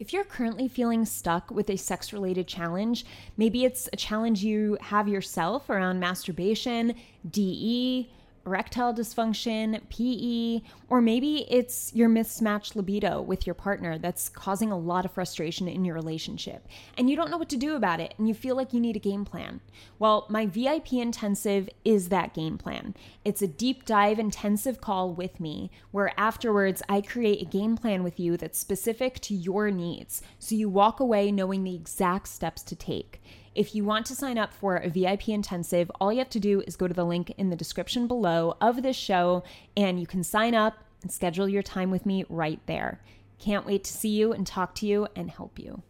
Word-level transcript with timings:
If 0.00 0.14
you're 0.14 0.24
currently 0.24 0.66
feeling 0.66 1.04
stuck 1.04 1.50
with 1.50 1.68
a 1.68 1.76
sex 1.76 2.10
related 2.10 2.48
challenge, 2.48 3.04
maybe 3.36 3.66
it's 3.66 3.86
a 3.92 3.96
challenge 3.96 4.42
you 4.42 4.78
have 4.80 5.08
yourself 5.08 5.68
around 5.68 6.00
masturbation, 6.00 6.94
DE, 7.30 8.10
erectile 8.46 8.94
dysfunction, 8.94 9.80
PE, 9.88 10.66
or 10.88 11.00
maybe 11.00 11.46
it's 11.50 11.92
your 11.94 12.08
mismatched 12.08 12.74
libido 12.74 13.20
with 13.20 13.46
your 13.46 13.54
partner 13.54 13.98
that's 13.98 14.28
causing 14.28 14.72
a 14.72 14.78
lot 14.78 15.04
of 15.04 15.12
frustration 15.12 15.68
in 15.68 15.84
your 15.84 15.94
relationship 15.94 16.66
and 16.96 17.08
you 17.08 17.16
don't 17.16 17.30
know 17.30 17.38
what 17.38 17.48
to 17.48 17.56
do 17.56 17.76
about 17.76 18.00
it 18.00 18.14
and 18.18 18.28
you 18.28 18.34
feel 18.34 18.56
like 18.56 18.72
you 18.72 18.80
need 18.80 18.96
a 18.96 19.00
game 19.00 19.24
plan. 19.24 19.60
Well, 19.98 20.26
my 20.28 20.46
VIP 20.46 20.94
intensive 20.94 21.68
is 21.84 22.08
that 22.08 22.34
game 22.34 22.58
plan. 22.58 22.94
It's 23.24 23.42
a 23.42 23.46
deep 23.46 23.84
dive 23.84 24.18
intensive 24.18 24.80
call 24.80 25.12
with 25.12 25.40
me 25.40 25.70
where 25.90 26.12
afterwards 26.18 26.82
I 26.88 27.00
create 27.00 27.42
a 27.42 27.50
game 27.50 27.76
plan 27.76 28.02
with 28.02 28.18
you 28.18 28.36
that's 28.36 28.58
specific 28.58 29.20
to 29.20 29.34
your 29.34 29.70
needs 29.70 30.22
so 30.38 30.54
you 30.54 30.68
walk 30.68 31.00
away 31.00 31.30
knowing 31.30 31.64
the 31.64 31.74
exact 31.74 32.28
steps 32.28 32.62
to 32.62 32.76
take. 32.76 33.22
If 33.54 33.74
you 33.74 33.84
want 33.84 34.06
to 34.06 34.14
sign 34.14 34.38
up 34.38 34.54
for 34.54 34.76
a 34.76 34.88
VIP 34.88 35.30
intensive, 35.30 35.90
all 36.00 36.12
you 36.12 36.18
have 36.18 36.30
to 36.30 36.40
do 36.40 36.62
is 36.66 36.76
go 36.76 36.86
to 36.86 36.94
the 36.94 37.04
link 37.04 37.30
in 37.36 37.50
the 37.50 37.56
description 37.56 38.06
below 38.06 38.56
of 38.60 38.82
this 38.82 38.96
show 38.96 39.42
and 39.76 39.98
you 39.98 40.06
can 40.06 40.22
sign 40.22 40.54
up 40.54 40.78
and 41.02 41.10
schedule 41.10 41.48
your 41.48 41.62
time 41.62 41.90
with 41.90 42.06
me 42.06 42.24
right 42.28 42.60
there. 42.66 43.00
Can't 43.38 43.66
wait 43.66 43.84
to 43.84 43.92
see 43.92 44.10
you 44.10 44.32
and 44.32 44.46
talk 44.46 44.74
to 44.76 44.86
you 44.86 45.08
and 45.16 45.30
help 45.30 45.58
you. 45.58 45.82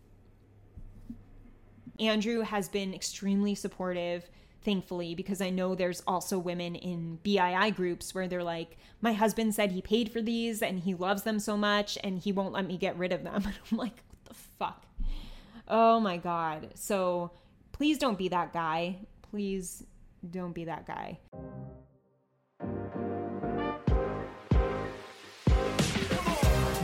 Andrew 1.99 2.41
has 2.41 2.69
been 2.69 2.95
extremely 2.95 3.55
supportive, 3.55 4.31
thankfully, 4.63 5.15
because 5.15 5.43
I 5.43 5.51
know 5.51 5.75
there's 5.75 6.03
also 6.07 6.39
women 6.39 6.77
in 6.77 7.19
BII 7.23 7.77
groups 7.77 8.15
where 8.15 8.27
they're 8.27 8.43
like, 8.43 8.79
my 9.03 9.13
husband 9.13 9.55
said 9.55 9.73
he 9.73 9.83
paid 9.83 10.11
for 10.11 10.23
these 10.23 10.63
and 10.63 10.79
he 10.79 10.95
loves 10.95 11.25
them 11.25 11.39
so 11.39 11.59
much 11.59 11.99
and 12.03 12.19
he 12.19 12.33
won't 12.33 12.55
let 12.55 12.67
me 12.67 12.79
get 12.79 12.97
rid 12.97 13.13
of 13.13 13.23
them. 13.23 13.43
And 13.45 13.55
I'm 13.71 13.77
like, 13.77 13.97
what 13.97 14.25
the 14.25 14.35
fuck? 14.35 14.87
Oh 15.69 16.01
my 16.01 16.17
God. 16.17 16.71
So 16.75 17.33
Please 17.81 17.97
don't 17.97 18.19
be 18.19 18.29
that 18.29 18.53
guy. 18.53 18.95
Please 19.31 19.83
don't 20.31 20.53
be 20.53 20.67
that 20.67 20.87
guy. 20.87 21.19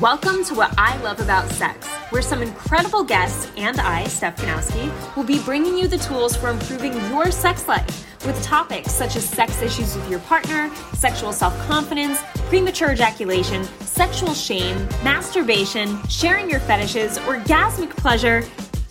Welcome 0.00 0.42
to 0.44 0.54
What 0.54 0.72
I 0.78 0.96
Love 1.02 1.20
About 1.20 1.50
Sex, 1.50 1.86
where 2.08 2.22
some 2.22 2.40
incredible 2.40 3.04
guests 3.04 3.52
and 3.58 3.78
I, 3.78 4.04
Steph 4.04 4.38
Ganowski, 4.38 4.90
will 5.14 5.24
be 5.24 5.38
bringing 5.40 5.76
you 5.76 5.86
the 5.86 5.98
tools 5.98 6.34
for 6.34 6.48
improving 6.48 6.94
your 7.10 7.30
sex 7.30 7.68
life 7.68 8.24
with 8.24 8.42
topics 8.42 8.90
such 8.90 9.16
as 9.16 9.28
sex 9.28 9.60
issues 9.60 9.94
with 9.94 10.10
your 10.10 10.20
partner, 10.20 10.74
sexual 10.94 11.34
self 11.34 11.54
confidence, 11.68 12.22
premature 12.48 12.92
ejaculation, 12.92 13.64
sexual 13.80 14.32
shame, 14.32 14.78
masturbation, 15.04 16.02
sharing 16.08 16.48
your 16.48 16.60
fetishes, 16.60 17.18
orgasmic 17.18 17.90
pleasure, 17.90 18.42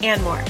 and 0.01 0.21
more. 0.21 0.43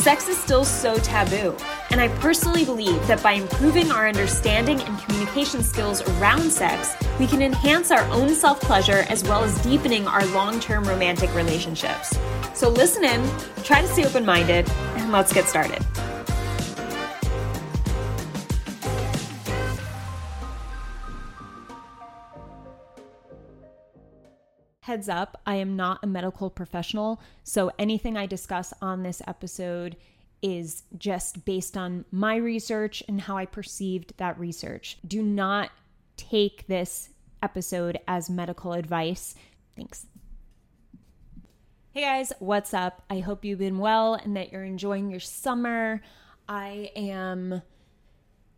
Sex 0.00 0.28
is 0.28 0.38
still 0.38 0.64
so 0.64 0.96
taboo, 0.96 1.54
and 1.90 2.00
I 2.00 2.08
personally 2.20 2.64
believe 2.64 3.06
that 3.06 3.22
by 3.22 3.32
improving 3.32 3.92
our 3.92 4.08
understanding 4.08 4.80
and 4.80 4.98
communication 5.00 5.62
skills 5.62 6.00
around 6.00 6.50
sex, 6.50 6.96
we 7.18 7.26
can 7.26 7.42
enhance 7.42 7.90
our 7.90 8.02
own 8.04 8.30
self 8.30 8.62
pleasure 8.62 9.04
as 9.10 9.22
well 9.24 9.44
as 9.44 9.60
deepening 9.60 10.06
our 10.06 10.24
long 10.28 10.58
term 10.58 10.84
romantic 10.84 11.34
relationships. 11.34 12.18
So 12.54 12.70
listen 12.70 13.04
in, 13.04 13.22
try 13.62 13.82
to 13.82 13.88
stay 13.88 14.06
open 14.06 14.24
minded, 14.24 14.66
and 14.96 15.12
let's 15.12 15.34
get 15.34 15.46
started. 15.50 15.84
Heads 24.90 25.08
up, 25.08 25.40
I 25.46 25.54
am 25.54 25.76
not 25.76 26.00
a 26.02 26.08
medical 26.08 26.50
professional, 26.50 27.22
so 27.44 27.70
anything 27.78 28.16
I 28.16 28.26
discuss 28.26 28.74
on 28.82 29.04
this 29.04 29.22
episode 29.24 29.96
is 30.42 30.82
just 30.98 31.44
based 31.44 31.76
on 31.76 32.06
my 32.10 32.34
research 32.34 33.00
and 33.06 33.20
how 33.20 33.36
I 33.36 33.46
perceived 33.46 34.14
that 34.16 34.36
research. 34.36 34.98
Do 35.06 35.22
not 35.22 35.70
take 36.16 36.66
this 36.66 37.10
episode 37.40 38.00
as 38.08 38.28
medical 38.28 38.72
advice. 38.72 39.36
Thanks. 39.76 40.06
Hey 41.92 42.00
guys, 42.00 42.32
what's 42.40 42.74
up? 42.74 43.04
I 43.08 43.20
hope 43.20 43.44
you've 43.44 43.60
been 43.60 43.78
well 43.78 44.14
and 44.14 44.36
that 44.36 44.50
you're 44.50 44.64
enjoying 44.64 45.08
your 45.08 45.20
summer. 45.20 46.02
I 46.48 46.90
am 46.96 47.62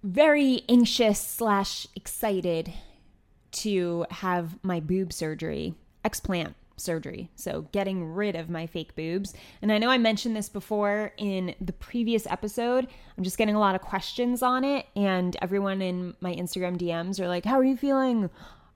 very 0.02 0.62
anxious 0.66 1.20
slash 1.20 1.86
excited 1.94 2.72
to 3.50 4.06
have 4.10 4.58
my 4.64 4.80
boob 4.80 5.12
surgery 5.12 5.74
explant 6.04 6.54
surgery. 6.76 7.30
So, 7.36 7.62
getting 7.72 8.12
rid 8.12 8.34
of 8.34 8.50
my 8.50 8.66
fake 8.66 8.94
boobs. 8.94 9.34
And 9.60 9.72
I 9.72 9.78
know 9.78 9.90
I 9.90 9.98
mentioned 9.98 10.36
this 10.36 10.48
before 10.48 11.12
in 11.16 11.54
the 11.60 11.72
previous 11.72 12.26
episode. 12.26 12.88
I'm 13.16 13.24
just 13.24 13.38
getting 13.38 13.54
a 13.54 13.60
lot 13.60 13.74
of 13.74 13.80
questions 13.80 14.42
on 14.42 14.64
it. 14.64 14.86
And 14.96 15.36
everyone 15.40 15.80
in 15.82 16.14
my 16.20 16.34
Instagram 16.34 16.76
DMs 16.76 17.20
are 17.20 17.28
like, 17.28 17.44
How 17.44 17.58
are 17.58 17.64
you 17.64 17.76
feeling? 17.76 18.30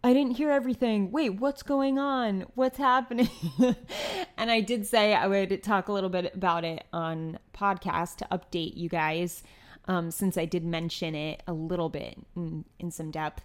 I 0.05 0.13
didn't 0.13 0.37
hear 0.37 0.51
everything. 0.51 1.11
Wait, 1.11 1.31
what's 1.31 1.65
going 1.65 1.99
on? 1.99 2.47
What's 2.55 2.79
happening? 2.79 3.29
and 4.37 4.51
I 4.51 4.61
did 4.61 4.87
say 4.87 5.15
I 5.15 5.27
would 5.27 5.63
talk 5.65 5.89
a 5.89 5.93
little 5.93 6.11
bit 6.11 6.33
about 6.33 6.65
it 6.65 6.85
on 6.93 7.41
podcast 7.53 8.19
to 8.19 8.29
update 8.31 8.77
you 8.77 8.89
guys, 8.89 9.43
um, 9.89 10.13
since 10.13 10.39
I 10.39 10.45
did 10.45 10.65
mention 10.65 11.17
it 11.17 11.43
a 11.49 11.53
little 11.53 11.89
bit 11.89 12.19
in, 12.37 12.65
in 12.79 12.93
some 12.93 13.11
depth. 13.11 13.43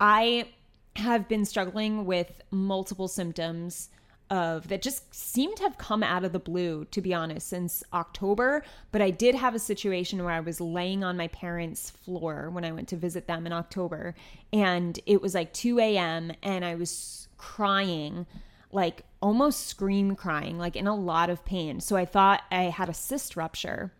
I 0.00 0.48
have 0.96 1.28
been 1.28 1.44
struggling 1.44 2.04
with 2.04 2.42
multiple 2.50 3.08
symptoms 3.08 3.88
of 4.32 4.68
that 4.68 4.80
just 4.80 5.14
seem 5.14 5.54
to 5.54 5.62
have 5.62 5.76
come 5.76 6.02
out 6.02 6.24
of 6.24 6.32
the 6.32 6.38
blue 6.38 6.86
to 6.86 7.02
be 7.02 7.12
honest 7.12 7.46
since 7.48 7.84
October. 7.92 8.64
But 8.90 9.02
I 9.02 9.10
did 9.10 9.34
have 9.34 9.54
a 9.54 9.58
situation 9.58 10.24
where 10.24 10.32
I 10.32 10.40
was 10.40 10.58
laying 10.58 11.04
on 11.04 11.18
my 11.18 11.28
parents 11.28 11.90
floor 11.90 12.48
when 12.48 12.64
I 12.64 12.72
went 12.72 12.88
to 12.88 12.96
visit 12.96 13.26
them 13.26 13.46
in 13.46 13.52
October 13.52 14.14
and 14.50 14.98
it 15.04 15.20
was 15.20 15.34
like 15.34 15.52
2 15.52 15.78
a.m 15.78 16.32
and 16.42 16.64
I 16.64 16.76
was 16.76 17.28
crying 17.36 18.26
like 18.70 19.04
almost 19.20 19.66
scream 19.66 20.16
crying 20.16 20.58
like 20.58 20.76
in 20.76 20.86
a 20.86 20.96
lot 20.96 21.28
of 21.28 21.44
pain. 21.44 21.80
So 21.80 21.96
I 21.96 22.06
thought 22.06 22.42
I 22.50 22.64
had 22.64 22.88
a 22.88 22.94
cyst 22.94 23.36
rupture 23.36 23.92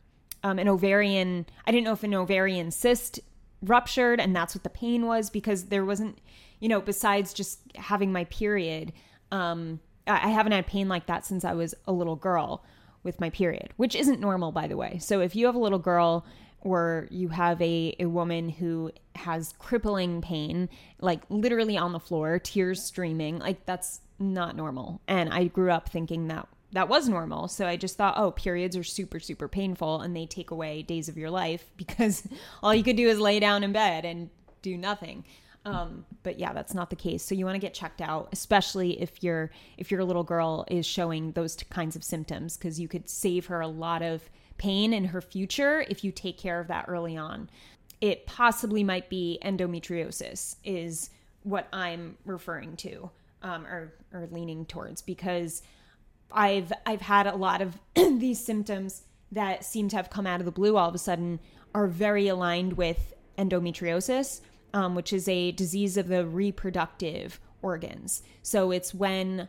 um, 0.42 0.58
an 0.58 0.68
ovarian 0.68 1.44
I 1.66 1.72
didn't 1.72 1.84
know 1.84 1.92
if 1.92 2.04
an 2.04 2.14
ovarian 2.14 2.70
cyst 2.70 3.20
ruptured 3.60 4.18
and 4.18 4.34
that's 4.34 4.54
what 4.54 4.64
the 4.64 4.70
pain 4.70 5.06
was 5.06 5.28
because 5.28 5.64
there 5.64 5.84
wasn't 5.84 6.18
you 6.62 6.68
know, 6.68 6.80
besides 6.80 7.34
just 7.34 7.58
having 7.74 8.12
my 8.12 8.22
period, 8.26 8.92
um, 9.32 9.80
I 10.06 10.28
haven't 10.28 10.52
had 10.52 10.64
pain 10.64 10.88
like 10.88 11.06
that 11.06 11.26
since 11.26 11.44
I 11.44 11.54
was 11.54 11.74
a 11.88 11.92
little 11.92 12.14
girl 12.14 12.64
with 13.02 13.20
my 13.20 13.30
period, 13.30 13.70
which 13.78 13.96
isn't 13.96 14.20
normal, 14.20 14.52
by 14.52 14.68
the 14.68 14.76
way. 14.76 14.98
So 14.98 15.20
if 15.20 15.34
you 15.34 15.46
have 15.46 15.56
a 15.56 15.58
little 15.58 15.80
girl 15.80 16.24
or 16.60 17.08
you 17.10 17.30
have 17.30 17.60
a, 17.60 17.96
a 17.98 18.06
woman 18.06 18.48
who 18.48 18.92
has 19.16 19.54
crippling 19.58 20.22
pain, 20.22 20.68
like 21.00 21.22
literally 21.28 21.76
on 21.76 21.90
the 21.90 21.98
floor, 21.98 22.38
tears 22.38 22.80
streaming, 22.80 23.40
like 23.40 23.66
that's 23.66 24.00
not 24.20 24.54
normal. 24.54 25.00
And 25.08 25.30
I 25.30 25.48
grew 25.48 25.72
up 25.72 25.88
thinking 25.88 26.28
that 26.28 26.46
that 26.70 26.88
was 26.88 27.08
normal. 27.08 27.48
So 27.48 27.66
I 27.66 27.76
just 27.76 27.96
thought, 27.96 28.14
oh, 28.16 28.30
periods 28.30 28.76
are 28.76 28.84
super, 28.84 29.18
super 29.18 29.48
painful 29.48 30.00
and 30.00 30.14
they 30.14 30.26
take 30.26 30.52
away 30.52 30.82
days 30.82 31.08
of 31.08 31.18
your 31.18 31.30
life 31.30 31.72
because 31.76 32.22
all 32.62 32.72
you 32.72 32.84
could 32.84 32.96
do 32.96 33.08
is 33.08 33.18
lay 33.18 33.40
down 33.40 33.64
in 33.64 33.72
bed 33.72 34.04
and 34.04 34.30
do 34.62 34.78
nothing. 34.78 35.24
Um, 35.64 36.04
but 36.22 36.38
yeah, 36.38 36.52
that's 36.52 36.74
not 36.74 36.90
the 36.90 36.96
case. 36.96 37.22
So 37.22 37.34
you 37.34 37.44
want 37.44 37.54
to 37.54 37.60
get 37.60 37.74
checked 37.74 38.00
out, 38.00 38.28
especially 38.32 39.00
if 39.00 39.22
your 39.22 39.50
if 39.76 39.90
your 39.90 40.04
little 40.04 40.24
girl 40.24 40.64
is 40.68 40.84
showing 40.84 41.32
those 41.32 41.56
kinds 41.70 41.94
of 41.94 42.02
symptoms, 42.02 42.56
because 42.56 42.80
you 42.80 42.88
could 42.88 43.08
save 43.08 43.46
her 43.46 43.60
a 43.60 43.68
lot 43.68 44.02
of 44.02 44.28
pain 44.58 44.92
in 44.92 45.04
her 45.06 45.20
future 45.20 45.84
if 45.88 46.02
you 46.02 46.10
take 46.10 46.38
care 46.38 46.58
of 46.58 46.68
that 46.68 46.86
early 46.88 47.16
on. 47.16 47.48
It 48.00 48.26
possibly 48.26 48.82
might 48.82 49.08
be 49.08 49.38
endometriosis, 49.44 50.56
is 50.64 51.10
what 51.44 51.68
I'm 51.72 52.16
referring 52.24 52.76
to, 52.78 53.10
um, 53.42 53.64
or 53.66 53.94
or 54.12 54.26
leaning 54.32 54.66
towards, 54.66 55.00
because 55.00 55.62
I've 56.32 56.72
I've 56.86 57.02
had 57.02 57.28
a 57.28 57.36
lot 57.36 57.62
of 57.62 57.78
these 57.94 58.44
symptoms 58.44 59.04
that 59.30 59.64
seem 59.64 59.88
to 59.88 59.96
have 59.96 60.10
come 60.10 60.26
out 60.26 60.40
of 60.40 60.44
the 60.44 60.52
blue 60.52 60.76
all 60.76 60.88
of 60.88 60.94
a 60.94 60.98
sudden 60.98 61.38
are 61.72 61.86
very 61.86 62.26
aligned 62.28 62.74
with 62.74 63.14
endometriosis 63.38 64.40
um, 64.74 64.94
which 64.94 65.12
is 65.12 65.28
a 65.28 65.52
disease 65.52 65.96
of 65.96 66.08
the 66.08 66.26
reproductive 66.26 67.40
organs. 67.62 68.22
So 68.42 68.70
it's 68.70 68.94
when 68.94 69.48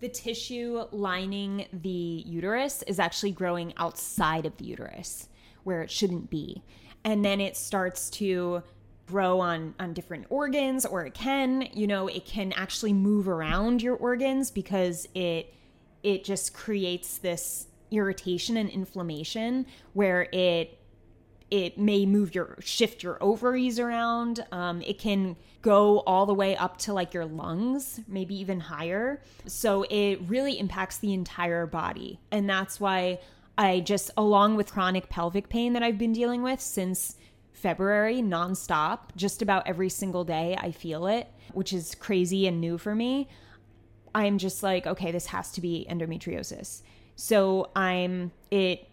the 0.00 0.08
tissue 0.08 0.84
lining 0.92 1.66
the 1.72 2.22
uterus 2.26 2.82
is 2.82 2.98
actually 2.98 3.32
growing 3.32 3.74
outside 3.76 4.46
of 4.46 4.56
the 4.56 4.64
uterus 4.64 5.28
where 5.64 5.82
it 5.82 5.90
shouldn't 5.90 6.30
be. 6.30 6.62
And 7.04 7.24
then 7.24 7.40
it 7.40 7.56
starts 7.56 8.10
to 8.10 8.62
grow 9.06 9.40
on 9.40 9.74
on 9.80 9.94
different 9.94 10.26
organs 10.28 10.84
or 10.84 11.06
it 11.06 11.14
can, 11.14 11.66
you 11.72 11.86
know, 11.86 12.08
it 12.08 12.26
can 12.26 12.52
actually 12.52 12.92
move 12.92 13.28
around 13.28 13.82
your 13.82 13.96
organs 13.96 14.50
because 14.50 15.08
it 15.14 15.54
it 16.02 16.24
just 16.24 16.54
creates 16.54 17.18
this 17.18 17.66
irritation 17.90 18.56
and 18.56 18.68
inflammation 18.70 19.66
where 19.94 20.28
it 20.32 20.77
it 21.50 21.78
may 21.78 22.04
move 22.04 22.34
your 22.34 22.56
shift 22.60 23.02
your 23.02 23.22
ovaries 23.22 23.78
around. 23.78 24.44
Um, 24.52 24.82
it 24.82 24.98
can 24.98 25.36
go 25.62 26.00
all 26.00 26.26
the 26.26 26.34
way 26.34 26.56
up 26.56 26.78
to 26.78 26.92
like 26.92 27.14
your 27.14 27.24
lungs, 27.24 28.00
maybe 28.06 28.34
even 28.38 28.60
higher. 28.60 29.22
So 29.46 29.84
it 29.90 30.16
really 30.26 30.58
impacts 30.58 30.98
the 30.98 31.12
entire 31.12 31.66
body. 31.66 32.20
And 32.30 32.48
that's 32.48 32.78
why 32.78 33.20
I 33.56 33.80
just, 33.80 34.10
along 34.16 34.56
with 34.56 34.72
chronic 34.72 35.08
pelvic 35.08 35.48
pain 35.48 35.72
that 35.72 35.82
I've 35.82 35.98
been 35.98 36.12
dealing 36.12 36.42
with 36.42 36.60
since 36.60 37.16
February 37.52 38.22
nonstop, 38.22 39.16
just 39.16 39.42
about 39.42 39.66
every 39.66 39.88
single 39.88 40.24
day, 40.24 40.56
I 40.60 40.70
feel 40.70 41.06
it, 41.06 41.28
which 41.52 41.72
is 41.72 41.94
crazy 41.96 42.46
and 42.46 42.60
new 42.60 42.78
for 42.78 42.94
me. 42.94 43.28
I'm 44.14 44.38
just 44.38 44.62
like, 44.62 44.86
okay, 44.86 45.10
this 45.10 45.26
has 45.26 45.50
to 45.52 45.60
be 45.60 45.86
endometriosis. 45.90 46.82
So 47.16 47.70
I'm, 47.74 48.30
it, 48.50 48.88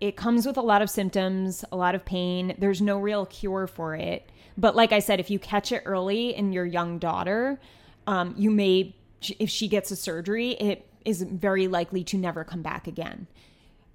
it 0.00 0.16
comes 0.16 0.46
with 0.46 0.56
a 0.56 0.62
lot 0.62 0.82
of 0.82 0.90
symptoms, 0.90 1.64
a 1.72 1.76
lot 1.76 1.94
of 1.94 2.04
pain. 2.04 2.54
There's 2.58 2.82
no 2.82 2.98
real 2.98 3.26
cure 3.26 3.66
for 3.66 3.94
it. 3.94 4.30
But 4.58 4.76
like 4.76 4.92
I 4.92 5.00
said, 5.00 5.20
if 5.20 5.30
you 5.30 5.38
catch 5.38 5.72
it 5.72 5.82
early 5.84 6.34
in 6.34 6.52
your 6.52 6.64
young 6.64 6.98
daughter, 6.98 7.60
um, 8.06 8.34
you 8.36 8.50
may, 8.50 8.94
if 9.38 9.50
she 9.50 9.68
gets 9.68 9.90
a 9.90 9.96
surgery, 9.96 10.52
it 10.52 10.88
is 11.04 11.22
very 11.22 11.68
likely 11.68 12.04
to 12.04 12.16
never 12.16 12.44
come 12.44 12.62
back 12.62 12.86
again. 12.86 13.26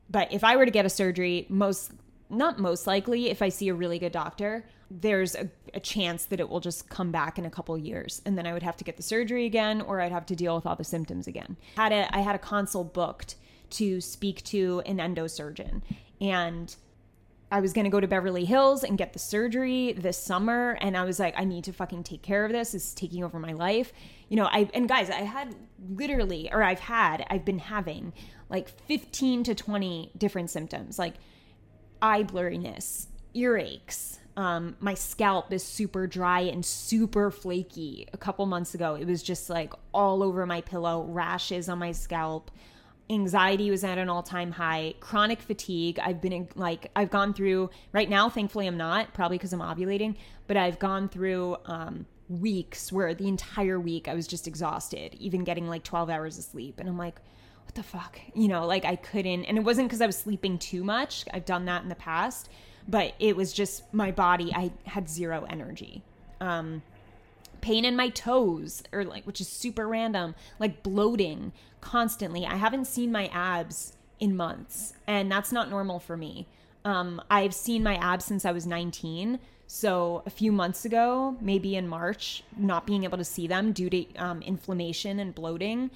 But 0.09 0.31
if 0.33 0.44
I 0.44 0.56
were 0.56 0.65
to 0.65 0.71
get 0.71 0.86
a 0.86 0.89
surgery, 0.89 1.45
most, 1.50 1.92
not 2.30 2.59
most 2.59 2.88
likely, 2.88 3.30
if 3.30 3.42
I 3.42 3.50
see 3.50 3.69
a 3.69 3.74
really 3.74 4.00
good 4.00 4.12
doctor, 4.12 4.65
there's 4.89 5.36
a, 5.36 5.50
a 5.74 5.80
chance 5.80 6.25
that 6.25 6.39
it 6.39 6.50
will 6.50 6.59
just 6.59 6.89
come 6.89 7.12
back 7.12 7.39
in 7.39 7.45
a 7.45 7.50
couple 7.50 7.77
years. 7.77 8.21
And 8.25 8.38
then 8.38 8.45
I 8.45 8.53
would 8.53 8.63
have 8.63 8.75
to 8.77 8.83
get 8.83 8.98
the 8.98 9.03
surgery 9.03 9.45
again, 9.45 9.81
or 9.81 10.01
I'd 10.01 10.12
have 10.12 10.25
to 10.27 10.36
deal 10.36 10.56
with 10.56 10.65
all 10.65 10.75
the 10.75 10.83
symptoms 10.83 11.27
again. 11.27 11.56
Had 11.75 11.92
a, 11.92 12.13
I 12.15 12.19
had 12.19 12.36
a 12.36 12.39
consult 12.39 12.94
booked 12.94 13.36
to 13.72 14.02
speak 14.02 14.44
to 14.46 14.82
an 14.86 14.98
endosurgeon. 14.98 15.82
And 16.20 16.76
I 17.52 17.60
was 17.60 17.74
going 17.74 17.84
to 17.84 17.92
go 17.92 18.00
to 18.00 18.08
Beverly 18.08 18.46
Hills 18.46 18.84
and 18.84 18.98
get 18.98 19.12
the 19.12 19.20
surgery 19.20 19.92
this 19.92 20.18
summer. 20.18 20.78
And 20.80 20.96
I 20.96 21.04
was 21.04 21.20
like, 21.20 21.34
I 21.38 21.44
need 21.44 21.66
to 21.66 21.74
fucking 21.74 22.04
take 22.04 22.22
care 22.22 22.46
of 22.46 22.52
this. 22.54 22.72
This 22.72 22.86
is 22.86 22.94
taking 22.94 23.24
over 23.26 23.40
my 23.40 23.52
life. 23.52 23.92
You 24.30 24.38
know, 24.38 24.46
I, 24.46 24.70
and 24.74 24.88
guys, 24.88 25.10
I 25.10 25.22
had 25.22 25.54
literally, 25.90 26.50
or 26.52 26.64
I've 26.64 26.80
had, 26.80 27.26
I've 27.30 27.44
been 27.44 27.60
having 27.60 28.14
like 28.50 28.70
15 28.88 29.44
to 29.44 29.56
20 29.56 30.12
different 30.18 30.50
symptoms 30.50 30.98
like 30.98 31.16
eye 32.02 32.24
blurriness, 32.24 33.08
earaches. 33.36 34.20
Um, 34.38 34.78
my 34.80 34.94
scalp 34.94 35.52
is 35.52 35.62
super 35.62 36.08
dry 36.08 36.40
and 36.40 36.66
super 36.66 37.32
flaky. 37.32 38.08
A 38.14 38.18
couple 38.18 38.46
months 38.46 38.74
ago, 38.74 38.96
it 38.96 39.06
was 39.06 39.22
just 39.22 39.50
like 39.50 39.74
all 39.94 40.24
over 40.24 40.46
my 40.46 40.62
pillow, 40.62 41.04
rashes 41.04 41.68
on 41.68 41.80
my 41.80 41.92
scalp 41.92 42.50
anxiety 43.12 43.69
was 43.69 43.84
at 43.84 43.98
an 43.98 44.10
all-time 44.10 44.52
high 44.52 44.96
chronic 45.00 45.42
fatigue. 45.42 46.00
I've 46.00 46.22
been 46.22 46.31
in, 46.31 46.50
like 46.56 46.90
i've 46.96 47.10
gone 47.10 47.34
through 47.34 47.69
right 47.92 48.10
now 48.10 48.30
thankfully 48.30 48.68
i'm 48.68 48.78
not 48.78 49.13
probably 49.13 49.38
because 49.38 49.54
i'm 49.54 49.60
ovulating 49.60 50.16
but 50.48 50.58
i've 50.58 50.80
gone 50.80 51.10
through 51.10 51.58
um, 51.66 52.06
weeks 52.30 52.92
where 52.92 53.13
the 53.13 53.28
entire 53.28 53.80
week 53.80 54.08
i 54.08 54.13
was 54.13 54.28
just 54.28 54.48
exhausted 54.48 55.13
even 55.16 55.44
getting 55.44 55.68
like 55.68 55.84
12 55.84 56.10
hours 56.10 56.38
of 56.38 56.44
sleep. 56.44 56.80
And 56.80 56.88
i'm 56.88 56.98
like 56.98 57.19
what 57.66 57.75
the 57.75 57.84
fuck? 57.84 58.19
You 58.34 58.48
know 58.48 58.66
like 58.66 58.86
i 58.86 58.96
couldn't 58.96 59.46
and 59.46 59.58
it 59.58 59.63
wasn't 59.63 59.90
because 59.90 60.02
i 60.02 60.06
was 60.06 60.18
sleeping 60.18 60.58
too 60.58 60.84
much. 60.84 61.25
I've 61.34 61.46
done 61.46 61.66
that 61.66 61.84
in 61.84 61.90
the 61.90 61.96
past 61.96 62.50
but 62.88 63.13
it 63.19 63.36
was 63.36 63.54
just 63.54 63.94
my 63.94 64.12
body 64.12 64.52
i 64.56 64.72
had 64.86 65.10
zero 65.10 65.46
energy. 65.50 66.04
Um, 66.40 66.81
pain 67.62 67.86
in 67.86 67.96
my 67.96 68.10
toes 68.10 68.84
or 68.92 69.04
like 69.04 69.25
which 69.25 69.42
is 69.42 69.48
super 69.48 69.88
random 69.88 70.36
like 70.60 70.84
bloating 70.84 71.52
constantly. 71.80 72.46
I 72.46 72.56
haven't 72.56 72.86
seen 72.86 73.12
my 73.12 73.28
abs 73.28 73.94
in 74.19 74.36
months 74.36 74.94
and 75.08 75.31
that's 75.31 75.52
not 75.52 75.69
normal 75.69 76.00
for 76.00 76.18
me. 76.18 76.48
Um, 76.84 77.22
i've 77.30 77.54
seen 77.54 77.84
my 77.84 77.94
abs 77.98 78.25
since 78.25 78.44
i 78.44 78.52
was 78.52 78.66
19 78.66 79.38
so 79.68 80.24
a 80.25 80.31
few 80.31 80.52
months 80.52 80.84
ago 80.84 81.38
maybe 81.40 81.75
in 81.75 81.88
march 81.88 82.44
not 82.58 82.88
being 82.88 83.04
able 83.04 83.19
to 83.19 83.24
see 83.24 83.46
them 83.46 83.72
due 83.72 83.88
to 83.88 84.16
um, 84.16 84.42
inflammation 84.42 85.19
and 85.19 85.36
bloating 85.36 85.92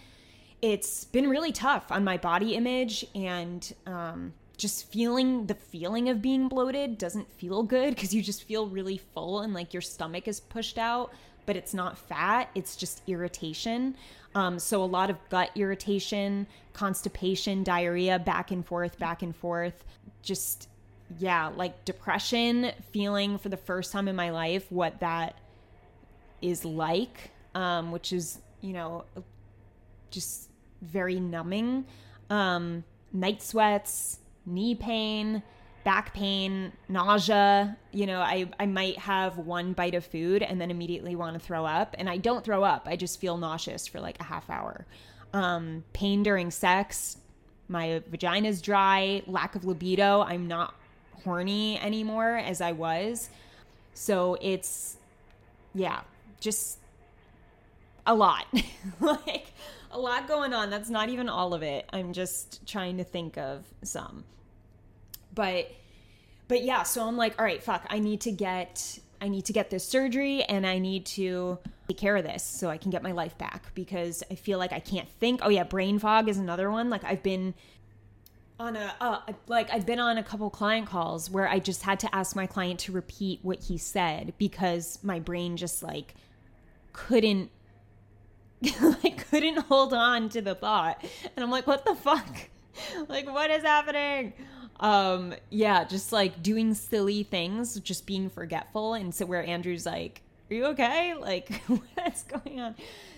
it's 0.61 1.05
been 1.05 1.29
really 1.29 1.51
tough 1.51 1.91
on 1.91 2.03
my 2.03 2.17
body 2.17 2.55
image 2.55 3.05
and 3.13 3.73
um, 3.85 4.33
just 4.57 4.91
feeling 4.91 5.45
the 5.45 5.53
feeling 5.53 6.09
of 6.09 6.21
being 6.21 6.47
bloated 6.47 6.97
doesn't 6.97 7.31
feel 7.33 7.63
good 7.63 7.93
because 7.93 8.13
you 8.13 8.21
just 8.21 8.43
feel 8.43 8.67
really 8.67 8.97
full 8.97 9.41
and 9.41 9.53
like 9.53 9.73
your 9.73 9.81
stomach 9.81 10.27
is 10.27 10.39
pushed 10.39 10.77
out 10.77 11.11
but 11.45 11.55
it's 11.55 11.73
not 11.73 11.97
fat, 11.97 12.49
it's 12.55 12.75
just 12.75 13.01
irritation. 13.07 13.95
Um, 14.35 14.59
so 14.59 14.83
a 14.83 14.85
lot 14.85 15.09
of 15.09 15.17
gut 15.29 15.49
irritation, 15.55 16.47
constipation, 16.73 17.63
diarrhea, 17.63 18.19
back 18.19 18.51
and 18.51 18.65
forth, 18.65 18.99
back 18.99 19.21
and 19.21 19.35
forth. 19.35 19.85
Just, 20.21 20.67
yeah, 21.17 21.47
like 21.47 21.85
depression, 21.85 22.71
feeling 22.91 23.37
for 23.37 23.49
the 23.49 23.57
first 23.57 23.91
time 23.93 24.07
in 24.07 24.15
my 24.15 24.31
life 24.31 24.69
what 24.71 24.99
that 24.99 25.35
is 26.41 26.65
like, 26.65 27.31
um, 27.53 27.91
which 27.91 28.11
is, 28.11 28.39
you 28.61 28.73
know, 28.73 29.05
just 30.11 30.49
very 30.81 31.19
numbing. 31.19 31.85
Um, 32.29 32.83
night 33.13 33.41
sweats, 33.41 34.19
knee 34.45 34.75
pain, 34.75 35.41
back 35.85 36.13
pain, 36.15 36.73
nausea. 36.89 37.77
You 37.93 38.07
know, 38.07 38.19
I, 38.19 38.49
I 38.59 38.65
might 38.65 38.97
have 38.97 39.37
one 39.37 39.71
bite 39.71 39.93
of 39.93 40.03
food 40.03 40.41
and 40.41 40.59
then 40.59 40.71
immediately 40.71 41.15
want 41.15 41.35
to 41.35 41.39
throw 41.39 41.63
up. 41.63 41.95
And 41.97 42.09
I 42.09 42.17
don't 42.17 42.43
throw 42.43 42.63
up, 42.63 42.87
I 42.89 42.97
just 42.97 43.21
feel 43.21 43.37
nauseous 43.37 43.87
for 43.87 44.01
like 44.01 44.19
a 44.19 44.23
half 44.23 44.49
hour. 44.49 44.85
Um, 45.31 45.85
pain 45.93 46.23
during 46.23 46.51
sex, 46.51 47.17
my 47.69 48.01
vagina's 48.09 48.61
dry, 48.61 49.21
lack 49.27 49.55
of 49.55 49.63
libido. 49.63 50.21
I'm 50.21 50.47
not 50.47 50.73
horny 51.23 51.79
anymore 51.79 52.35
as 52.35 52.61
I 52.61 52.71
was. 52.71 53.29
So 53.93 54.37
it's, 54.41 54.97
yeah, 55.75 56.01
just 56.39 56.79
a 58.07 58.15
lot. 58.15 58.47
like 58.99 59.53
a 59.91 59.99
lot 59.99 60.27
going 60.27 60.51
on. 60.51 60.71
That's 60.71 60.89
not 60.89 61.09
even 61.09 61.29
all 61.29 61.53
of 61.53 61.61
it. 61.61 61.87
I'm 61.93 62.11
just 62.11 62.65
trying 62.67 62.97
to 62.97 63.03
think 63.03 63.37
of 63.37 63.63
some 63.83 64.23
but 65.35 65.71
but 66.47 66.63
yeah 66.63 66.83
so 66.83 67.07
i'm 67.07 67.17
like 67.17 67.37
all 67.37 67.45
right 67.45 67.61
fuck 67.61 67.85
i 67.89 67.99
need 67.99 68.21
to 68.21 68.31
get 68.31 68.99
i 69.21 69.27
need 69.27 69.45
to 69.45 69.53
get 69.53 69.69
this 69.69 69.87
surgery 69.87 70.43
and 70.43 70.65
i 70.65 70.79
need 70.79 71.05
to 71.05 71.59
take 71.87 71.97
care 71.97 72.15
of 72.15 72.23
this 72.23 72.43
so 72.43 72.69
i 72.69 72.77
can 72.77 72.89
get 72.89 73.03
my 73.03 73.11
life 73.11 73.37
back 73.37 73.73
because 73.75 74.23
i 74.31 74.35
feel 74.35 74.57
like 74.57 74.73
i 74.73 74.79
can't 74.79 75.09
think. 75.19 75.41
Oh 75.43 75.49
yeah 75.49 75.63
brain 75.63 75.99
fog 75.99 76.27
is 76.29 76.37
another 76.37 76.71
one. 76.71 76.89
Like 76.89 77.03
i've 77.03 77.21
been 77.21 77.53
on 78.59 78.75
a 78.75 78.95
uh, 79.01 79.19
like 79.47 79.69
I've 79.71 79.85
been 79.85 79.99
on 79.99 80.17
a 80.17 80.23
couple 80.23 80.49
client 80.49 80.87
calls 80.87 81.29
where 81.29 81.47
I 81.47 81.59
just 81.59 81.83
had 81.83 81.99
to 82.01 82.15
ask 82.15 82.35
my 82.35 82.47
client 82.47 82.79
to 82.81 82.91
repeat 82.91 83.39
what 83.41 83.59
he 83.59 83.77
said 83.77 84.33
because 84.37 84.99
my 85.03 85.19
brain 85.19 85.57
just 85.57 85.83
like 85.83 86.15
couldn't 86.93 87.51
like 88.81 89.29
couldn't 89.29 89.57
hold 89.57 89.93
on 89.93 90.29
to 90.29 90.41
the 90.41 90.55
thought. 90.55 91.03
And 91.35 91.43
I'm 91.43 91.51
like 91.51 91.67
what 91.67 91.85
the 91.85 91.95
fuck? 91.95 92.27
Like 93.07 93.25
what 93.31 93.49
is 93.51 93.63
happening 93.63 94.33
um 94.79 95.33
yeah 95.49 95.85
just 95.85 96.11
like 96.11 96.43
doing 96.43 96.73
silly 96.73 97.23
things 97.23 97.79
just 97.79 98.05
being 98.05 98.29
forgetful. 98.29 98.93
And 98.93 99.13
so 99.13 99.25
where 99.25 99.45
andrew's 99.45 99.85
like 99.85 100.21
are 100.49 100.53
you 100.53 100.65
okay? 100.67 101.13
Like 101.19 101.61
what's 101.95 102.23
going 102.23 102.59
on? 102.59 102.75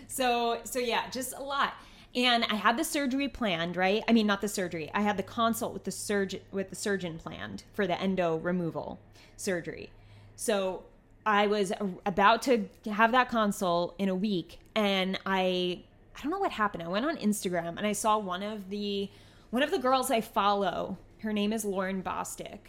So 0.07 0.59
so 0.63 0.79
yeah 0.79 1.09
just 1.09 1.33
a 1.33 1.41
lot. 1.41 1.73
And 2.15 2.45
i 2.45 2.55
had 2.55 2.77
the 2.77 2.83
surgery 2.83 3.27
planned 3.27 3.75
right? 3.75 4.03
I 4.07 4.13
mean 4.13 4.27
not 4.27 4.41
the 4.41 4.47
surgery. 4.47 4.89
I 4.93 5.01
had 5.01 5.17
the 5.17 5.23
consult 5.23 5.73
with 5.73 5.83
the 5.83 5.91
surgeon 5.91 6.41
with 6.51 6.69
the 6.69 6.75
surgeon 6.75 7.17
planned 7.17 7.63
for 7.73 7.87
the 7.87 7.99
endo 7.99 8.37
removal 8.37 8.99
surgery. 9.35 9.89
So 10.35 10.83
i 11.25 11.47
was 11.47 11.73
about 12.05 12.41
to 12.43 12.69
have 12.89 13.11
that 13.11 13.29
consult 13.29 13.93
in 13.97 14.07
a 14.07 14.15
week 14.15 14.59
and 14.75 15.19
i 15.25 15.81
i 16.15 16.21
don't 16.21 16.31
know 16.31 16.39
what 16.39 16.51
happened. 16.51 16.83
I 16.83 16.87
went 16.87 17.05
on 17.05 17.17
instagram 17.17 17.77
and 17.77 17.85
i 17.85 17.91
saw 17.93 18.17
one 18.17 18.43
of 18.43 18.69
the 18.69 19.09
one 19.49 19.63
of 19.63 19.71
the 19.71 19.79
girls 19.79 20.09
i 20.11 20.21
follow 20.21 20.97
her 21.21 21.33
name 21.33 21.53
is 21.53 21.65
Lauren 21.65 22.01
Bostick, 22.01 22.59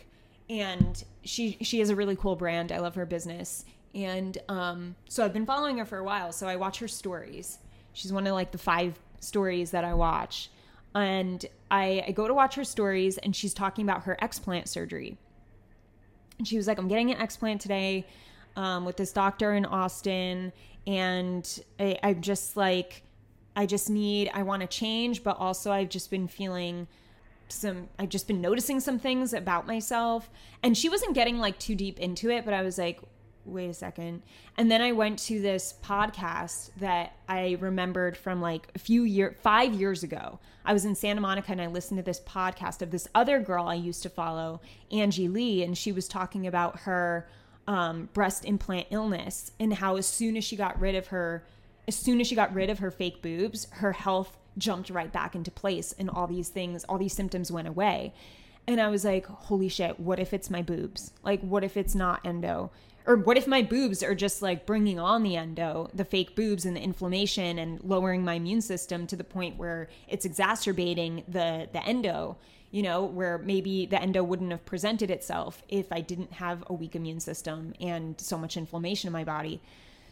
and 0.49 1.03
she 1.25 1.59
she 1.61 1.79
has 1.81 1.91
a 1.91 1.97
really 1.97 2.17
cool 2.17 2.37
brand. 2.37 2.73
I 2.73 2.79
love 2.79 2.95
her 2.95 3.07
business, 3.07 3.65
and 3.95 4.37
um, 4.49 4.95
so 5.09 5.25
I've 5.25 5.33
been 5.33 5.47
following 5.47 5.79
her 5.79 5.85
for 5.85 5.99
a 5.99 6.05
while. 6.05 6.33
So 6.33 6.47
I 6.47 6.57
watch 6.57 6.79
her 6.79 6.89
stories. 6.89 7.59
She's 7.93 8.13
one 8.13 8.27
of 8.27 8.33
like 8.35 8.53
the 8.53 8.59
five 8.59 8.99
stories 9.21 9.71
that 9.73 9.85
I 9.85 9.95
watch, 9.95 10.51
and 10.95 11.45
I, 11.71 12.05
I 12.09 12.11
go 12.13 12.27
to 12.27 12.35
watch 12.35 12.55
her 12.55 12.65
stories, 12.65 13.19
and 13.19 13.35
she's 13.35 13.55
talking 13.55 13.85
about 13.85 14.05
her 14.05 14.17
explant 14.23 14.69
surgery. 14.69 15.19
And 16.39 16.47
she 16.47 16.57
was 16.57 16.67
like, 16.67 16.79
"I'm 16.79 16.89
getting 16.89 17.11
an 17.11 17.19
explant 17.19 17.61
today." 17.61 18.07
Um, 18.57 18.85
with 18.85 18.97
this 18.97 19.13
doctor 19.13 19.55
in 19.55 19.65
Austin, 19.65 20.53
and 20.85 21.63
I, 21.79 21.97
I'm 22.03 22.23
just 22.23 22.57
like, 22.57 23.05
I 23.55 23.67
just 23.67 23.89
need, 23.91 24.33
I 24.35 24.43
want 24.43 24.63
to 24.63 24.67
change, 24.67 25.23
but 25.23 25.37
also 25.39 25.71
I've 25.71 25.91
just 25.91 26.11
been 26.11 26.27
feeling 26.27 26.89
some 27.49 27.89
I've 27.99 28.09
just 28.09 28.27
been 28.27 28.41
noticing 28.41 28.81
some 28.81 28.99
things 28.99 29.33
about 29.33 29.67
myself 29.67 30.31
and 30.63 30.77
she 30.77 30.89
wasn't 30.89 31.15
getting 31.15 31.39
like 31.39 31.59
too 31.59 31.75
deep 31.75 31.99
into 31.99 32.31
it 32.31 32.45
but 32.45 32.55
I 32.55 32.63
was 32.63 32.79
like 32.79 33.01
wait 33.49 33.71
a 33.71 33.75
second. 33.75 34.23
And 34.57 34.71
then 34.71 34.81
I 34.81 34.93
went 34.93 35.19
to 35.21 35.41
this 35.41 35.75
podcast 35.83 36.71
that 36.79 37.17
I 37.29 37.57
remembered 37.61 38.17
from 38.17 38.41
like 38.41 38.69
a 38.75 38.79
few 38.79 39.03
year 39.03 39.37
5 39.41 39.75
years 39.75 40.03
ago. 40.03 40.39
I 40.65 40.73
was 40.73 40.85
in 40.85 40.95
Santa 40.95 41.21
Monica 41.21 41.53
and 41.53 41.61
I 41.61 41.67
listened 41.67 41.99
to 41.99 42.05
this 42.05 42.21
podcast 42.21 42.83
of 42.83 42.91
this 42.91 43.09
other 43.15 43.41
girl 43.41 43.67
I 43.67 43.75
used 43.75 44.03
to 44.03 44.11
follow, 44.11 44.61
Angie 44.93 45.29
Lee, 45.29 45.63
and 45.63 45.77
she 45.77 45.93
was 45.93 46.09
talking 46.09 46.47
about 46.47 46.81
her 46.81 47.29
um, 47.67 48.09
breast 48.13 48.45
implant 48.45 48.87
illness 48.91 49.53
and 49.59 49.75
how 49.75 49.97
as 49.97 50.07
soon 50.07 50.37
as 50.37 50.45
she 50.45 50.57
got 50.57 50.79
rid 50.81 50.95
of 50.95 51.09
her 51.09 51.45
as 51.87 51.97
soon 51.97 52.21
as 52.21 52.27
she 52.27 52.35
got 52.35 52.53
rid 52.53 52.69
of 52.69 52.81
her 52.81 52.91
fake 52.91 53.23
boobs, 53.23 53.67
her 53.71 53.93
health 53.93 54.37
jumped 54.59 54.91
right 54.91 55.13
back 55.13 55.35
into 55.35 55.51
place 55.51 55.95
and 55.99 56.11
all 56.11 56.27
these 56.27 56.49
things, 56.49 56.85
all 56.85 56.99
these 56.99 57.15
symptoms 57.15 57.51
went 57.51 57.69
away. 57.69 58.13
And 58.67 58.81
I 58.81 58.89
was 58.89 59.05
like, 59.05 59.25
holy 59.27 59.69
shit, 59.69 59.99
what 59.99 60.19
if 60.19 60.35
it's 60.35 60.51
my 60.51 60.61
boobs? 60.61 61.13
Like, 61.23 61.41
what 61.41 61.65
if 61.65 61.77
it's 61.77 61.95
not 61.95 62.27
endo? 62.27 62.71
Or 63.07 63.17
what 63.17 63.39
if 63.39 63.47
my 63.47 63.63
boobs 63.63 64.03
are 64.03 64.15
just 64.15 64.43
like 64.43 64.67
bringing 64.67 65.01
on 65.01 65.23
the 65.23 65.37
endo, 65.37 65.89
the 65.95 66.05
fake 66.05 66.37
boobs 66.37 66.67
and 66.67 66.77
the 66.77 66.83
inflammation 66.83 67.59
and 67.59 67.83
lowering 67.83 68.23
my 68.23 68.35
immune 68.35 68.61
system 68.61 69.07
to 69.07 69.17
the 69.17 69.25
point 69.25 69.57
where 69.57 69.89
it's 70.07 70.27
exacerbating 70.27 71.25
the 71.27 71.71
the 71.73 71.83
endo, 71.87 72.37
you 72.71 72.83
know, 72.83 73.07
where 73.07 73.39
maybe 73.39 73.87
the 73.87 73.99
endo 73.99 74.23
wouldn't 74.23 74.51
have 74.51 74.67
presented 74.67 75.11
itself 75.11 75.63
if 75.71 75.91
I 75.91 76.03
didn't 76.03 76.35
have 76.35 76.63
a 76.67 76.75
weak 76.75 76.95
immune 76.95 77.21
system 77.21 77.73
and 77.81 78.21
so 78.21 78.37
much 78.37 78.59
inflammation 78.59 79.09
in 79.09 79.13
my 79.15 79.25
body. 79.25 79.63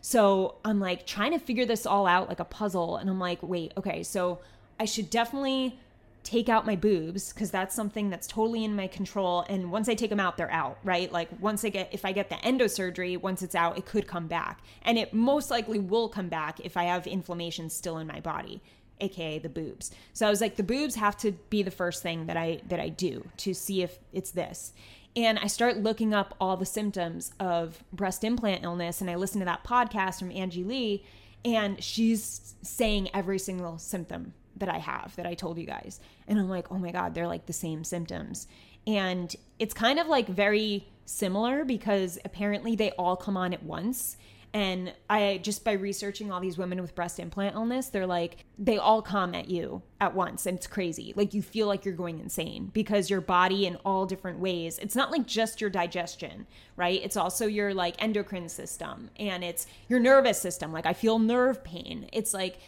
So 0.06 0.54
I'm 0.64 0.78
like 0.78 1.04
trying 1.04 1.32
to 1.32 1.38
figure 1.40 1.66
this 1.66 1.84
all 1.84 2.06
out 2.06 2.28
like 2.28 2.38
a 2.38 2.44
puzzle. 2.44 2.96
And 2.96 3.10
I'm 3.10 3.18
like, 3.18 3.42
wait, 3.42 3.72
okay, 3.76 4.04
so 4.04 4.38
I 4.78 4.84
should 4.84 5.10
definitely 5.10 5.80
take 6.22 6.48
out 6.48 6.64
my 6.64 6.76
boobs 6.76 7.32
because 7.32 7.50
that's 7.50 7.74
something 7.74 8.08
that's 8.08 8.28
totally 8.28 8.64
in 8.64 8.74
my 8.74 8.88
control 8.88 9.44
and 9.48 9.70
once 9.70 9.88
i 9.88 9.94
take 9.94 10.10
them 10.10 10.18
out 10.18 10.36
they're 10.36 10.50
out 10.50 10.76
right 10.82 11.12
like 11.12 11.28
once 11.38 11.64
i 11.64 11.68
get 11.68 11.88
if 11.92 12.04
i 12.04 12.10
get 12.10 12.28
the 12.28 12.34
endosurgery 12.36 13.16
once 13.20 13.42
it's 13.42 13.54
out 13.54 13.78
it 13.78 13.86
could 13.86 14.08
come 14.08 14.26
back 14.26 14.60
and 14.82 14.98
it 14.98 15.14
most 15.14 15.52
likely 15.52 15.78
will 15.78 16.08
come 16.08 16.28
back 16.28 16.58
if 16.64 16.76
i 16.76 16.82
have 16.82 17.06
inflammation 17.06 17.70
still 17.70 17.98
in 17.98 18.08
my 18.08 18.18
body 18.18 18.60
aka 19.00 19.38
the 19.38 19.48
boobs 19.48 19.92
so 20.14 20.26
i 20.26 20.30
was 20.30 20.40
like 20.40 20.56
the 20.56 20.64
boobs 20.64 20.96
have 20.96 21.16
to 21.16 21.30
be 21.48 21.62
the 21.62 21.70
first 21.70 22.02
thing 22.02 22.26
that 22.26 22.36
i 22.36 22.60
that 22.66 22.80
i 22.80 22.88
do 22.88 23.24
to 23.36 23.54
see 23.54 23.82
if 23.82 24.00
it's 24.12 24.32
this 24.32 24.72
and 25.16 25.38
i 25.38 25.46
start 25.46 25.78
looking 25.78 26.14
up 26.14 26.34
all 26.40 26.56
the 26.56 26.66
symptoms 26.66 27.32
of 27.40 27.82
breast 27.92 28.22
implant 28.22 28.62
illness 28.62 29.00
and 29.00 29.10
i 29.10 29.14
listen 29.14 29.40
to 29.40 29.44
that 29.44 29.64
podcast 29.64 30.18
from 30.18 30.30
angie 30.30 30.64
lee 30.64 31.04
and 31.44 31.82
she's 31.82 32.54
saying 32.62 33.08
every 33.14 33.38
single 33.38 33.78
symptom 33.78 34.34
that 34.56 34.68
I 34.68 34.78
have 34.78 35.14
that 35.16 35.26
I 35.26 35.34
told 35.34 35.58
you 35.58 35.66
guys. 35.66 36.00
And 36.26 36.38
I'm 36.38 36.48
like, 36.48 36.72
oh 36.72 36.78
my 36.78 36.90
God, 36.90 37.14
they're 37.14 37.26
like 37.28 37.46
the 37.46 37.52
same 37.52 37.84
symptoms. 37.84 38.48
And 38.86 39.34
it's 39.58 39.74
kind 39.74 39.98
of 39.98 40.08
like 40.08 40.28
very 40.28 40.88
similar 41.04 41.64
because 41.64 42.18
apparently 42.24 42.74
they 42.74 42.90
all 42.92 43.16
come 43.16 43.36
on 43.36 43.52
at 43.52 43.62
once. 43.62 44.16
And 44.52 44.94
I 45.10 45.40
just 45.42 45.64
by 45.64 45.72
researching 45.72 46.32
all 46.32 46.40
these 46.40 46.56
women 46.56 46.80
with 46.80 46.94
breast 46.94 47.18
implant 47.18 47.54
illness, 47.54 47.88
they're 47.88 48.06
like, 48.06 48.44
they 48.58 48.78
all 48.78 49.02
come 49.02 49.34
at 49.34 49.50
you 49.50 49.82
at 50.00 50.14
once. 50.14 50.46
And 50.46 50.56
it's 50.56 50.66
crazy. 50.66 51.12
Like 51.14 51.34
you 51.34 51.42
feel 51.42 51.66
like 51.66 51.84
you're 51.84 51.94
going 51.94 52.18
insane 52.18 52.70
because 52.72 53.10
your 53.10 53.20
body 53.20 53.66
in 53.66 53.76
all 53.84 54.06
different 54.06 54.38
ways, 54.38 54.78
it's 54.78 54.96
not 54.96 55.10
like 55.10 55.26
just 55.26 55.60
your 55.60 55.68
digestion, 55.68 56.46
right? 56.76 57.00
It's 57.02 57.16
also 57.16 57.46
your 57.46 57.74
like 57.74 58.02
endocrine 58.02 58.48
system 58.48 59.10
and 59.18 59.44
it's 59.44 59.66
your 59.88 60.00
nervous 60.00 60.40
system. 60.40 60.72
Like 60.72 60.86
I 60.86 60.94
feel 60.94 61.18
nerve 61.18 61.62
pain. 61.62 62.08
It's 62.12 62.32
like, 62.32 62.58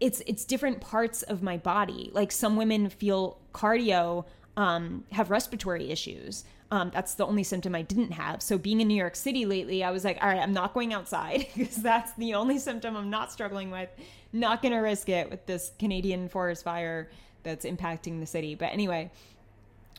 it's 0.00 0.20
it's 0.26 0.44
different 0.44 0.80
parts 0.80 1.22
of 1.22 1.42
my 1.42 1.56
body. 1.56 2.10
Like 2.12 2.32
some 2.32 2.56
women 2.56 2.88
feel 2.88 3.38
cardio 3.54 4.24
um, 4.56 5.04
have 5.12 5.30
respiratory 5.30 5.90
issues. 5.90 6.44
Um, 6.72 6.90
that's 6.90 7.12
the 7.16 7.26
only 7.26 7.42
symptom 7.42 7.74
I 7.74 7.82
didn't 7.82 8.12
have. 8.12 8.40
So 8.40 8.56
being 8.56 8.80
in 8.80 8.88
New 8.88 8.96
York 8.96 9.14
City 9.14 9.44
lately, 9.44 9.84
I 9.84 9.90
was 9.90 10.04
like, 10.04 10.16
all 10.22 10.28
right, 10.28 10.40
I'm 10.40 10.54
not 10.54 10.72
going 10.72 10.94
outside 10.94 11.48
because 11.54 11.76
that's 11.76 12.12
the 12.14 12.32
only 12.32 12.58
symptom 12.58 12.96
I'm 12.96 13.10
not 13.10 13.30
struggling 13.30 13.70
with. 13.70 13.90
Not 14.32 14.62
gonna 14.62 14.80
risk 14.80 15.10
it 15.10 15.28
with 15.28 15.44
this 15.44 15.72
Canadian 15.78 16.30
forest 16.30 16.64
fire 16.64 17.10
that's 17.42 17.66
impacting 17.66 18.20
the 18.20 18.26
city. 18.26 18.54
But 18.54 18.72
anyway, 18.72 19.10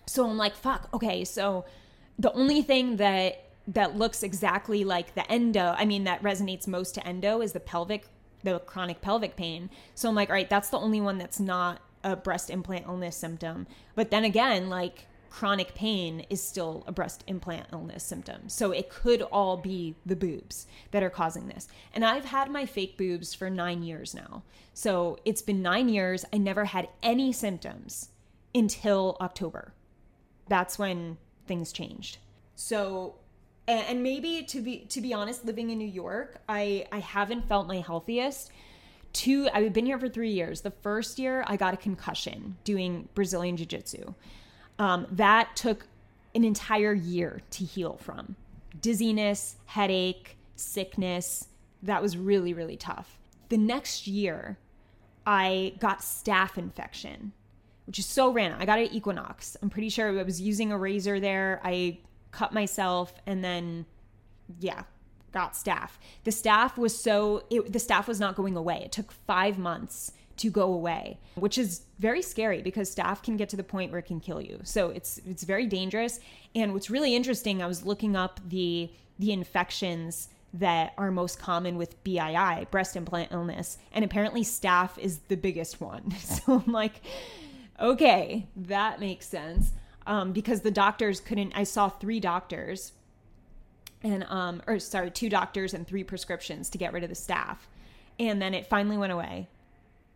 so 0.08 0.28
I'm 0.28 0.36
like, 0.36 0.56
fuck. 0.56 0.90
Okay, 0.96 1.24
so 1.26 1.66
the 2.18 2.34
only 2.34 2.64
thing 2.64 2.98
that 2.98 3.52
that 3.68 3.96
looks 3.96 4.24
exactly 4.24 4.84
like 4.84 5.14
the 5.14 5.32
endo, 5.32 5.76
I 5.78 5.86
mean, 5.86 6.06
that 6.06 6.24
resonates 6.24 6.68
most 6.68 6.96
to 6.96 7.08
endo 7.08 7.42
is 7.42 7.54
the 7.54 7.60
pelvic 7.60 8.08
the 8.42 8.58
chronic 8.62 9.00
pelvic 9.00 9.36
pain. 9.36 9.70
So 9.94 10.10
I'm 10.10 10.16
like, 10.16 10.30
all 10.30 10.36
right, 10.36 10.50
that's 10.50 10.70
the 10.70 10.80
only 10.80 11.02
one 11.02 11.20
that's 11.20 11.40
not 11.40 11.82
a 12.04 12.16
breast 12.16 12.50
implant 12.50 12.88
illness 12.88 13.16
symptom. 13.16 13.68
But 13.94 14.10
then 14.10 14.24
again, 14.24 14.70
like 14.70 15.06
chronic 15.34 15.74
pain 15.74 16.24
is 16.30 16.44
still 16.44 16.84
a 16.86 16.92
breast 16.92 17.24
implant 17.26 17.66
illness 17.74 18.04
symptom. 18.04 18.48
So 18.48 18.72
it 18.72 18.92
could 18.92 19.24
all 19.24 19.58
be 19.58 19.96
the 20.06 20.16
boobs 20.16 20.68
that 20.92 21.02
are 21.02 21.10
causing 21.10 21.48
this. 21.48 21.68
And 21.96 22.06
I've 22.06 22.26
had 22.26 22.52
my 22.52 22.68
fake 22.68 23.00
boobs 23.00 23.34
for 23.34 23.50
nine 23.50 23.82
years 23.82 24.14
now. 24.14 24.44
So 24.76 25.18
it's 25.26 25.42
been 25.42 25.64
nine 25.64 25.90
years. 25.90 26.24
I 26.32 26.38
never 26.38 26.66
had 26.66 26.88
any 27.02 27.34
symptoms 27.34 28.10
until 28.54 29.18
October. 29.22 29.74
That's 30.50 30.78
when 30.78 31.18
things 31.48 31.74
changed. 31.74 32.20
So 32.54 33.16
and 33.68 34.04
maybe 34.04 34.44
to 34.44 34.62
be 34.62 34.80
to 34.90 35.02
be 35.02 35.14
honest 35.14 35.46
living 35.46 35.70
in 35.70 35.78
new 35.78 35.88
york 35.88 36.42
i 36.50 36.86
i 36.92 37.00
haven't 37.00 37.48
felt 37.48 37.66
my 37.66 37.78
healthiest 37.78 38.52
two 39.14 39.48
i've 39.54 39.72
been 39.72 39.86
here 39.86 39.98
for 39.98 40.10
three 40.10 40.32
years 40.32 40.60
the 40.60 40.72
first 40.72 41.18
year 41.18 41.46
i 41.48 41.56
got 41.56 41.74
a 41.74 41.78
concussion 41.78 42.58
doing 42.66 43.08
brazilian 43.14 43.56
jiu-jitsu 43.56 44.14
um, 44.80 45.08
that 45.12 45.56
took 45.56 45.86
an 46.36 46.44
entire 46.44 46.94
year 46.94 47.42
to 47.52 47.64
heal 47.64 47.98
from. 47.98 48.36
Dizziness 48.80 49.58
headache 49.66 50.38
sickness. 50.56 51.48
That 51.82 52.02
was 52.02 52.18
really 52.18 52.54
really 52.54 52.78
tough. 52.78 53.18
The 53.50 53.58
next 53.58 54.08
year 54.08 54.58
i 55.26 55.74
got 55.80 56.00
staph 56.00 56.58
infection 56.58 57.32
which 57.86 58.00
is 58.00 58.06
so 58.06 58.32
random. 58.32 58.62
I 58.62 58.66
got 58.66 58.80
it 58.80 58.90
at 58.90 58.94
equinox. 58.94 59.58
I'm 59.62 59.70
pretty 59.70 59.90
sure 59.90 60.18
i 60.18 60.24
was 60.24 60.40
using 60.40 60.72
a 60.72 60.78
razor 60.78 61.20
there. 61.20 61.60
I 61.64 62.00
cut 62.32 62.54
myself, 62.54 63.14
and 63.26 63.44
then, 63.44 63.86
yeah, 64.60 64.84
got 65.32 65.54
staph. 65.54 65.92
The 66.24 66.32
staph 66.32 66.78
was 66.78 66.98
so, 66.98 67.44
it, 67.50 67.72
the 67.74 67.80
staph 67.80 68.08
was 68.08 68.20
not 68.20 68.36
going 68.36 68.56
away. 68.56 68.82
It 68.86 68.92
took 68.92 69.12
five 69.12 69.58
months 69.58 70.14
to 70.38 70.50
go 70.50 70.74
away, 70.74 71.20
which 71.36 71.58
is 71.58 71.84
very 72.00 72.22
scary 72.22 72.62
because 72.62 72.94
staph 72.94 73.22
can 73.22 73.38
get 73.38 73.50
to 73.50 73.56
the 73.56 73.64
point 73.64 73.92
where 73.92 74.00
it 74.00 74.06
can 74.06 74.20
kill 74.20 74.42
you. 74.42 74.60
So 74.64 74.90
it's 74.90 75.20
it's 75.26 75.44
very 75.44 75.68
dangerous. 75.68 76.20
And 76.56 76.74
what's 76.74 76.90
really 76.90 77.16
interesting, 77.16 77.62
I 77.62 77.68
was 77.68 77.86
looking 77.86 78.16
up 78.16 78.40
the 78.48 78.90
the 79.20 79.32
infections 79.32 80.30
that 80.54 80.94
are 80.98 81.10
most 81.10 81.40
common 81.40 81.78
with 81.78 82.02
BII, 82.04 82.70
breast 82.70 82.96
implant 82.96 83.32
illness, 83.32 83.78
and 83.92 84.06
apparently 84.06 84.44
staph 84.44 84.98
is 84.98 85.20
the 85.28 85.38
biggest 85.38 85.82
one. 85.82 86.14
So 86.24 86.64
I'm 86.66 86.72
like, 86.72 87.02
okay, 87.80 88.48
that 88.56 89.00
makes 89.00 89.28
sense 89.28 89.72
um, 90.06 90.32
because 90.32 90.62
the 90.62 90.72
doctors 90.72 91.20
couldn't. 91.20 91.54
I 91.56 91.64
saw 91.64 91.90
three 91.90 92.20
doctors, 92.20 92.94
and 94.04 94.24
um, 94.26 94.62
or 94.68 94.80
sorry, 94.80 95.12
two 95.12 95.30
doctors 95.30 95.74
and 95.74 95.88
three 95.88 96.04
prescriptions 96.04 96.70
to 96.72 96.78
get 96.78 96.94
rid 96.94 97.04
of 97.04 97.10
the 97.10 97.16
staph, 97.16 97.58
and 98.20 98.42
then 98.42 98.54
it 98.54 98.68
finally 98.68 98.98
went 98.98 99.12
away. 99.12 99.48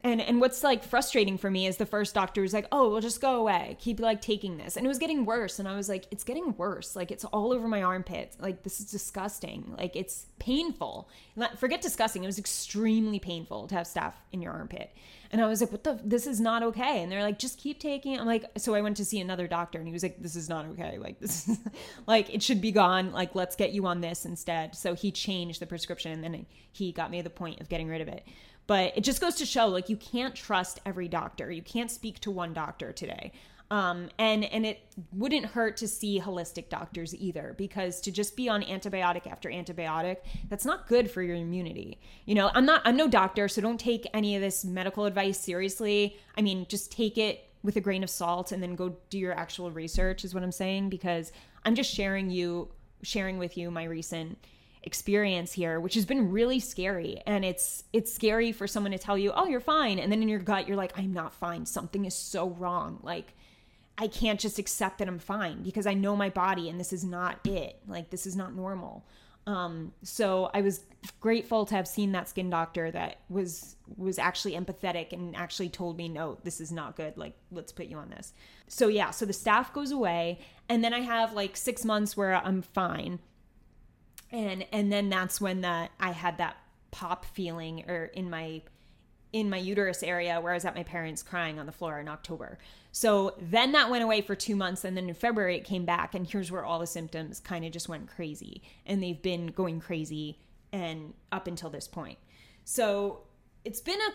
And 0.03 0.21
and 0.21 0.39
what's 0.39 0.63
like 0.63 0.83
frustrating 0.83 1.37
for 1.39 1.49
me 1.49 1.65
is 1.65 1.77
the 1.77 1.85
first 1.85 2.13
doctor 2.13 2.41
was 2.41 2.53
like, 2.53 2.67
"Oh, 2.71 2.89
we'll 2.89 3.01
just 3.01 3.19
go 3.19 3.35
away. 3.35 3.77
Keep 3.79 3.99
like 3.99 4.21
taking 4.21 4.57
this." 4.57 4.77
And 4.77 4.85
it 4.85 4.87
was 4.87 4.99
getting 4.99 5.25
worse 5.25 5.57
and 5.57 5.67
I 5.67 5.75
was 5.75 5.89
like, 5.89 6.05
"It's 6.11 6.23
getting 6.23 6.55
worse. 6.55 6.95
Like 6.95 7.11
it's 7.11 7.25
all 7.25 7.51
over 7.51 7.67
my 7.67 7.81
armpits. 7.81 8.37
Like 8.39 8.61
this 8.61 8.79
is 8.79 8.91
disgusting. 8.91 9.73
Like 9.75 9.95
it's 9.95 10.27
painful." 10.37 11.09
Forget 11.57 11.81
disgusting. 11.81 12.23
It 12.23 12.27
was 12.27 12.37
extremely 12.37 13.17
painful 13.17 13.67
to 13.67 13.75
have 13.75 13.87
stuff 13.87 14.15
in 14.31 14.41
your 14.41 14.53
armpit. 14.53 14.91
And 15.31 15.41
I 15.41 15.47
was 15.47 15.61
like, 15.61 15.71
"What 15.71 15.83
the 15.83 15.99
this 16.03 16.27
is 16.27 16.39
not 16.39 16.61
okay." 16.61 17.01
And 17.01 17.11
they're 17.11 17.23
like, 17.23 17.39
"Just 17.39 17.57
keep 17.57 17.79
taking 17.79 18.13
it." 18.13 18.21
I'm 18.21 18.27
like, 18.27 18.45
so 18.57 18.75
I 18.75 18.81
went 18.81 18.97
to 18.97 19.05
see 19.05 19.19
another 19.19 19.47
doctor 19.47 19.79
and 19.79 19.87
he 19.87 19.93
was 19.93 20.03
like, 20.03 20.21
"This 20.21 20.35
is 20.35 20.47
not 20.47 20.67
okay. 20.67 20.99
Like 20.99 21.19
this 21.19 21.49
is 21.49 21.57
like 22.07 22.33
it 22.33 22.43
should 22.43 22.61
be 22.61 22.71
gone. 22.71 23.11
Like 23.13 23.33
let's 23.33 23.55
get 23.55 23.71
you 23.71 23.87
on 23.87 24.01
this 24.01 24.25
instead." 24.25 24.75
So 24.75 24.93
he 24.93 25.11
changed 25.11 25.59
the 25.59 25.65
prescription 25.65 26.11
and 26.11 26.23
then 26.23 26.45
he 26.71 26.91
got 26.91 27.09
me 27.09 27.17
to 27.17 27.23
the 27.23 27.29
point 27.31 27.61
of 27.61 27.67
getting 27.67 27.87
rid 27.87 28.01
of 28.01 28.07
it. 28.07 28.25
But 28.67 28.97
it 28.97 29.03
just 29.03 29.21
goes 29.21 29.35
to 29.35 29.45
show 29.45 29.67
like 29.67 29.89
you 29.89 29.97
can't 29.97 30.35
trust 30.35 30.79
every 30.85 31.07
doctor. 31.07 31.49
You 31.49 31.61
can't 31.61 31.89
speak 31.89 32.19
to 32.21 32.31
one 32.31 32.53
doctor 32.53 32.91
today. 32.91 33.31
Um, 33.69 34.09
and 34.17 34.45
and 34.45 34.65
it 34.65 34.79
wouldn't 35.11 35.47
hurt 35.47 35.75
to 35.77 35.89
see 35.89 36.21
holistic 36.21 36.69
doctors 36.69 37.13
either 37.13 37.53
because 37.57 37.99
to 38.01 38.11
just 38.13 38.37
be 38.37 38.47
on 38.47 38.61
antibiotic 38.61 39.27
after 39.27 39.49
antibiotic 39.49 40.17
that's 40.47 40.63
not 40.63 40.87
good 40.87 41.11
for 41.11 41.21
your 41.21 41.35
immunity 41.35 41.99
you 42.25 42.33
know 42.33 42.49
i'm 42.53 42.65
not 42.65 42.81
i'm 42.85 42.95
no 42.95 43.09
doctor 43.09 43.49
so 43.49 43.59
don't 43.59 43.77
take 43.77 44.07
any 44.13 44.37
of 44.37 44.41
this 44.41 44.63
medical 44.63 45.03
advice 45.03 45.37
seriously 45.37 46.15
i 46.37 46.41
mean 46.41 46.65
just 46.69 46.93
take 46.93 47.17
it 47.17 47.49
with 47.61 47.75
a 47.75 47.81
grain 47.81 48.05
of 48.05 48.09
salt 48.09 48.53
and 48.53 48.63
then 48.63 48.73
go 48.73 48.95
do 49.09 49.19
your 49.19 49.33
actual 49.33 49.69
research 49.69 50.23
is 50.23 50.33
what 50.33 50.43
i'm 50.43 50.51
saying 50.53 50.87
because 50.87 51.33
i'm 51.65 51.75
just 51.75 51.93
sharing 51.93 52.29
you 52.29 52.69
sharing 53.03 53.37
with 53.37 53.57
you 53.57 53.69
my 53.69 53.83
recent 53.83 54.37
experience 54.83 55.51
here 55.53 55.79
which 55.79 55.95
has 55.95 56.05
been 56.05 56.31
really 56.31 56.59
scary. 56.59 57.21
And 57.25 57.43
it's 57.43 57.83
it's 57.93 58.13
scary 58.13 58.51
for 58.51 58.67
someone 58.67 58.91
to 58.91 58.97
tell 58.97 59.17
you 59.17 59.31
oh 59.35 59.45
you're 59.45 59.59
fine. 59.59 59.99
And 59.99 60.11
then 60.11 60.21
in 60.21 60.29
your 60.29 60.39
gut 60.39 60.67
you're 60.67 60.77
like 60.77 60.97
i'm 60.97 61.13
not 61.13 61.33
fine. 61.33 61.65
Something 61.65 62.05
is 62.05 62.15
so 62.15 62.49
wrong. 62.49 62.99
Like 63.03 63.33
i 63.97 64.07
can't 64.07 64.39
just 64.39 64.59
accept 64.59 64.99
that 64.99 65.07
i'm 65.07 65.19
fine 65.19 65.63
because 65.63 65.87
i 65.87 65.93
know 65.95 66.15
my 66.15 66.29
body 66.29 66.69
and 66.69 66.79
this 66.79 66.93
is 66.93 67.03
not 67.03 67.45
it. 67.45 67.79
Like 67.87 68.09
this 68.09 68.25
is 68.25 68.35
not 68.35 68.55
normal. 68.55 69.05
Um, 69.47 69.93
so 70.03 70.51
I 70.53 70.59
was 70.59 70.83
grateful 71.21 71.65
to 71.65 71.75
have 71.75 71.87
seen 71.87 72.11
that 72.11 72.27
skin 72.27 72.49
doctor 72.49 72.91
that 72.91 73.21
was 73.29 73.77
was 73.95 74.19
actually 74.19 74.55
empathetic 74.55 75.13
and 75.13 75.35
actually 75.37 75.69
told 75.69 75.97
me, 75.97 76.09
no, 76.09 76.37
this 76.43 76.59
is 76.59 76.69
not 76.69 76.97
good. 76.97 77.17
Like, 77.17 77.33
let's 77.49 77.71
put 77.71 77.87
you 77.87 77.97
on 77.97 78.09
this. 78.09 78.33
So 78.67 78.89
yeah, 78.89 79.11
so 79.11 79.25
the 79.25 79.33
staph 79.33 79.71
goes 79.71 79.91
away, 79.91 80.39
and 80.67 80.83
then 80.83 80.93
I 80.93 80.99
have 80.99 81.31
like 81.31 81.55
six 81.55 81.85
months 81.85 82.17
where 82.17 82.35
I'm 82.35 82.61
fine, 82.61 83.19
and 84.31 84.65
and 84.71 84.91
then 84.91 85.09
that's 85.09 85.39
when 85.39 85.61
that 85.61 85.91
I 85.99 86.11
had 86.11 86.37
that 86.37 86.57
pop 86.91 87.25
feeling 87.25 87.83
or 87.89 88.05
in 88.05 88.29
my 88.29 88.61
in 89.33 89.49
my 89.49 89.57
uterus 89.57 90.03
area 90.03 90.39
where 90.39 90.53
I 90.53 90.55
was 90.55 90.65
at 90.65 90.75
my 90.75 90.83
parents 90.83 91.21
crying 91.21 91.59
on 91.59 91.65
the 91.65 91.71
floor 91.71 91.99
in 91.99 92.07
October. 92.07 92.57
So 92.91 93.35
then 93.39 93.73
that 93.73 93.89
went 93.89 94.03
away 94.03 94.21
for 94.21 94.35
two 94.35 94.55
months. 94.55 94.83
And 94.83 94.95
then 94.95 95.09
in 95.09 95.13
February, 95.13 95.57
it 95.57 95.65
came 95.65 95.85
back. 95.85 96.15
And 96.15 96.25
here's 96.25 96.49
where 96.49 96.63
all 96.63 96.79
the 96.79 96.87
symptoms 96.87 97.39
kind 97.39 97.65
of 97.65 97.71
just 97.71 97.89
went 97.89 98.07
crazy. 98.07 98.63
And 98.85 99.03
they've 99.03 99.21
been 99.21 99.47
going 99.47 99.79
crazy 99.81 100.39
and 100.71 101.13
up 101.31 101.47
until 101.47 101.69
this 101.69 101.87
point. 101.87 102.17
So 102.63 103.19
it's 103.65 103.81
been 103.81 103.99
a, 103.99 104.13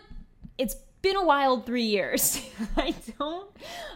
it's 0.58 0.76
been 1.02 1.16
a 1.16 1.24
wild 1.24 1.66
three 1.66 1.84
years. 1.84 2.44
I 2.76 2.94
don't 3.18 3.50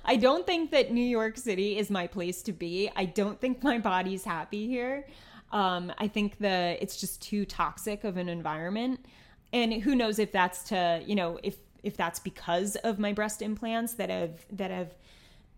I 0.04 0.16
don't 0.16 0.46
think 0.46 0.70
that 0.72 0.92
New 0.92 1.04
York 1.04 1.38
City 1.38 1.78
is 1.78 1.90
my 1.90 2.06
place 2.06 2.42
to 2.42 2.52
be. 2.52 2.90
I 2.94 3.06
don't 3.06 3.40
think 3.40 3.62
my 3.62 3.78
body's 3.78 4.24
happy 4.24 4.66
here. 4.66 5.06
Um, 5.52 5.92
I 5.98 6.08
think 6.08 6.38
the 6.38 6.76
it's 6.80 6.96
just 6.96 7.22
too 7.22 7.44
toxic 7.44 8.04
of 8.04 8.16
an 8.16 8.28
environment. 8.28 9.04
And 9.52 9.72
who 9.72 9.94
knows 9.94 10.18
if 10.18 10.32
that's 10.32 10.64
to 10.64 11.02
you 11.06 11.14
know 11.14 11.38
if 11.42 11.56
if 11.82 11.96
that's 11.96 12.18
because 12.18 12.76
of 12.76 12.98
my 12.98 13.12
breast 13.12 13.42
implants 13.42 13.94
that 13.94 14.10
have 14.10 14.44
that 14.52 14.70
have 14.70 14.94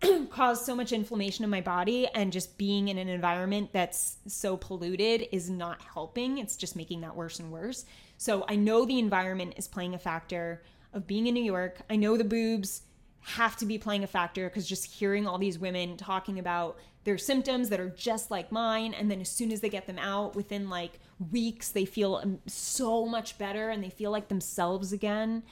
caused 0.30 0.64
so 0.64 0.76
much 0.76 0.92
inflammation 0.92 1.42
in 1.42 1.50
my 1.50 1.60
body 1.60 2.06
and 2.14 2.32
just 2.32 2.56
being 2.56 2.88
in 2.88 2.98
an 2.98 3.08
environment 3.08 3.70
that's 3.72 4.18
so 4.26 4.56
polluted 4.56 5.26
is 5.32 5.50
not 5.50 5.82
helping. 5.82 6.38
It's 6.38 6.56
just 6.56 6.76
making 6.76 7.00
that 7.00 7.16
worse 7.16 7.40
and 7.40 7.50
worse. 7.50 7.84
So 8.16 8.44
i 8.48 8.56
know 8.56 8.84
the 8.84 8.98
environment 8.98 9.54
is 9.56 9.68
playing 9.68 9.94
a 9.94 9.98
factor 9.98 10.62
of 10.92 11.06
being 11.06 11.26
in 11.26 11.34
new 11.34 11.42
york. 11.42 11.80
I 11.88 11.96
know 11.96 12.16
the 12.16 12.24
boobs 12.24 12.82
have 13.22 13.56
to 13.56 13.66
be 13.66 13.78
playing 13.78 14.04
a 14.04 14.06
factor 14.06 14.48
because 14.48 14.66
just 14.66 14.86
hearing 14.86 15.26
all 15.26 15.38
these 15.38 15.58
women 15.58 15.96
talking 15.96 16.38
about 16.38 16.78
their 17.08 17.16
symptoms 17.16 17.70
that 17.70 17.80
are 17.80 17.88
just 17.88 18.30
like 18.30 18.52
mine 18.52 18.92
and 18.92 19.10
then 19.10 19.18
as 19.18 19.30
soon 19.30 19.50
as 19.50 19.62
they 19.62 19.70
get 19.70 19.86
them 19.86 19.98
out 19.98 20.36
within 20.36 20.68
like 20.68 21.00
weeks 21.32 21.70
they 21.70 21.86
feel 21.86 22.16
um, 22.16 22.38
so 22.46 23.06
much 23.06 23.38
better 23.38 23.70
and 23.70 23.82
they 23.82 23.88
feel 23.88 24.10
like 24.10 24.28
themselves 24.28 24.92
again 24.92 25.42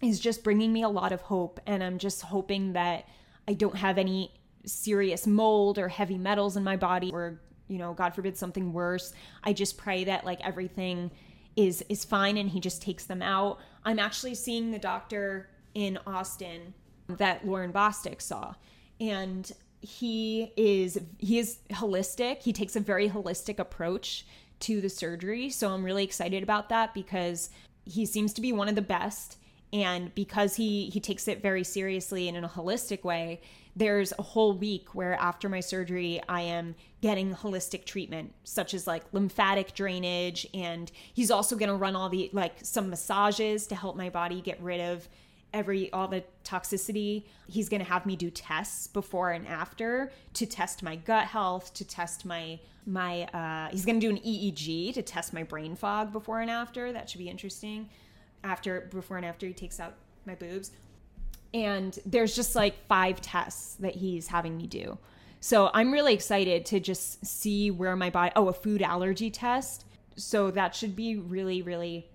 is 0.00 0.18
just 0.18 0.42
bringing 0.42 0.72
me 0.72 0.82
a 0.82 0.88
lot 0.88 1.12
of 1.12 1.20
hope 1.20 1.60
and 1.66 1.84
i'm 1.84 1.98
just 1.98 2.22
hoping 2.22 2.72
that 2.72 3.06
i 3.46 3.52
don't 3.52 3.76
have 3.76 3.98
any 3.98 4.32
serious 4.64 5.26
mold 5.26 5.78
or 5.78 5.88
heavy 5.88 6.16
metals 6.16 6.56
in 6.56 6.64
my 6.64 6.76
body 6.76 7.10
or 7.12 7.38
you 7.68 7.76
know 7.76 7.92
god 7.92 8.14
forbid 8.14 8.36
something 8.36 8.72
worse. 8.72 9.12
I 9.44 9.52
just 9.52 9.76
pray 9.76 10.04
that 10.04 10.24
like 10.24 10.40
everything 10.44 11.10
is 11.56 11.84
is 11.88 12.04
fine 12.04 12.36
and 12.36 12.50
he 12.50 12.60
just 12.60 12.82
takes 12.82 13.04
them 13.04 13.22
out. 13.22 13.58
I'm 13.84 13.98
actually 13.98 14.34
seeing 14.34 14.70
the 14.70 14.78
doctor 14.78 15.48
in 15.74 15.98
austin 16.06 16.72
that 17.08 17.46
lauren 17.46 17.72
bostick 17.72 18.20
saw 18.20 18.54
and 18.98 19.52
he 19.86 20.52
is 20.56 20.98
he 21.18 21.38
is 21.38 21.58
holistic. 21.70 22.42
He 22.42 22.52
takes 22.52 22.76
a 22.76 22.80
very 22.80 23.08
holistic 23.08 23.58
approach 23.58 24.26
to 24.60 24.80
the 24.80 24.88
surgery. 24.88 25.50
So 25.50 25.70
i'm 25.70 25.84
really 25.84 26.04
excited 26.04 26.42
about 26.42 26.68
that 26.70 26.92
because 26.94 27.50
he 27.84 28.04
seems 28.04 28.32
to 28.34 28.40
be 28.40 28.52
one 28.52 28.68
of 28.68 28.74
the 28.74 28.82
best. 28.82 29.38
And 29.72 30.14
because 30.14 30.56
he 30.56 30.90
he 30.90 31.00
takes 31.00 31.28
it 31.28 31.42
very 31.42 31.64
seriously 31.64 32.28
and 32.28 32.36
in 32.36 32.44
a 32.44 32.48
holistic 32.48 33.04
way 33.04 33.40
there's 33.74 34.12
a 34.18 34.22
whole 34.22 34.54
week 34.54 34.94
where 34.94 35.14
after 35.14 35.48
my 35.48 35.60
surgery 35.60 36.20
i 36.28 36.40
am 36.40 36.74
getting 37.02 37.34
holistic 37.34 37.84
treatment 37.84 38.32
such 38.42 38.74
as 38.74 38.86
like 38.86 39.04
lymphatic 39.12 39.74
drainage. 39.74 40.46
And 40.52 40.90
he's 41.14 41.30
also 41.30 41.54
going 41.56 41.68
to 41.68 41.76
run 41.76 41.94
all 41.94 42.08
the 42.08 42.30
like 42.32 42.54
some 42.62 42.90
massages 42.90 43.66
to 43.68 43.76
help 43.76 43.96
my 43.96 44.10
body 44.10 44.40
get 44.40 44.60
rid 44.60 44.80
of 44.80 45.08
every 45.56 45.90
all 45.92 46.06
the 46.06 46.22
toxicity 46.44 47.24
he's 47.48 47.68
going 47.68 47.80
to 47.80 47.88
have 47.88 48.04
me 48.04 48.14
do 48.14 48.30
tests 48.30 48.86
before 48.86 49.30
and 49.32 49.48
after 49.48 50.12
to 50.34 50.44
test 50.44 50.82
my 50.82 50.94
gut 50.94 51.26
health 51.26 51.72
to 51.72 51.84
test 51.84 52.26
my 52.26 52.58
my 52.86 53.24
uh, 53.24 53.68
he's 53.70 53.84
going 53.84 53.98
to 53.98 54.06
do 54.06 54.14
an 54.14 54.22
eeg 54.22 54.94
to 54.94 55.02
test 55.02 55.32
my 55.32 55.42
brain 55.42 55.74
fog 55.74 56.12
before 56.12 56.40
and 56.40 56.50
after. 56.50 56.92
That 56.92 57.10
should 57.10 57.18
be 57.18 57.28
interesting. 57.28 57.90
After 58.44 58.88
before 58.92 59.16
and 59.16 59.26
after 59.26 59.46
he 59.46 59.52
takes 59.52 59.80
out 59.80 59.94
my 60.24 60.36
boobs. 60.36 60.70
And 61.52 61.98
there's 62.06 62.36
just 62.36 62.54
like 62.54 62.86
five 62.86 63.20
tests 63.20 63.74
that 63.80 63.96
he's 63.96 64.28
having 64.28 64.56
me 64.56 64.66
do. 64.66 64.98
So 65.40 65.70
i'm 65.74 65.92
really 65.92 66.14
excited 66.14 66.64
to 66.66 66.80
just 66.80 67.24
see 67.26 67.70
where 67.70 67.94
my 67.96 68.10
body 68.10 68.32
oh 68.36 68.48
a 68.48 68.52
food 68.52 68.82
allergy 68.82 69.30
test. 69.30 69.84
So 70.14 70.50
that 70.52 70.74
should 70.74 70.94
be 70.94 71.16
really 71.16 71.62
really 71.62 72.06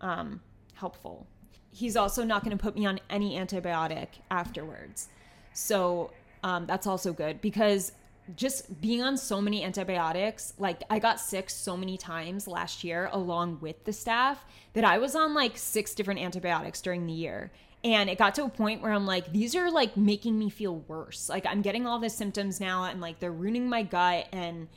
um, 0.00 0.40
helpful 0.74 1.26
he's 1.72 1.96
also 1.96 2.22
not 2.22 2.44
going 2.44 2.56
to 2.56 2.62
put 2.62 2.76
me 2.76 2.86
on 2.86 3.00
any 3.10 3.36
antibiotic 3.36 4.08
afterwards. 4.30 5.08
So 5.54 6.12
um, 6.44 6.66
that's 6.66 6.86
also 6.86 7.12
good 7.12 7.40
because 7.40 7.92
just 8.36 8.80
being 8.80 9.02
on 9.02 9.16
so 9.16 9.40
many 9.40 9.64
antibiotics, 9.64 10.54
like 10.58 10.82
I 10.88 10.98
got 10.98 11.18
sick 11.18 11.50
so 11.50 11.76
many 11.76 11.96
times 11.96 12.46
last 12.46 12.84
year 12.84 13.08
along 13.12 13.58
with 13.60 13.84
the 13.84 13.90
staph 13.90 14.38
that 14.74 14.84
I 14.84 14.98
was 14.98 15.16
on 15.16 15.34
like 15.34 15.56
six 15.56 15.94
different 15.94 16.20
antibiotics 16.20 16.80
during 16.80 17.06
the 17.06 17.12
year. 17.12 17.50
And 17.84 18.08
it 18.08 18.16
got 18.16 18.36
to 18.36 18.44
a 18.44 18.48
point 18.48 18.80
where 18.80 18.92
I'm 18.92 19.06
like, 19.06 19.32
these 19.32 19.56
are 19.56 19.70
like 19.70 19.96
making 19.96 20.38
me 20.38 20.50
feel 20.50 20.76
worse. 20.86 21.28
Like 21.28 21.46
I'm 21.46 21.62
getting 21.62 21.86
all 21.86 21.98
the 21.98 22.10
symptoms 22.10 22.60
now 22.60 22.84
and 22.84 23.00
like 23.00 23.18
they're 23.18 23.32
ruining 23.32 23.68
my 23.68 23.82
gut. 23.82 24.28
And 24.30 24.68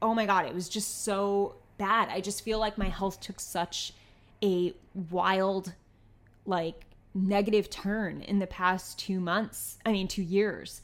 oh 0.00 0.14
my 0.14 0.24
God, 0.24 0.46
it 0.46 0.54
was 0.54 0.68
just 0.68 1.04
so 1.04 1.56
bad. 1.78 2.10
I 2.10 2.20
just 2.20 2.44
feel 2.44 2.60
like 2.60 2.78
my 2.78 2.88
health 2.88 3.20
took 3.20 3.40
such 3.40 3.92
a 4.42 4.72
wild 5.10 5.72
like 6.46 6.86
negative 7.14 7.70
turn 7.70 8.22
in 8.22 8.38
the 8.38 8.46
past 8.46 8.98
two 8.98 9.20
months. 9.20 9.78
I 9.86 9.92
mean, 9.92 10.08
two 10.08 10.22
years. 10.22 10.82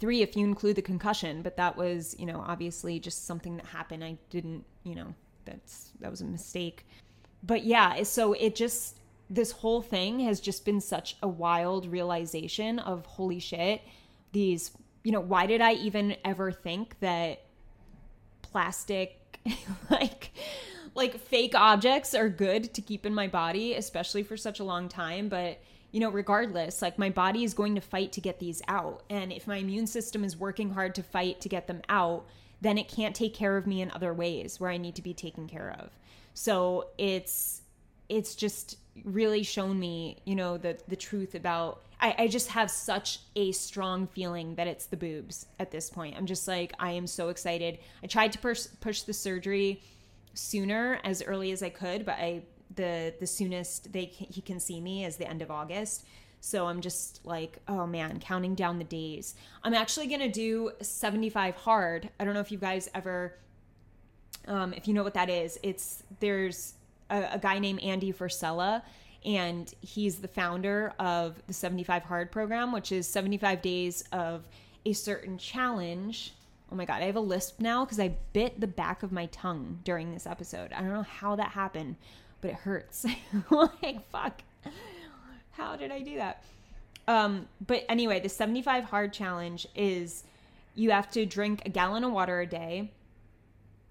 Three, 0.00 0.22
if 0.22 0.36
you 0.36 0.44
include 0.44 0.76
the 0.76 0.82
concussion, 0.82 1.42
but 1.42 1.56
that 1.58 1.76
was, 1.76 2.16
you 2.18 2.26
know, 2.26 2.42
obviously 2.46 2.98
just 2.98 3.26
something 3.26 3.56
that 3.58 3.66
happened. 3.66 4.02
I 4.02 4.16
didn't, 4.30 4.64
you 4.84 4.94
know, 4.94 5.14
that's 5.44 5.90
that 6.00 6.10
was 6.10 6.20
a 6.20 6.24
mistake. 6.24 6.86
But 7.42 7.64
yeah, 7.64 8.02
so 8.04 8.32
it 8.32 8.54
just 8.54 8.98
this 9.32 9.50
whole 9.50 9.80
thing 9.80 10.20
has 10.20 10.40
just 10.40 10.64
been 10.64 10.80
such 10.80 11.16
a 11.22 11.28
wild 11.28 11.86
realization 11.86 12.78
of 12.78 13.06
holy 13.06 13.38
shit, 13.38 13.80
these, 14.32 14.72
you 15.04 15.12
know, 15.12 15.20
why 15.20 15.46
did 15.46 15.60
I 15.60 15.72
even 15.72 16.16
ever 16.22 16.52
think 16.52 17.00
that 17.00 17.40
plastic 18.42 19.38
like 19.90 20.32
like 20.94 21.18
fake 21.18 21.54
objects 21.54 22.14
are 22.14 22.28
good 22.28 22.74
to 22.74 22.80
keep 22.80 23.06
in 23.06 23.14
my 23.14 23.28
body, 23.28 23.74
especially 23.74 24.22
for 24.22 24.36
such 24.36 24.60
a 24.60 24.64
long 24.64 24.88
time. 24.88 25.28
But, 25.28 25.60
you 25.90 26.00
know, 26.00 26.10
regardless, 26.10 26.82
like 26.82 26.98
my 26.98 27.10
body 27.10 27.44
is 27.44 27.54
going 27.54 27.74
to 27.74 27.80
fight 27.80 28.12
to 28.12 28.20
get 28.20 28.38
these 28.38 28.62
out. 28.68 29.02
And 29.08 29.32
if 29.32 29.46
my 29.46 29.56
immune 29.56 29.86
system 29.86 30.24
is 30.24 30.36
working 30.36 30.70
hard 30.70 30.94
to 30.96 31.02
fight 31.02 31.40
to 31.42 31.48
get 31.48 31.66
them 31.66 31.82
out, 31.88 32.26
then 32.60 32.78
it 32.78 32.88
can't 32.88 33.14
take 33.14 33.34
care 33.34 33.56
of 33.56 33.66
me 33.66 33.82
in 33.82 33.90
other 33.90 34.12
ways 34.12 34.60
where 34.60 34.70
I 34.70 34.76
need 34.76 34.94
to 34.96 35.02
be 35.02 35.14
taken 35.14 35.48
care 35.48 35.74
of. 35.80 35.90
So 36.34 36.88
it's, 36.98 37.62
it's 38.08 38.34
just 38.34 38.78
really 39.04 39.42
shown 39.42 39.78
me, 39.78 40.18
you 40.24 40.34
know, 40.34 40.58
the, 40.58 40.78
the 40.88 40.96
truth 40.96 41.34
about 41.34 41.82
I, 42.00 42.14
I, 42.18 42.28
just 42.28 42.48
have 42.48 42.68
such 42.68 43.20
a 43.36 43.52
strong 43.52 44.08
feeling 44.08 44.56
that 44.56 44.66
it's 44.66 44.86
the 44.86 44.96
boobs 44.96 45.46
at 45.60 45.70
this 45.70 45.88
point. 45.88 46.16
I'm 46.16 46.26
just 46.26 46.48
like, 46.48 46.72
I 46.80 46.90
am 46.92 47.06
so 47.06 47.28
excited. 47.28 47.78
I 48.02 48.08
tried 48.08 48.32
to 48.32 48.38
push 48.38 48.66
push 48.80 49.02
the 49.02 49.12
surgery 49.12 49.80
sooner 50.34 51.00
as 51.04 51.22
early 51.22 51.52
as 51.52 51.62
I 51.62 51.68
could, 51.68 52.04
but 52.04 52.16
I 52.18 52.42
the 52.74 53.14
the 53.20 53.26
soonest 53.26 53.92
they 53.92 54.06
can, 54.06 54.26
he 54.28 54.40
can 54.40 54.58
see 54.60 54.80
me 54.80 55.04
is 55.04 55.16
the 55.16 55.28
end 55.28 55.42
of 55.42 55.50
August. 55.50 56.04
So 56.40 56.66
I'm 56.66 56.80
just 56.80 57.24
like, 57.24 57.58
oh 57.68 57.86
man, 57.86 58.18
counting 58.18 58.54
down 58.54 58.78
the 58.78 58.84
days. 58.84 59.36
I'm 59.62 59.74
actually 59.74 60.08
gonna 60.08 60.30
do 60.30 60.72
75 60.80 61.54
hard. 61.54 62.08
I 62.18 62.24
don't 62.24 62.34
know 62.34 62.40
if 62.40 62.50
you 62.50 62.58
guys 62.58 62.90
ever, 62.94 63.38
um, 64.48 64.72
if 64.72 64.88
you 64.88 64.94
know 64.94 65.04
what 65.04 65.14
that 65.14 65.30
is. 65.30 65.58
It's 65.62 66.02
there's 66.18 66.74
a, 67.10 67.34
a 67.34 67.38
guy 67.38 67.58
named 67.58 67.80
Andy 67.80 68.12
Frisella, 68.12 68.82
and 69.24 69.72
he's 69.82 70.16
the 70.16 70.28
founder 70.28 70.94
of 70.98 71.40
the 71.46 71.52
75 71.52 72.02
hard 72.02 72.32
program, 72.32 72.72
which 72.72 72.90
is 72.90 73.06
75 73.06 73.62
days 73.62 74.02
of 74.10 74.48
a 74.84 74.92
certain 74.94 75.38
challenge 75.38 76.34
Oh 76.72 76.74
my 76.74 76.86
god, 76.86 77.02
I 77.02 77.06
have 77.06 77.16
a 77.16 77.20
lisp 77.20 77.60
now 77.60 77.84
because 77.84 78.00
I 78.00 78.16
bit 78.32 78.58
the 78.58 78.66
back 78.66 79.02
of 79.02 79.12
my 79.12 79.26
tongue 79.26 79.80
during 79.84 80.10
this 80.10 80.26
episode. 80.26 80.72
I 80.72 80.80
don't 80.80 80.94
know 80.94 81.02
how 81.02 81.36
that 81.36 81.50
happened, 81.50 81.96
but 82.40 82.52
it 82.52 82.56
hurts. 82.56 83.04
like 83.50 84.08
fuck. 84.08 84.40
How 85.50 85.76
did 85.76 85.92
I 85.92 86.00
do 86.00 86.16
that? 86.16 86.42
Um, 87.06 87.46
but 87.66 87.84
anyway, 87.90 88.20
the 88.20 88.30
75 88.30 88.84
hard 88.84 89.12
challenge 89.12 89.66
is 89.74 90.24
you 90.74 90.92
have 90.92 91.10
to 91.10 91.26
drink 91.26 91.60
a 91.66 91.68
gallon 91.68 92.04
of 92.04 92.12
water 92.12 92.40
a 92.40 92.46
day. 92.46 92.90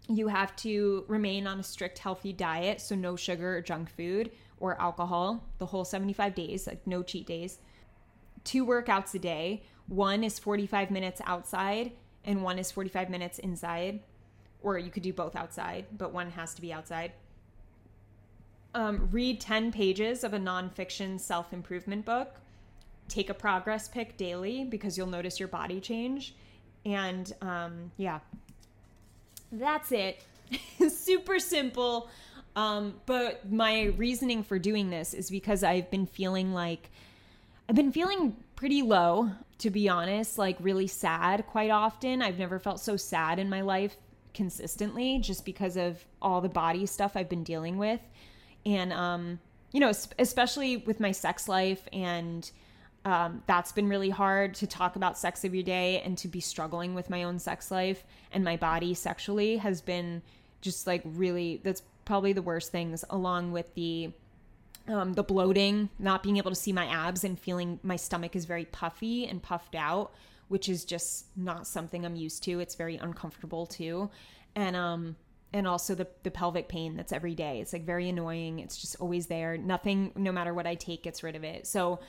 You 0.10 0.28
have 0.30 0.56
to 0.58 1.06
remain 1.08 1.46
on 1.46 1.60
a 1.60 1.63
strict 1.63 2.00
healthy 2.00 2.34
diet, 2.34 2.82
so 2.82 2.96
no 2.96 3.15
sugar 3.15 3.58
or 3.58 3.62
junk 3.62 3.91
food 3.91 4.32
or 4.60 4.82
alcohol 4.82 5.44
the 5.60 5.67
whole 5.67 5.86
75 5.86 6.34
days, 6.34 6.65
like 6.65 6.88
no 6.88 7.04
cheat 7.04 7.28
days. 7.28 7.60
Two 8.44 8.65
workouts 8.65 9.13
a 9.13 9.20
day. 9.20 9.62
One 9.88 10.24
is 10.24 10.39
45 10.39 10.89
minutes 10.89 11.22
outside 11.26 11.91
and 12.26 12.44
one 12.44 12.60
is 12.60 12.72
45 12.72 13.10
minutes 13.10 13.40
inside 13.40 14.00
or 14.64 14.78
you 14.78 14.92
could 14.92 15.04
do 15.04 15.14
both 15.14 15.36
outside, 15.36 15.86
but 15.98 16.14
one 16.14 16.30
has 16.32 16.54
to 16.54 16.62
be 16.62 16.72
outside. 16.72 17.12
Um, 18.74 19.10
read 19.12 19.42
10 19.42 19.72
pages 19.72 20.24
of 20.24 20.34
a 20.34 20.40
nonfiction 20.40 21.20
self 21.20 21.52
improvement 21.52 22.06
book. 22.06 22.36
Take 23.10 23.30
a 23.30 23.34
progress 23.34 23.88
pic 23.90 24.16
daily 24.18 24.64
because 24.64 24.98
you'll 24.98 25.08
notice 25.08 25.40
your 25.40 25.50
body 25.50 25.82
change. 25.82 26.36
And 26.86 27.34
um, 27.42 27.92
yeah, 27.98 28.20
that's 29.52 29.92
it. 29.92 30.24
Super 30.90 31.40
simple. 31.40 32.10
Um, 32.56 32.96
but 33.06 33.50
my 33.52 33.86
reasoning 33.98 34.44
for 34.44 34.60
doing 34.60 34.90
this 34.90 35.14
is 35.14 35.30
because 35.30 35.64
I've 35.64 35.90
been 35.90 36.06
feeling 36.06 36.54
like 36.54 36.90
I've 37.68 37.76
been 37.76 37.92
feeling 37.92 38.36
pretty 38.56 38.82
low, 38.82 39.32
to 39.62 39.69
be 39.69 39.88
honest, 39.88 40.38
like 40.38 40.58
really 40.60 40.88
sad 40.88 41.45
quite 41.45 41.69
often. 41.69 42.21
I've 42.21 42.39
never 42.39 42.60
felt 42.60 42.80
so 42.80 42.97
sad 42.97 43.38
in 43.38 43.47
my 43.47 43.62
life 43.62 43.95
consistently 44.34 45.19
just 45.19 45.45
because 45.45 45.78
of 45.78 46.04
all 46.21 46.41
the 46.41 46.50
body 46.50 46.86
stuff 46.88 47.15
I've 47.15 47.30
been 47.30 47.43
dealing 47.43 47.78
with. 47.78 48.00
And, 48.65 48.91
um, 48.91 49.39
you 49.71 49.80
know, 49.80 49.91
especially 50.17 50.78
with 50.78 51.00
my 51.00 51.12
sex 51.12 51.47
life 51.47 51.88
and, 51.93 52.50
um, 53.06 53.43
that's 53.47 53.71
been 53.71 53.88
really 53.88 54.10
hard 54.10 54.56
to 54.56 54.67
talk 54.67 54.95
about 54.95 55.17
sex 55.17 55.45
every 55.45 55.63
day 55.63 56.02
and 56.02 56.17
to 56.19 56.28
be 56.28 56.39
struggling 56.39 56.93
with 56.93 57.10
my 57.10 57.24
own 57.24 57.39
sex 57.39 57.71
life 57.71 58.04
and 58.32 58.43
my 58.43 58.58
body 58.58 58.93
sexually 58.93 59.58
has 59.58 59.82
been 59.82 60.21
just 60.62 60.86
like 60.86 61.02
really 61.04 61.60
that's 61.63 61.82
probably 62.06 62.34
the 62.34 62.43
worst 62.43 62.71
things 62.71 63.04
along 63.10 63.52
with 63.52 63.74
the 63.74 64.12
um, 64.88 65.13
the 65.13 65.24
bloating 65.24 65.89
not 66.00 66.24
being 66.24 66.38
able 66.38 66.52
to 66.52 66.56
see 66.56 66.74
my 66.74 66.86
abs 66.88 67.24
and 67.24 67.39
feeling 67.39 67.80
my 67.84 67.96
stomach 67.96 68.36
is 68.36 68.46
very 68.46 68.65
puffy 68.65 69.28
and 69.28 69.41
puffed 69.41 69.76
out 69.76 70.12
which 70.52 70.67
is 70.67 70.84
just 70.84 71.28
not 71.38 71.65
something 71.65 72.06
i'm 72.06 72.17
used 72.17 72.44
to. 72.44 72.60
It's 72.60 72.76
very 72.76 72.98
uncomfortable 72.98 73.65
too. 73.65 74.10
And 74.54 74.76
um 74.76 75.15
and 75.54 75.65
also 75.65 75.96
the 75.96 76.08
the 76.24 76.32
pelvic 76.32 76.67
pain 76.67 76.98
that's 76.98 77.13
every 77.13 77.36
day. 77.36 77.62
It's 77.62 77.72
like 77.72 77.86
very 77.86 78.10
annoying. 78.10 78.60
It's 78.60 78.76
just 78.76 78.98
always 79.00 79.28
there. 79.28 79.58
Nothing 79.58 80.12
no 80.17 80.34
matter 80.34 80.54
what 80.54 80.67
i 80.67 80.76
take 80.76 81.04
gets 81.04 81.24
rid 81.24 81.38
of 81.38 81.46
it. 81.46 81.67
So 81.67 82.02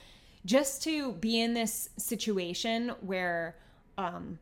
just 0.45 0.83
to 0.83 1.13
be 1.13 1.41
in 1.41 1.55
this 1.55 1.91
situation 1.99 2.89
where 3.01 3.57
um, 3.97 4.41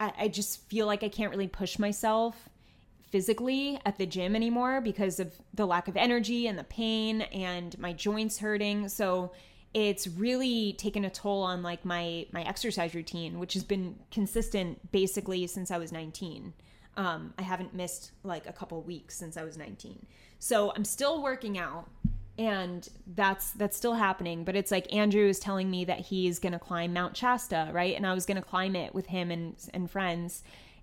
I, 0.00 0.12
I 0.20 0.28
just 0.28 0.66
feel 0.70 0.86
like 0.86 1.02
I 1.02 1.10
can't 1.10 1.30
really 1.30 1.46
push 1.46 1.78
myself 1.78 2.48
physically 3.12 3.78
at 3.84 3.98
the 3.98 4.06
gym 4.06 4.34
anymore 4.34 4.80
because 4.80 5.20
of 5.20 5.34
the 5.52 5.66
lack 5.66 5.86
of 5.86 5.96
energy 5.96 6.46
and 6.46 6.58
the 6.58 6.64
pain 6.64 7.20
and 7.22 7.78
my 7.78 7.92
joints 7.92 8.38
hurting. 8.38 8.88
So 8.88 9.32
it's 9.74 10.08
really 10.08 10.72
taken 10.72 11.04
a 11.04 11.10
toll 11.10 11.42
on 11.42 11.62
like 11.62 11.84
my 11.84 12.26
my 12.32 12.42
exercise 12.42 12.94
routine, 12.94 13.38
which 13.38 13.52
has 13.52 13.62
been 13.62 13.96
consistent 14.10 14.90
basically 14.90 15.46
since 15.46 15.70
I 15.70 15.78
was 15.78 15.92
19. 15.92 16.54
Um, 16.96 17.34
I 17.38 17.42
haven't 17.42 17.74
missed 17.74 18.12
like 18.24 18.46
a 18.46 18.52
couple 18.52 18.80
weeks 18.82 19.14
since 19.14 19.36
I 19.36 19.44
was 19.44 19.56
19. 19.56 20.06
So 20.38 20.72
I'm 20.74 20.84
still 20.84 21.22
working 21.22 21.58
out 21.58 21.88
and 22.38 22.88
that's 23.14 23.50
that's 23.52 23.76
still 23.76 23.92
happening 23.92 24.42
but 24.42 24.56
it's 24.56 24.70
like 24.70 24.90
andrew 24.90 25.28
is 25.28 25.38
telling 25.38 25.70
me 25.70 25.84
that 25.84 26.00
he's 26.00 26.38
gonna 26.38 26.58
climb 26.58 26.90
mount 26.90 27.14
shasta 27.14 27.68
right 27.74 27.94
and 27.94 28.06
i 28.06 28.14
was 28.14 28.24
gonna 28.24 28.40
climb 28.40 28.74
it 28.74 28.94
with 28.94 29.04
him 29.04 29.30
and 29.30 29.54
and 29.74 29.90
friends 29.90 30.42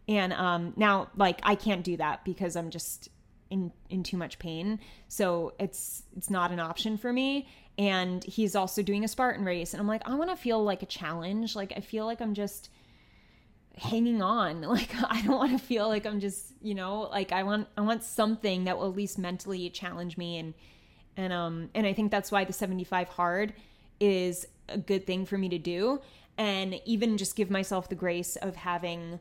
and 0.10 0.34
um 0.34 0.74
now 0.76 1.08
like 1.16 1.40
i 1.44 1.56
can't 1.56 1.84
do 1.86 1.96
that 1.96 2.26
because 2.26 2.58
i'm 2.58 2.70
just 2.70 3.08
in 3.50 3.72
in 3.90 4.04
too 4.04 4.18
much 4.18 4.40
pain. 4.40 4.80
So 5.08 5.54
it's 5.60 6.04
it's 6.16 6.30
not 6.30 6.52
an 6.52 6.60
option 6.60 6.98
for 6.98 7.12
me. 7.12 7.48
And 7.78 8.24
he's 8.24 8.56
also 8.56 8.82
doing 8.84 9.04
a 9.04 9.08
spartan 9.08 9.46
race. 9.46 9.74
And 9.74 9.82
i'm 9.82 9.88
like 9.88 10.08
i 10.08 10.16
want 10.16 10.30
to 10.30 10.36
feel 10.36 10.64
like 10.64 10.84
a 10.84 10.86
challenge. 10.86 11.56
Like 11.56 11.74
i 11.76 11.80
feel 11.80 12.06
like 12.06 12.22
i'm 12.22 12.34
just 12.34 12.70
hanging 13.76 14.22
on. 14.22 14.62
Like 14.68 14.92
i 15.04 15.22
don't 15.22 15.38
want 15.38 15.52
to 15.52 15.66
feel 15.66 15.88
like 15.88 16.06
i'm 16.06 16.20
just 16.20 16.54
you 16.62 16.76
know 16.76 17.02
like 17.12 17.32
i 17.32 17.44
want 17.44 17.68
i 17.78 17.82
want 17.82 18.04
something 18.04 18.66
that 18.66 18.78
will 18.78 18.90
at 18.90 18.96
least 18.96 19.18
mentally 19.18 19.70
challenge 19.70 20.18
me. 20.18 20.38
And 20.38 20.54
and 21.18 21.34
um 21.34 21.70
and 21.74 21.86
I 21.88 21.94
think 21.94 22.12
that's 22.12 22.32
why 22.32 22.46
the 22.46 22.54
75 22.54 23.10
hard 23.10 23.54
is 24.00 24.48
a 24.68 24.78
good 24.78 25.06
thing 25.06 25.26
for 25.26 25.38
me 25.38 25.50
to 25.50 25.58
do. 25.58 26.02
And 26.38 26.80
even 26.86 27.18
just 27.18 27.36
give 27.36 27.50
myself 27.50 27.90
the 27.90 27.96
grace 27.96 28.38
of 28.38 28.56
having 28.56 29.20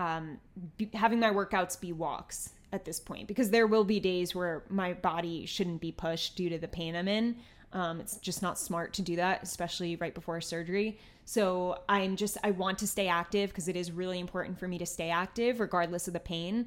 um 0.00 0.38
be, 0.76 0.88
having 0.94 1.20
my 1.20 1.30
workouts 1.30 1.78
be 1.80 1.92
walks 1.92 2.50
at 2.72 2.84
this 2.84 3.00
point 3.00 3.26
because 3.26 3.50
there 3.50 3.66
will 3.66 3.84
be 3.84 4.00
days 4.00 4.34
where 4.34 4.64
my 4.68 4.92
body 4.92 5.46
shouldn't 5.46 5.80
be 5.80 5.92
pushed 5.92 6.36
due 6.36 6.48
to 6.48 6.58
the 6.58 6.68
pain 6.68 6.94
I'm 6.96 7.08
in. 7.08 7.36
Um, 7.72 8.00
it's 8.00 8.16
just 8.16 8.42
not 8.42 8.58
smart 8.58 8.92
to 8.94 9.02
do 9.02 9.16
that, 9.16 9.42
especially 9.42 9.96
right 9.96 10.14
before 10.14 10.40
surgery. 10.40 10.98
So 11.24 11.82
I'm 11.88 12.16
just, 12.16 12.36
I 12.42 12.50
want 12.50 12.78
to 12.78 12.86
stay 12.86 13.06
active 13.06 13.50
because 13.50 13.68
it 13.68 13.76
is 13.76 13.92
really 13.92 14.18
important 14.18 14.58
for 14.58 14.66
me 14.66 14.78
to 14.78 14.86
stay 14.86 15.10
active 15.10 15.60
regardless 15.60 16.08
of 16.08 16.14
the 16.14 16.20
pain. 16.20 16.66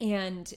And 0.00 0.52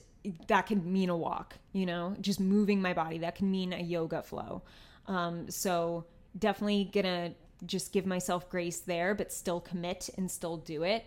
that 0.46 0.66
can 0.66 0.92
mean 0.92 1.08
a 1.08 1.16
walk, 1.16 1.56
you 1.72 1.86
know, 1.86 2.16
just 2.20 2.38
moving 2.38 2.80
my 2.80 2.92
body. 2.92 3.18
That 3.18 3.34
can 3.34 3.50
mean 3.50 3.72
a 3.72 3.82
yoga 3.82 4.22
flow. 4.22 4.62
Um, 5.06 5.50
so 5.50 6.04
definitely 6.38 6.90
gonna 6.92 7.34
just 7.66 7.92
give 7.92 8.06
myself 8.06 8.48
grace 8.48 8.80
there, 8.80 9.14
but 9.14 9.32
still 9.32 9.60
commit 9.60 10.08
and 10.16 10.30
still 10.30 10.56
do 10.58 10.84
it. 10.84 11.04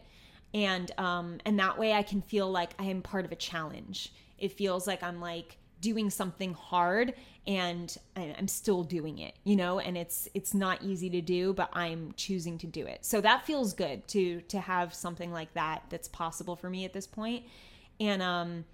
And 0.57 0.91
um, 0.97 1.37
and 1.45 1.59
that 1.59 1.77
way 1.77 1.93
I 1.93 2.01
can 2.01 2.23
feel 2.23 2.49
like 2.49 2.71
I 2.79 2.85
am 2.85 3.03
part 3.03 3.25
of 3.25 3.31
a 3.31 3.35
challenge. 3.35 4.11
It 4.39 4.53
feels 4.53 4.87
like 4.87 5.03
I'm 5.03 5.21
like 5.21 5.57
doing 5.81 6.09
something 6.09 6.55
hard 6.55 7.13
and 7.45 7.95
I'm 8.15 8.47
still 8.47 8.83
doing 8.83 9.19
it, 9.19 9.35
you 9.43 9.55
know, 9.55 9.77
and 9.77 9.95
it's 9.95 10.27
it's 10.33 10.55
not 10.55 10.81
easy 10.81 11.11
to 11.11 11.21
do, 11.21 11.53
but 11.53 11.69
I'm 11.73 12.11
choosing 12.17 12.57
to 12.57 12.65
do 12.65 12.87
it. 12.87 13.05
So 13.05 13.21
that 13.21 13.45
feels 13.45 13.73
good 13.73 14.07
to 14.07 14.41
to 14.41 14.59
have 14.59 14.95
something 14.95 15.31
like 15.31 15.53
that 15.53 15.83
that's 15.91 16.07
possible 16.07 16.55
for 16.55 16.71
me 16.71 16.85
at 16.85 16.93
this 16.93 17.05
point. 17.05 17.45
And 17.99 18.23
um 18.23 18.65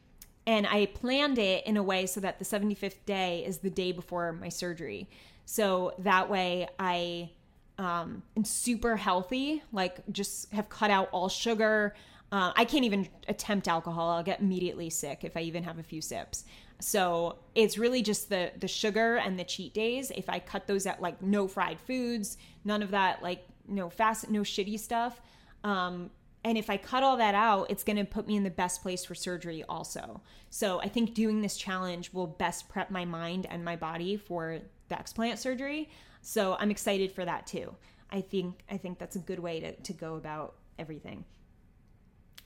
and 0.48 0.66
I 0.66 0.86
planned 0.86 1.38
it 1.38 1.68
in 1.68 1.76
a 1.76 1.84
way 1.84 2.06
so 2.06 2.22
that 2.22 2.40
the 2.40 2.46
75th 2.46 3.06
day 3.06 3.44
is 3.46 3.58
the 3.58 3.70
day 3.70 3.92
before 3.92 4.32
my 4.32 4.50
surgery. 4.50 5.10
So 5.46 5.96
that 6.00 6.30
way 6.30 6.70
I 6.80 7.32
um, 7.78 8.24
am 8.38 8.46
super 8.46 8.96
healthy, 8.96 9.64
like 9.72 10.00
just 10.12 10.52
have 10.54 10.70
cut 10.70 10.92
out 10.92 11.10
all 11.12 11.30
sugar. 11.30 11.96
Uh, 12.32 12.52
I 12.56 12.66
can't 12.66 12.86
even 12.86 13.08
attempt 13.28 13.68
alcohol. 13.68 14.10
I'll 14.10 14.24
get 14.24 14.40
immediately 14.40 14.90
sick 14.90 15.24
if 15.24 15.38
I 15.38 15.42
even 15.42 15.64
have 15.64 15.80
a 15.80 15.84
few 15.84 16.02
sips. 16.02 16.46
So 16.80 17.38
it's 17.56 17.78
really 17.78 18.02
just 18.02 18.30
the 18.30 18.52
the 18.60 18.68
sugar 18.68 19.18
and 19.18 19.40
the 19.40 19.44
cheat 19.44 19.74
days. 19.74 20.12
If 20.16 20.30
I 20.30 20.40
cut 20.40 20.68
those 20.68 20.86
out, 20.86 21.02
like 21.02 21.22
no 21.22 21.48
fried 21.48 21.80
foods, 21.80 22.38
none 22.66 22.84
of 22.84 22.92
that, 22.92 23.24
like 23.24 23.46
no 23.68 23.90
fast, 23.90 24.30
no 24.30 24.42
shitty 24.42 24.80
stuff. 24.80 25.22
Um, 25.64 26.10
and 26.46 26.58
if 26.58 26.70
I 26.70 26.78
cut 26.78 27.04
all 27.04 27.18
that 27.18 27.36
out, 27.36 27.68
it's 27.70 27.84
going 27.84 27.96
to 27.96 28.04
put 28.04 28.28
me 28.28 28.36
in 28.36 28.44
the 28.44 28.50
best 28.50 28.82
place 28.82 29.06
for 29.06 29.16
surgery 29.16 29.64
also. 29.70 30.22
So 30.50 30.82
I 30.82 30.90
think 30.90 31.14
doing 31.14 31.42
this 31.42 31.56
challenge 31.56 32.12
will 32.12 32.28
best 32.28 32.68
prep 32.68 32.92
my 32.92 33.06
mind 33.06 33.48
and 33.50 33.64
my 33.64 33.78
body 33.78 34.18
for 34.18 34.60
the 34.90 34.96
explant 34.96 35.38
surgery. 35.38 35.90
So 36.24 36.56
I'm 36.60 36.72
excited 36.72 37.12
for 37.12 37.24
that 37.26 37.46
too. 37.46 37.76
I 38.10 38.22
think 38.22 38.64
I 38.72 38.78
think 38.78 38.98
that's 38.98 39.16
a 39.16 39.20
good 39.20 39.40
way 39.40 39.60
to, 39.60 39.74
to 39.74 39.94
go 39.94 40.16
about 40.16 40.56
everything. 40.80 41.26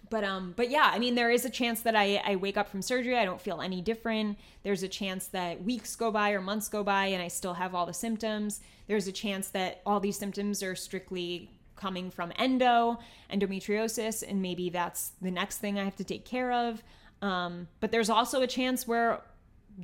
But 0.10 0.24
um 0.24 0.54
but 0.58 0.70
yeah, 0.70 0.90
I 0.92 1.00
mean 1.00 1.16
there 1.16 1.30
is 1.30 1.46
a 1.46 1.50
chance 1.50 1.82
that 1.82 1.96
I, 1.96 2.22
I 2.26 2.36
wake 2.38 2.58
up 2.58 2.70
from 2.70 2.82
surgery, 2.82 3.18
I 3.18 3.24
don't 3.24 3.40
feel 3.40 3.62
any 3.62 3.82
different. 3.82 4.38
There's 4.63 4.84
a 4.84 4.88
chance 4.88 5.28
that 5.28 5.63
weeks 5.63 5.96
go 5.96 6.12
by 6.12 6.32
or 6.32 6.42
months 6.42 6.68
go 6.68 6.84
by 6.84 7.06
and 7.08 7.22
I 7.22 7.28
still 7.28 7.54
have 7.54 7.76
all 7.76 7.86
the 7.86 7.94
symptoms. 7.94 8.62
There's 8.88 9.08
a 9.08 9.12
chance 9.12 9.50
that 9.50 9.82
all 9.86 10.00
these 10.00 10.18
symptoms 10.18 10.63
are 10.63 10.76
strictly 10.76 11.52
coming 11.76 12.10
from 12.10 12.34
endo, 12.38 12.98
endometriosis, 13.32 14.24
and 14.28 14.42
maybe 14.42 14.70
that's 14.70 15.12
the 15.22 15.30
next 15.30 15.60
thing 15.60 15.78
I 15.78 15.84
have 15.84 15.96
to 15.98 16.04
take 16.04 16.26
care 16.26 16.52
of. 16.52 16.82
Um, 17.22 17.68
but 17.80 17.92
there's 17.92 18.10
also 18.10 18.42
a 18.42 18.48
chance 18.48 18.88
where 18.88 19.22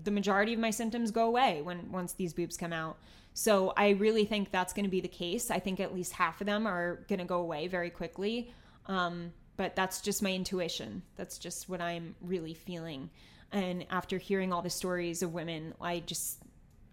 the 0.03 0.11
majority 0.11 0.53
of 0.53 0.59
my 0.59 0.71
symptoms 0.71 1.11
go 1.11 1.27
away 1.27 1.61
when 1.61 1.91
once 1.91 2.13
these 2.13 2.33
boobs 2.33 2.57
come 2.57 2.73
out. 2.73 2.97
So 3.33 3.73
I 3.75 3.89
really 3.89 4.25
think 4.25 4.51
that's 4.51 4.73
going 4.73 4.85
to 4.85 4.91
be 4.91 5.01
the 5.01 5.07
case. 5.07 5.49
I 5.49 5.59
think 5.59 5.79
at 5.79 5.93
least 5.93 6.13
half 6.13 6.39
of 6.41 6.47
them 6.47 6.67
are 6.67 7.03
going 7.07 7.19
to 7.19 7.25
go 7.25 7.39
away 7.39 7.67
very 7.67 7.89
quickly. 7.89 8.53
Um, 8.85 9.33
but 9.57 9.75
that's 9.75 10.01
just 10.01 10.21
my 10.21 10.31
intuition. 10.31 11.03
That's 11.15 11.37
just 11.37 11.69
what 11.69 11.81
I'm 11.81 12.15
really 12.21 12.53
feeling. 12.53 13.09
And 13.51 13.85
after 13.89 14.17
hearing 14.17 14.51
all 14.51 14.61
the 14.61 14.69
stories 14.69 15.21
of 15.21 15.33
women, 15.33 15.73
I 15.79 15.99
just 15.99 16.39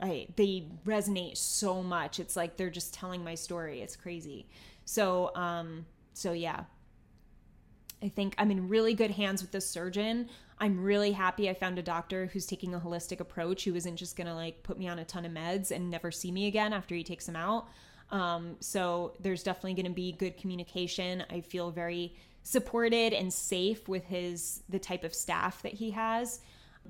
I 0.00 0.28
they 0.36 0.68
resonate 0.86 1.36
so 1.36 1.82
much. 1.82 2.20
It's 2.20 2.36
like 2.36 2.56
they're 2.56 2.70
just 2.70 2.92
telling 2.94 3.24
my 3.24 3.34
story. 3.34 3.80
It's 3.80 3.96
crazy. 3.96 4.46
So, 4.84 5.34
um, 5.34 5.86
so 6.12 6.32
yeah, 6.32 6.64
I 8.02 8.08
think 8.08 8.34
I'm 8.38 8.50
in 8.50 8.68
really 8.68 8.94
good 8.94 9.10
hands 9.10 9.42
with 9.42 9.52
the 9.52 9.60
surgeon. 9.60 10.28
I'm 10.60 10.82
really 10.82 11.12
happy 11.12 11.48
I 11.48 11.54
found 11.54 11.78
a 11.78 11.82
doctor 11.82 12.26
who's 12.26 12.46
taking 12.46 12.74
a 12.74 12.80
holistic 12.80 13.20
approach 13.20 13.64
who 13.64 13.74
isn't 13.74 13.96
just 13.96 14.16
gonna 14.16 14.34
like 14.34 14.62
put 14.62 14.78
me 14.78 14.86
on 14.86 14.98
a 14.98 15.04
ton 15.04 15.24
of 15.24 15.32
meds 15.32 15.70
and 15.70 15.90
never 15.90 16.10
see 16.10 16.30
me 16.30 16.46
again 16.46 16.72
after 16.72 16.94
he 16.94 17.02
takes 17.02 17.26
them 17.26 17.36
out. 17.36 17.68
Um, 18.10 18.56
so 18.60 19.14
there's 19.20 19.42
definitely 19.42 19.74
gonna 19.74 19.94
be 19.94 20.12
good 20.12 20.36
communication. 20.36 21.24
I 21.30 21.40
feel 21.40 21.70
very 21.70 22.14
supported 22.42 23.12
and 23.12 23.32
safe 23.32 23.88
with 23.88 24.04
his 24.04 24.62
the 24.68 24.78
type 24.78 25.04
of 25.04 25.14
staff 25.14 25.62
that 25.62 25.72
he 25.72 25.90
has 25.92 26.40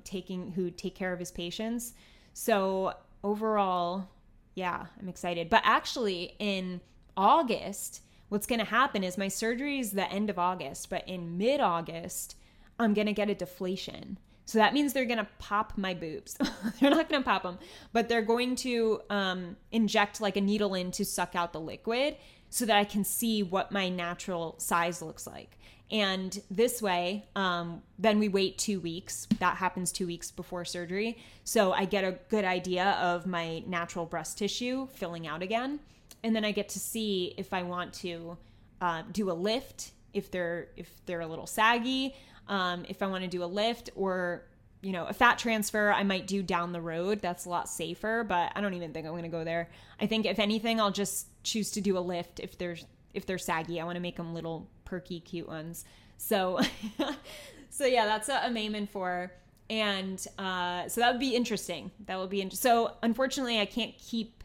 taking 0.03 0.51
who 0.51 0.71
take 0.71 0.95
care 0.95 1.13
of 1.13 1.19
his 1.19 1.31
patients. 1.31 1.93
So 2.33 2.93
overall, 3.23 4.09
yeah, 4.55 4.85
I'm 4.99 5.09
excited. 5.09 5.49
But 5.49 5.61
actually 5.63 6.35
in 6.39 6.81
August, 7.15 8.01
what's 8.29 8.47
going 8.47 8.59
to 8.59 8.65
happen 8.65 9.03
is 9.03 9.17
my 9.17 9.27
surgery 9.27 9.79
is 9.79 9.91
the 9.91 10.09
end 10.11 10.29
of 10.29 10.39
August, 10.39 10.89
but 10.89 11.07
in 11.07 11.37
mid 11.37 11.59
August, 11.59 12.35
I'm 12.81 12.93
going 12.93 13.07
to 13.07 13.13
get 13.13 13.29
a 13.29 13.35
deflation. 13.35 14.17
So 14.45 14.57
that 14.59 14.73
means 14.73 14.93
they're 14.93 15.05
going 15.05 15.17
to 15.17 15.27
pop 15.39 15.77
my 15.77 15.93
boobs. 15.93 16.37
they're 16.79 16.89
not 16.89 17.09
going 17.09 17.21
to 17.21 17.25
pop 17.25 17.43
them, 17.43 17.57
but 17.93 18.09
they're 18.09 18.21
going 18.21 18.55
to 18.57 19.01
um, 19.09 19.55
inject 19.71 20.19
like 20.19 20.35
a 20.35 20.41
needle 20.41 20.73
in 20.73 20.91
to 20.91 21.05
suck 21.05 21.35
out 21.35 21.53
the 21.53 21.59
liquid 21.59 22.17
so 22.49 22.65
that 22.65 22.75
I 22.75 22.83
can 22.83 23.03
see 23.03 23.43
what 23.43 23.71
my 23.71 23.87
natural 23.87 24.55
size 24.57 25.01
looks 25.01 25.25
like. 25.25 25.57
And 25.89 26.41
this 26.49 26.81
way, 26.81 27.25
um, 27.35 27.81
then 27.99 28.17
we 28.17 28.29
wait 28.29 28.57
two 28.57 28.79
weeks. 28.79 29.27
That 29.39 29.57
happens 29.57 29.91
two 29.91 30.07
weeks 30.07 30.31
before 30.31 30.63
surgery. 30.63 31.17
So 31.43 31.73
I 31.73 31.85
get 31.85 32.03
a 32.05 32.17
good 32.29 32.45
idea 32.45 32.91
of 33.01 33.25
my 33.25 33.59
natural 33.67 34.05
breast 34.05 34.37
tissue 34.37 34.87
filling 34.93 35.27
out 35.27 35.41
again. 35.41 35.79
And 36.23 36.35
then 36.35 36.45
I 36.45 36.51
get 36.51 36.69
to 36.69 36.79
see 36.79 37.33
if 37.37 37.53
I 37.53 37.63
want 37.63 37.93
to 37.95 38.37
uh, 38.79 39.03
do 39.11 39.31
a 39.31 39.33
lift, 39.33 39.91
if 40.13 40.31
they're 40.31 40.69
if 40.77 40.89
they're 41.05 41.21
a 41.21 41.27
little 41.27 41.47
saggy, 41.47 42.15
um, 42.47 42.85
if 42.89 43.01
I 43.01 43.07
want 43.07 43.23
to 43.23 43.29
do 43.29 43.43
a 43.43 43.45
lift 43.45 43.89
or 43.95 44.43
you 44.81 44.91
know 44.91 45.05
a 45.05 45.13
fat 45.13 45.37
transfer 45.37 45.91
I 45.91 46.03
might 46.03 46.27
do 46.27 46.41
down 46.41 46.71
the 46.71 46.81
road. 46.81 47.21
That's 47.21 47.45
a 47.45 47.49
lot 47.49 47.69
safer, 47.69 48.23
but 48.23 48.51
I 48.55 48.61
don't 48.61 48.73
even 48.73 48.93
think 48.93 49.05
I'm 49.05 49.13
going 49.13 49.23
to 49.23 49.29
go 49.29 49.43
there. 49.43 49.69
I 49.99 50.07
think 50.07 50.25
if 50.25 50.39
anything, 50.39 50.79
I'll 50.79 50.91
just 50.91 51.27
choose 51.43 51.71
to 51.71 51.81
do 51.81 51.97
a 51.97 51.99
lift 51.99 52.39
if 52.39 52.57
there's 52.57 52.85
if 53.13 53.25
they're 53.25 53.37
saggy. 53.37 53.79
I 53.79 53.85
want 53.85 53.95
to 53.95 54.01
make 54.01 54.17
them 54.17 54.33
little 54.33 54.69
perky, 54.85 55.19
cute 55.19 55.47
ones. 55.47 55.85
So, 56.17 56.59
so 57.69 57.85
yeah, 57.85 58.05
that's 58.05 58.29
a, 58.29 58.43
I'm 58.43 58.57
aiming 58.57 58.87
for. 58.87 59.31
And 59.69 60.23
uh, 60.37 60.89
so 60.89 60.99
that 61.01 61.11
would 61.11 61.19
be 61.19 61.35
interesting. 61.35 61.91
That 62.05 62.19
would 62.19 62.29
be 62.29 62.41
interesting. 62.41 62.69
So 62.69 62.97
unfortunately, 63.01 63.59
I 63.59 63.65
can't 63.65 63.97
keep 63.97 64.43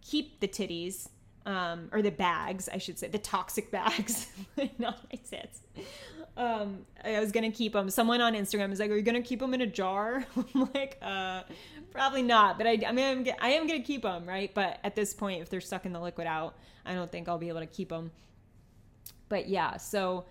keep 0.00 0.40
the 0.40 0.48
titties 0.48 1.08
um, 1.46 1.88
or 1.92 2.02
the 2.02 2.10
bags, 2.10 2.68
I 2.72 2.78
should 2.78 2.98
say, 2.98 3.08
the 3.08 3.18
toxic 3.18 3.70
bags, 3.72 4.28
not 4.78 4.98
my 5.12 5.18
tits. 5.28 5.60
Um, 6.36 6.86
I 7.04 7.20
was 7.20 7.30
gonna 7.30 7.50
keep 7.50 7.74
them. 7.74 7.90
Someone 7.90 8.20
on 8.20 8.34
Instagram 8.34 8.72
is 8.72 8.80
like, 8.80 8.90
"Are 8.90 8.96
you 8.96 9.02
gonna 9.02 9.22
keep 9.22 9.40
them 9.40 9.52
in 9.54 9.60
a 9.60 9.66
jar?" 9.66 10.24
I'm 10.36 10.68
like, 10.74 10.98
uh, 11.02 11.42
probably 11.90 12.22
not. 12.22 12.56
But 12.56 12.66
I, 12.66 12.78
I 12.86 12.92
mean, 12.92 13.28
I'm, 13.28 13.34
I 13.40 13.50
am 13.50 13.66
gonna 13.66 13.82
keep 13.82 14.02
them, 14.02 14.24
right? 14.26 14.52
But 14.54 14.78
at 14.82 14.94
this 14.94 15.12
point, 15.12 15.42
if 15.42 15.50
they're 15.50 15.60
sucking 15.60 15.92
the 15.92 16.00
liquid 16.00 16.26
out, 16.26 16.54
I 16.86 16.94
don't 16.94 17.12
think 17.12 17.28
I'll 17.28 17.38
be 17.38 17.48
able 17.48 17.60
to 17.60 17.66
keep 17.66 17.90
them 17.90 18.10
but 19.32 19.48
yeah, 19.48 19.78
so 19.78 20.26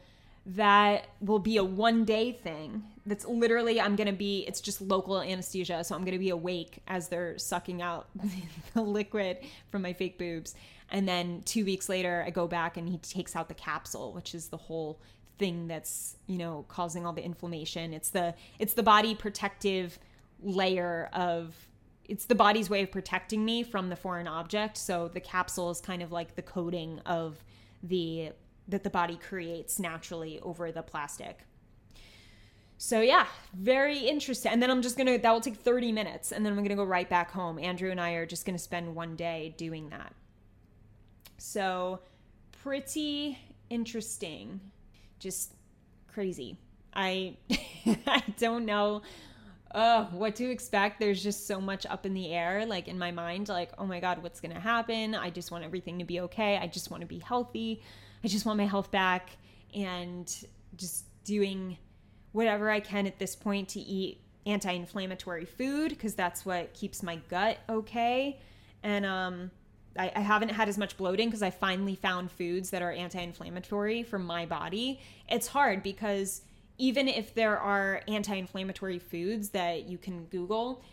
that 0.45 1.07
will 1.21 1.39
be 1.39 1.57
a 1.57 1.63
one 1.63 2.05
day 2.05 2.33
thing. 2.33 2.83
That's 3.03 3.25
literally, 3.25 3.81
I'm 3.81 3.95
to 3.95 4.11
be, 4.11 4.45
it's 4.47 4.61
just 4.61 4.79
local 4.79 5.19
anesthesia. 5.19 5.83
So 5.83 5.95
I'm 5.95 6.05
to 6.05 6.19
be 6.19 6.29
awake 6.29 6.83
as 6.87 7.07
they're 7.07 7.35
sucking 7.39 7.81
out 7.81 8.09
the 8.75 8.83
liquid 8.83 9.39
from 9.71 9.81
my 9.81 9.93
fake 9.93 10.19
boobs. 10.19 10.53
And 10.91 11.07
then 11.07 11.41
two 11.45 11.65
weeks 11.65 11.89
later, 11.89 12.23
I 12.27 12.29
go 12.29 12.47
back 12.47 12.77
and 12.77 12.87
he 12.87 12.99
takes 12.99 13.35
out 13.35 13.47
the 13.47 13.55
capsule, 13.55 14.13
which 14.13 14.35
is 14.35 14.49
the 14.49 14.57
whole 14.57 14.99
thing 15.41 15.67
that's, 15.67 16.17
you 16.27 16.37
know, 16.37 16.65
causing 16.67 17.03
all 17.03 17.13
the 17.13 17.25
inflammation. 17.25 17.93
It's 17.93 18.09
the, 18.09 18.35
it's 18.59 18.73
the 18.73 18.83
body 18.83 19.15
protective 19.15 19.97
layer 20.41 21.09
of, 21.13 21.55
it's 22.05 22.25
the 22.25 22.35
body's 22.35 22.69
way 22.69 22.83
of 22.83 22.91
protecting 22.91 23.43
me 23.43 23.63
from 23.63 23.89
the 23.89 23.95
foreign 23.95 24.27
object. 24.27 24.77
So 24.77 25.07
the 25.07 25.19
capsule 25.19 25.71
is 25.71 25.81
kind 25.81 26.03
of 26.03 26.11
like 26.11 26.35
the 26.35 26.43
coating 26.43 26.99
of 27.05 27.43
the 27.81 28.33
that 28.67 28.83
the 28.83 28.89
body 28.89 29.17
creates 29.17 29.79
naturally 29.79 30.39
over 30.41 30.71
the 30.71 30.83
plastic. 30.83 31.39
So 32.77 33.01
yeah, 33.01 33.27
very 33.53 33.97
interesting. 33.97 34.51
And 34.51 34.61
then 34.61 34.71
I'm 34.71 34.81
just 34.81 34.97
gonna 34.97 35.17
that 35.17 35.31
will 35.31 35.41
take 35.41 35.55
30 35.55 35.91
minutes, 35.91 36.31
and 36.31 36.45
then 36.45 36.53
I'm 36.53 36.63
gonna 36.63 36.75
go 36.75 36.83
right 36.83 37.09
back 37.09 37.31
home. 37.31 37.59
Andrew 37.59 37.91
and 37.91 37.99
I 37.99 38.11
are 38.13 38.25
just 38.25 38.45
gonna 38.45 38.57
spend 38.59 38.95
one 38.95 39.15
day 39.15 39.53
doing 39.57 39.89
that. 39.89 40.13
So 41.37 41.99
pretty 42.63 43.37
interesting, 43.69 44.59
just 45.21 45.53
crazy. 46.11 46.57
I 46.93 47.37
I 48.05 48.23
don't 48.37 48.65
know 48.65 49.01
uh, 49.73 50.05
what 50.07 50.35
to 50.35 50.49
expect. 50.49 50.99
There's 50.99 51.23
just 51.23 51.47
so 51.47 51.61
much 51.61 51.85
up 51.85 52.05
in 52.05 52.13
the 52.13 52.33
air, 52.33 52.65
like 52.65 52.87
in 52.87 52.99
my 52.99 53.11
mind, 53.11 53.47
like, 53.47 53.71
oh 53.77 53.85
my 53.85 53.99
God, 53.99 54.21
what's 54.21 54.41
to 54.41 54.59
happen? 54.59 55.15
I 55.15 55.29
just 55.29 55.51
want 55.51 55.63
everything 55.63 55.99
to 55.99 56.05
be 56.05 56.19
okay. 56.21 56.57
I 56.57 56.67
just 56.67 56.91
want 56.91 57.01
to 57.01 57.07
be 57.07 57.19
healthy. 57.19 57.81
I 58.23 58.27
just 58.27 58.45
want 58.45 58.57
my 58.57 58.65
health 58.65 58.91
back 58.91 59.37
and 59.73 60.29
just 60.75 61.05
doing 61.23 61.77
whatever 62.33 62.69
I 62.69 62.79
can 62.79 63.07
at 63.07 63.19
this 63.19 63.35
point 63.35 63.69
to 63.69 63.79
eat 63.79 64.21
anti 64.45 64.71
inflammatory 64.71 65.45
food 65.45 65.89
because 65.89 66.15
that's 66.15 66.45
what 66.45 66.73
keeps 66.73 67.03
my 67.03 67.17
gut 67.29 67.59
okay. 67.69 68.39
And 68.83 69.05
um, 69.05 69.51
I, 69.97 70.11
I 70.15 70.21
haven't 70.21 70.49
had 70.49 70.69
as 70.69 70.77
much 70.77 70.97
bloating 70.97 71.29
because 71.29 71.43
I 71.43 71.49
finally 71.49 71.95
found 71.95 72.31
foods 72.31 72.69
that 72.69 72.81
are 72.81 72.91
anti 72.91 73.19
inflammatory 73.19 74.03
for 74.03 74.19
my 74.19 74.45
body. 74.45 74.99
It's 75.29 75.47
hard 75.47 75.83
because 75.83 76.41
even 76.77 77.07
if 77.07 77.33
there 77.33 77.57
are 77.57 78.01
anti 78.07 78.35
inflammatory 78.35 78.99
foods 78.99 79.49
that 79.49 79.87
you 79.87 79.97
can 79.97 80.25
Google, 80.25 80.83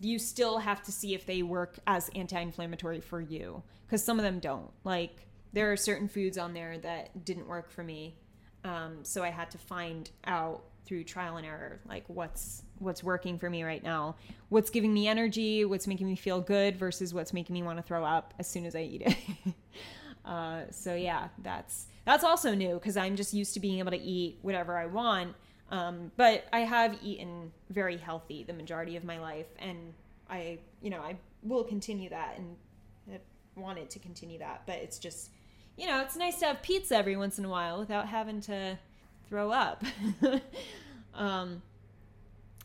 you 0.00 0.18
still 0.18 0.58
have 0.58 0.82
to 0.84 0.92
see 0.92 1.14
if 1.14 1.26
they 1.26 1.42
work 1.42 1.78
as 1.86 2.10
anti 2.14 2.40
inflammatory 2.40 3.00
for 3.00 3.20
you 3.20 3.62
because 3.86 4.02
some 4.02 4.18
of 4.18 4.24
them 4.24 4.38
don't. 4.38 4.70
Like, 4.84 5.26
there 5.52 5.70
are 5.70 5.76
certain 5.76 6.08
foods 6.08 6.38
on 6.38 6.54
there 6.54 6.78
that 6.78 7.24
didn't 7.24 7.46
work 7.46 7.70
for 7.70 7.82
me. 7.82 8.16
Um, 8.64 8.98
so 9.02 9.22
I 9.22 9.30
had 9.30 9.50
to 9.50 9.58
find 9.58 10.10
out 10.24 10.64
through 10.84 11.04
trial 11.04 11.36
and 11.36 11.46
error 11.46 11.80
like 11.88 12.04
what's 12.08 12.62
what's 12.78 13.02
working 13.02 13.38
for 13.38 13.48
me 13.48 13.62
right 13.62 13.82
now? 13.82 14.16
What's 14.48 14.70
giving 14.70 14.92
me 14.92 15.06
energy? 15.06 15.64
What's 15.64 15.86
making 15.86 16.06
me 16.06 16.16
feel 16.16 16.40
good 16.40 16.76
versus 16.76 17.14
what's 17.14 17.32
making 17.32 17.54
me 17.54 17.62
want 17.62 17.78
to 17.78 17.82
throw 17.82 18.04
up 18.04 18.34
as 18.38 18.48
soon 18.48 18.66
as 18.66 18.74
i 18.74 18.80
eat 18.80 19.02
it? 19.02 19.54
Uh, 20.24 20.60
so 20.70 20.94
yeah 20.94 21.26
that's 21.38 21.86
that's 22.04 22.22
also 22.22 22.54
new 22.54 22.74
because 22.74 22.96
i'm 22.96 23.16
just 23.16 23.34
used 23.34 23.54
to 23.54 23.58
being 23.58 23.80
able 23.80 23.90
to 23.90 24.00
eat 24.00 24.38
whatever 24.42 24.78
i 24.78 24.86
want 24.86 25.34
um, 25.72 26.12
but 26.16 26.44
i 26.52 26.60
have 26.60 26.96
eaten 27.02 27.50
very 27.70 27.96
healthy 27.96 28.44
the 28.44 28.52
majority 28.52 28.96
of 28.96 29.02
my 29.02 29.18
life 29.18 29.48
and 29.58 29.92
i 30.30 30.56
you 30.80 30.90
know 30.90 31.00
i 31.00 31.16
will 31.42 31.64
continue 31.64 32.08
that 32.08 32.38
and 32.38 32.54
I 33.12 33.18
wanted 33.60 33.90
to 33.90 33.98
continue 33.98 34.38
that 34.38 34.62
but 34.64 34.76
it's 34.76 35.00
just 35.00 35.30
you 35.76 35.86
know, 35.86 36.00
it's 36.00 36.16
nice 36.16 36.38
to 36.40 36.46
have 36.46 36.62
pizza 36.62 36.96
every 36.96 37.16
once 37.16 37.38
in 37.38 37.44
a 37.44 37.48
while 37.48 37.78
without 37.78 38.08
having 38.08 38.40
to 38.42 38.78
throw 39.28 39.50
up. 39.50 39.84
um, 41.14 41.62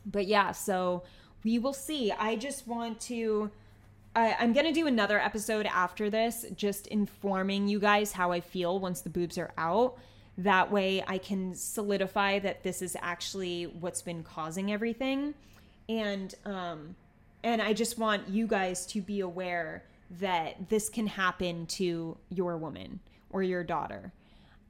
but 0.06 0.26
yeah, 0.26 0.52
so 0.52 1.02
we 1.44 1.58
will 1.58 1.72
see. 1.72 2.12
I 2.12 2.36
just 2.36 2.66
want 2.66 3.00
to. 3.02 3.50
I, 4.16 4.36
I'm 4.40 4.52
going 4.52 4.66
to 4.66 4.72
do 4.72 4.86
another 4.86 5.20
episode 5.20 5.66
after 5.66 6.10
this, 6.10 6.46
just 6.56 6.86
informing 6.88 7.68
you 7.68 7.78
guys 7.78 8.12
how 8.12 8.32
I 8.32 8.40
feel 8.40 8.78
once 8.80 9.02
the 9.02 9.10
boobs 9.10 9.38
are 9.38 9.52
out. 9.58 9.98
That 10.38 10.70
way 10.70 11.04
I 11.06 11.18
can 11.18 11.54
solidify 11.54 12.38
that 12.40 12.62
this 12.62 12.80
is 12.80 12.96
actually 13.00 13.64
what's 13.64 14.02
been 14.02 14.22
causing 14.22 14.72
everything. 14.72 15.34
And, 15.88 16.34
um, 16.44 16.96
and 17.42 17.60
I 17.60 17.72
just 17.72 17.98
want 17.98 18.28
you 18.28 18.46
guys 18.46 18.86
to 18.86 19.02
be 19.02 19.20
aware 19.20 19.84
that 20.20 20.68
this 20.68 20.88
can 20.88 21.06
happen 21.06 21.66
to 21.66 22.16
your 22.30 22.56
woman 22.56 23.00
or 23.30 23.42
your 23.42 23.62
daughter. 23.62 24.12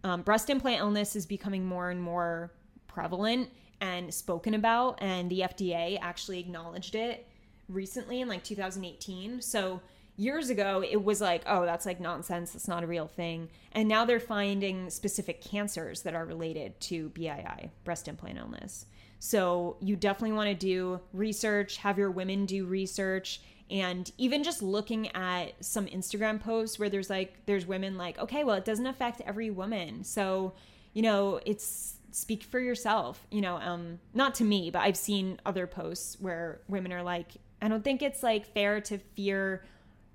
Um, 0.05 0.23
breast 0.23 0.49
implant 0.51 0.81
illness 0.81 1.17
is 1.17 1.27
becoming 1.27 1.65
more 1.65 1.91
and 1.91 2.01
more 2.01 2.53
prevalent 2.87 3.51
and 3.81 4.13
spoken 4.13 4.55
about, 4.55 4.99
and 5.01 5.31
the 5.31 5.41
FDA 5.41 5.99
actually 6.01 6.41
acknowledged 6.41 6.95
it 6.95 7.27
recently 7.69 8.21
in 8.21 8.29
like 8.29 8.43
2018. 8.43 9.41
So 9.41 9.81
years 10.17 10.51
ago, 10.51 10.83
it 10.89 11.03
was 11.03 11.21
like, 11.21 11.43
oh, 11.47 11.65
that's 11.65 11.87
like 11.87 12.01
nonsense. 12.01 12.53
That's 12.53 12.69
not 12.69 12.83
a 12.83 12.87
real 12.87 13.07
thing. 13.07 13.49
And 13.73 13.89
now 13.89 14.05
they're 14.05 14.21
finding 14.21 14.91
specific 14.91 15.41
cancers 15.41 16.03
that 16.03 16.15
are 16.15 16.25
related 16.25 16.79
to 16.83 17.11
BII, 17.11 17.71
breast 17.85 18.09
implant 18.09 18.39
illness. 18.39 18.87
So 19.21 19.77
you 19.81 19.97
definitely 19.97 20.37
want 20.37 20.49
to 20.49 20.55
do 20.55 21.01
research, 21.13 21.79
have 21.79 21.99
your 21.99 22.11
women 22.11 22.47
do 22.47 22.67
research, 22.67 23.41
and 23.71 24.11
even 24.17 24.43
just 24.43 24.63
looking 24.63 25.15
at 25.15 25.53
some 25.61 25.87
Instagram 25.87 26.41
posts 26.41 26.79
where 26.79 26.89
there's 26.89 27.11
like 27.11 27.45
there's 27.47 27.67
women 27.67 27.97
like, 27.97 28.19
okay, 28.19 28.45
well, 28.45 28.57
it 28.57 28.65
doesn't 28.65 28.87
affect 28.87 29.21
every 29.23 29.51
woman. 29.51 30.05
So, 30.05 30.55
you 30.95 31.03
know, 31.03 31.41
it's 31.45 31.97
speak 32.11 32.43
for 32.43 32.59
yourself, 32.59 33.27
you 33.31 33.41
know, 33.41 33.57
um 33.57 33.99
not 34.15 34.35
to 34.37 34.45
me, 34.45 34.71
but 34.71 34.81
I've 34.81 34.97
seen 34.97 35.41
other 35.45 35.67
posts 35.67 36.17
where 36.21 36.61
women 36.69 36.93
are 36.93 37.03
like, 37.03 37.33
I 37.61 37.69
don't 37.69 37.85
think 37.85 38.03
it's 38.03 38.23
like 38.23 38.47
fair 38.47 38.81
to 38.83 38.99
fear 38.99 39.65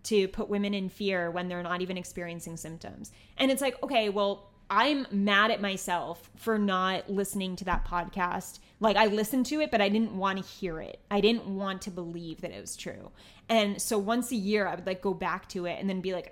to 0.03 0.27
put 0.27 0.49
women 0.49 0.73
in 0.73 0.89
fear 0.89 1.31
when 1.31 1.47
they're 1.47 1.63
not 1.63 1.81
even 1.81 1.97
experiencing 1.97 2.57
symptoms. 2.57 3.11
And 3.37 3.51
it's 3.51 3.61
like, 3.61 3.81
okay, 3.83 4.09
well, 4.09 4.49
I'm 4.69 5.07
mad 5.11 5.51
at 5.51 5.61
myself 5.61 6.29
for 6.35 6.57
not 6.57 7.09
listening 7.09 7.55
to 7.57 7.65
that 7.65 7.85
podcast. 7.85 8.59
Like 8.83 8.97
I 8.97 9.05
listened 9.05 9.45
to 9.45 9.61
it, 9.61 9.71
but 9.71 9.79
I 9.79 9.87
didn't 9.87 10.11
want 10.11 10.37
to 10.39 10.43
hear 10.43 10.81
it. 10.81 10.99
I 11.09 11.21
didn't 11.21 11.45
want 11.47 11.83
to 11.83 11.89
believe 11.89 12.41
that 12.41 12.51
it 12.51 12.59
was 12.59 12.75
true. 12.75 13.11
And 13.47 13.81
so 13.81 13.97
once 13.97 14.29
a 14.33 14.35
year, 14.35 14.67
I 14.67 14.75
would 14.75 14.85
like 14.85 15.01
go 15.01 15.13
back 15.13 15.47
to 15.49 15.65
it 15.65 15.79
and 15.79 15.89
then 15.89 16.01
be 16.01 16.13
like, 16.13 16.29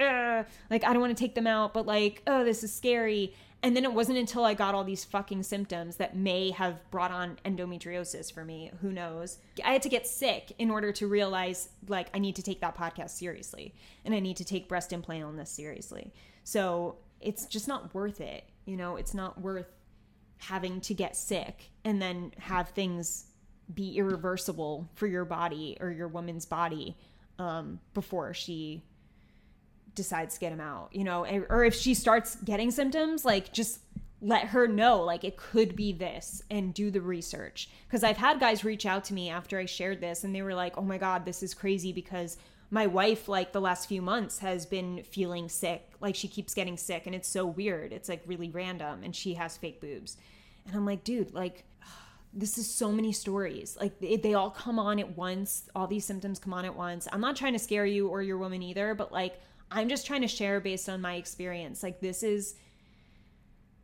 like 0.69 0.83
I 0.83 0.91
don't 0.91 0.99
want 0.99 1.15
to 1.15 1.23
take 1.23 1.33
them 1.33 1.47
out, 1.47 1.73
but 1.73 1.85
like, 1.85 2.21
oh, 2.27 2.43
this 2.43 2.61
is 2.61 2.73
scary. 2.73 3.33
And 3.63 3.73
then 3.73 3.85
it 3.85 3.93
wasn't 3.93 4.17
until 4.17 4.43
I 4.43 4.53
got 4.53 4.75
all 4.75 4.83
these 4.83 5.05
fucking 5.05 5.43
symptoms 5.43 5.95
that 5.95 6.17
may 6.17 6.51
have 6.51 6.77
brought 6.91 7.11
on 7.11 7.37
endometriosis 7.45 8.33
for 8.33 8.43
me. 8.43 8.69
Who 8.81 8.91
knows? 8.91 9.37
I 9.63 9.71
had 9.71 9.83
to 9.83 9.89
get 9.89 10.05
sick 10.05 10.51
in 10.59 10.69
order 10.69 10.91
to 10.91 11.07
realize 11.07 11.69
like 11.87 12.09
I 12.13 12.19
need 12.19 12.35
to 12.35 12.43
take 12.43 12.59
that 12.59 12.75
podcast 12.75 13.11
seriously 13.11 13.73
and 14.03 14.13
I 14.13 14.19
need 14.19 14.35
to 14.37 14.43
take 14.43 14.67
breast 14.67 14.91
implant 14.91 15.21
illness 15.21 15.49
seriously. 15.49 16.11
So 16.43 16.97
it's 17.21 17.45
just 17.45 17.69
not 17.69 17.93
worth 17.93 18.19
it. 18.19 18.43
You 18.65 18.75
know, 18.75 18.97
it's 18.97 19.13
not 19.13 19.39
worth 19.39 19.67
having 20.41 20.81
to 20.81 20.93
get 20.93 21.15
sick 21.15 21.69
and 21.85 22.01
then 22.01 22.31
have 22.37 22.69
things 22.69 23.25
be 23.73 23.97
irreversible 23.97 24.89
for 24.95 25.07
your 25.07 25.23
body 25.23 25.77
or 25.79 25.91
your 25.91 26.07
woman's 26.07 26.45
body 26.45 26.97
um, 27.39 27.79
before 27.93 28.33
she 28.33 28.83
decides 29.93 30.35
to 30.35 30.39
get 30.39 30.51
him 30.51 30.59
out, 30.59 30.89
you 30.91 31.03
know, 31.03 31.25
or 31.49 31.63
if 31.63 31.75
she 31.75 31.93
starts 31.93 32.35
getting 32.37 32.71
symptoms, 32.71 33.23
like 33.23 33.53
just 33.53 33.79
let 34.21 34.47
her 34.47 34.67
know 34.67 35.01
like 35.01 35.23
it 35.23 35.35
could 35.35 35.75
be 35.75 35.91
this 35.91 36.43
and 36.49 36.73
do 36.73 36.91
the 36.91 37.01
research. 37.01 37.69
Because 37.87 38.03
i've 38.03 38.17
had 38.17 38.39
guys 38.39 38.63
reach 38.63 38.85
out 38.85 39.03
to 39.05 39.13
me 39.13 39.29
after 39.29 39.57
i 39.57 39.65
shared 39.65 39.99
this 39.99 40.23
and 40.23 40.33
they 40.33 40.43
were 40.43 40.53
like 40.53 40.77
oh 40.77 40.83
my 40.83 40.97
god 40.97 41.25
this 41.25 41.41
is 41.41 41.53
crazy 41.53 41.91
because 41.91 42.37
my 42.73 42.87
wife 42.87 43.27
like 43.27 43.51
the 43.51 43.59
last 43.59 43.87
few 43.87 44.01
months 44.01 44.39
has 44.39 44.65
been 44.65 45.03
feeling 45.03 45.49
sick. 45.49 45.91
Like 45.99 46.15
she 46.15 46.29
keeps 46.29 46.53
getting 46.53 46.77
sick 46.77 47.05
and 47.05 47.13
it's 47.13 47.27
so 47.27 47.45
weird. 47.45 47.91
It's 47.91 48.07
like 48.07 48.23
really 48.25 48.49
random 48.49 49.03
and 49.03 49.13
she 49.13 49.33
has 49.33 49.57
fake 49.57 49.81
boobs. 49.81 50.17
And 50.65 50.75
i'm 50.75 50.85
like 50.85 51.03
dude 51.03 51.33
like 51.33 51.65
this 52.33 52.57
is 52.57 52.73
so 52.73 52.91
many 52.91 53.11
stories. 53.11 53.77
Like 53.79 53.99
they, 53.99 54.15
they 54.15 54.33
all 54.33 54.49
come 54.49 54.79
on 54.79 54.99
at 54.99 55.17
once. 55.17 55.69
All 55.75 55.85
these 55.85 56.05
symptoms 56.05 56.39
come 56.39 56.53
on 56.53 56.63
at 56.63 56.75
once. 56.75 57.09
I'm 57.11 57.19
not 57.19 57.35
trying 57.35 57.53
to 57.53 57.59
scare 57.59 57.85
you 57.85 58.07
or 58.07 58.21
your 58.21 58.37
woman 58.37 58.63
either 58.63 58.95
but 58.95 59.11
like 59.11 59.39
i'm 59.69 59.87
just 59.87 60.05
trying 60.05 60.21
to 60.21 60.27
share 60.27 60.61
based 60.61 60.87
on 60.87 61.01
my 61.01 61.15
experience. 61.15 61.83
Like 61.83 61.99
this 61.99 62.23
is 62.23 62.55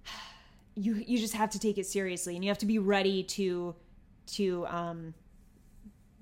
you 0.75 0.95
you 0.95 1.17
just 1.17 1.33
have 1.33 1.49
to 1.49 1.59
take 1.59 1.77
it 1.77 1.87
seriously 1.87 2.35
and 2.35 2.43
you 2.45 2.49
have 2.49 2.59
to 2.59 2.65
be 2.65 2.79
ready 2.79 3.23
to 3.23 3.75
to 4.27 4.65
um 4.67 5.13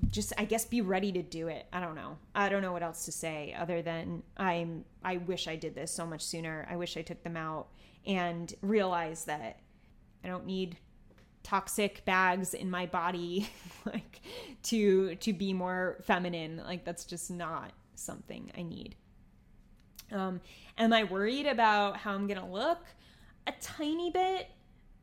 just 0.09 0.33
I 0.37 0.45
guess 0.45 0.65
be 0.65 0.81
ready 0.81 1.11
to 1.13 1.21
do 1.21 1.47
it. 1.47 1.65
I 1.71 1.79
don't 1.79 1.95
know. 1.95 2.17
I 2.33 2.49
don't 2.49 2.61
know 2.61 2.71
what 2.71 2.83
else 2.83 3.05
to 3.05 3.11
say 3.11 3.55
other 3.57 3.81
than 3.81 4.23
I'm 4.37 4.85
I 5.03 5.17
wish 5.17 5.47
I 5.47 5.55
did 5.55 5.75
this 5.75 5.91
so 5.91 6.05
much 6.05 6.23
sooner. 6.23 6.67
I 6.69 6.75
wish 6.75 6.97
I 6.97 7.01
took 7.01 7.23
them 7.23 7.37
out 7.37 7.67
and 8.05 8.53
realized 8.61 9.27
that 9.27 9.59
I 10.23 10.27
don't 10.27 10.45
need 10.45 10.77
toxic 11.43 12.03
bags 12.05 12.53
in 12.53 12.71
my 12.71 12.87
body 12.87 13.49
like 13.85 14.21
to 14.63 15.15
to 15.15 15.33
be 15.33 15.53
more 15.53 15.97
feminine. 16.03 16.61
Like 16.65 16.85
that's 16.85 17.05
just 17.05 17.31
not 17.31 17.71
something 17.95 18.51
I 18.57 18.63
need. 18.63 18.95
Um 20.11 20.41
am 20.77 20.93
I 20.93 21.05
worried 21.05 21.45
about 21.45 21.97
how 21.97 22.13
I'm 22.13 22.27
going 22.27 22.39
to 22.39 22.45
look? 22.45 22.79
a 23.47 23.53
tiny 23.61 24.09
bit 24.11 24.49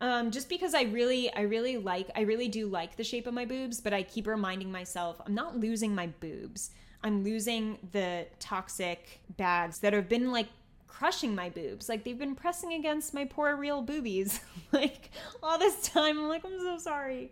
um, 0.03 0.33
just 0.33 0.49
because 0.49 0.75
I 0.75 0.83
really, 0.83 1.33
I 1.33 1.43
really 1.43 1.77
like, 1.77 2.11
I 2.17 2.23
really 2.23 2.49
do 2.49 2.67
like 2.67 2.97
the 2.97 3.05
shape 3.05 3.29
of 3.29 3.35
my 3.35 3.45
boobs, 3.45 3.81
but 3.81 3.95
I 3.95 4.03
keep 4.03 4.27
reminding 4.27 4.71
myself 4.71 5.21
I'm 5.25 5.35
not 5.35 5.57
losing 5.57 5.95
my 5.95 6.09
boobs. 6.09 6.73
I'm 7.05 7.23
losing 7.23 7.79
the 7.93 8.27
toxic 8.41 9.21
bags 9.37 9.79
that 9.79 9.93
have 9.93 10.09
been 10.09 10.33
like 10.33 10.49
crushing 10.89 11.37
my 11.37 11.51
boobs. 11.51 11.89
Like 11.89 12.03
they've 12.03 12.19
been 12.19 12.35
pressing 12.35 12.73
against 12.73 13.15
my 13.15 13.25
poor 13.25 13.55
real 13.55 13.81
boobies 13.81 14.41
like 14.73 15.11
all 15.41 15.57
this 15.57 15.89
time. 15.89 16.19
I'm 16.19 16.29
like, 16.29 16.45
I'm 16.45 16.59
so 16.59 16.79
sorry. 16.79 17.31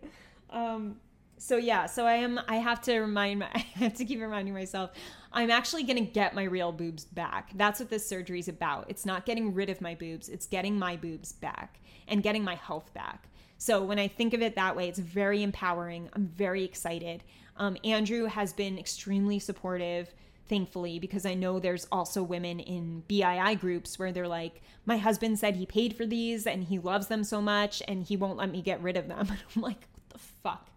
Um, 0.49 0.95
so 1.37 1.57
yeah, 1.57 1.87
so 1.87 2.05
I 2.05 2.13
am 2.13 2.39
I 2.47 2.55
have 2.55 2.81
to 2.83 2.99
remind 3.01 3.39
my 3.39 3.49
I 3.53 3.65
have 3.79 3.95
to 3.95 4.05
keep 4.05 4.21
reminding 4.21 4.53
myself 4.53 4.91
I'm 5.33 5.51
actually 5.51 5.83
going 5.83 5.97
to 5.97 6.09
get 6.09 6.35
my 6.35 6.43
real 6.43 6.71
boobs 6.71 7.03
back. 7.03 7.51
That's 7.55 7.81
what 7.81 7.89
this 7.89 8.07
surgery 8.07 8.39
is 8.39 8.47
about. 8.47 8.85
It's 8.89 9.05
not 9.05 9.25
getting 9.25 9.53
rid 9.53 9.69
of 9.69 9.81
my 9.81 9.93
boobs, 9.93 10.29
it's 10.29 10.45
getting 10.45 10.79
my 10.79 10.95
boobs 10.95 11.33
back 11.33 11.80
and 12.07 12.23
getting 12.23 12.43
my 12.43 12.55
health 12.55 12.93
back. 12.93 13.27
So 13.57 13.83
when 13.83 13.99
I 13.99 14.07
think 14.07 14.33
of 14.33 14.41
it 14.41 14.55
that 14.55 14.75
way, 14.75 14.89
it's 14.89 14.99
very 14.99 15.43
empowering. 15.43 16.09
I'm 16.13 16.27
very 16.27 16.63
excited. 16.63 17.23
Um, 17.57 17.77
Andrew 17.83 18.25
has 18.25 18.53
been 18.53 18.79
extremely 18.79 19.37
supportive, 19.37 20.13
thankfully, 20.47 20.97
because 20.97 21.27
I 21.27 21.35
know 21.35 21.59
there's 21.59 21.87
also 21.91 22.23
women 22.23 22.59
in 22.59 23.03
BII 23.07 23.59
groups 23.59 23.99
where 23.99 24.11
they're 24.11 24.27
like, 24.27 24.63
my 24.85 24.97
husband 24.97 25.37
said 25.37 25.55
he 25.55 25.67
paid 25.67 25.95
for 25.95 26.07
these 26.07 26.47
and 26.47 26.63
he 26.63 26.79
loves 26.79 27.05
them 27.05 27.23
so 27.23 27.39
much 27.39 27.83
and 27.87 28.03
he 28.03 28.17
won't 28.17 28.37
let 28.37 28.49
me 28.51 28.63
get 28.63 28.81
rid 28.81 28.97
of 28.97 29.07
them. 29.07 29.27
And 29.29 29.39
I'm 29.55 29.61
like, 29.61 29.87
what 29.93 30.09
the 30.09 30.17
fuck? 30.17 30.69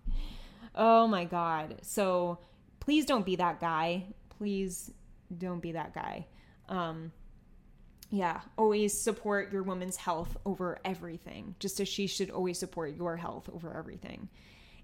Oh 0.74 1.06
my 1.06 1.24
God. 1.24 1.76
So 1.80 2.38
please 2.80 3.06
don't 3.06 3.24
be 3.24 3.36
that 3.36 3.60
guy. 3.60 4.04
Please 4.38 4.90
don't 5.38 5.60
be 5.60 5.72
that 5.72 5.94
guy. 5.94 6.26
Um, 6.68 7.12
yeah, 8.14 8.40
always 8.56 8.98
support 8.98 9.52
your 9.52 9.62
woman's 9.62 9.96
health 9.96 10.36
over 10.46 10.78
everything, 10.84 11.54
just 11.58 11.80
as 11.80 11.88
she 11.88 12.06
should 12.06 12.30
always 12.30 12.58
support 12.58 12.94
your 12.96 13.16
health 13.16 13.50
over 13.52 13.76
everything. 13.76 14.28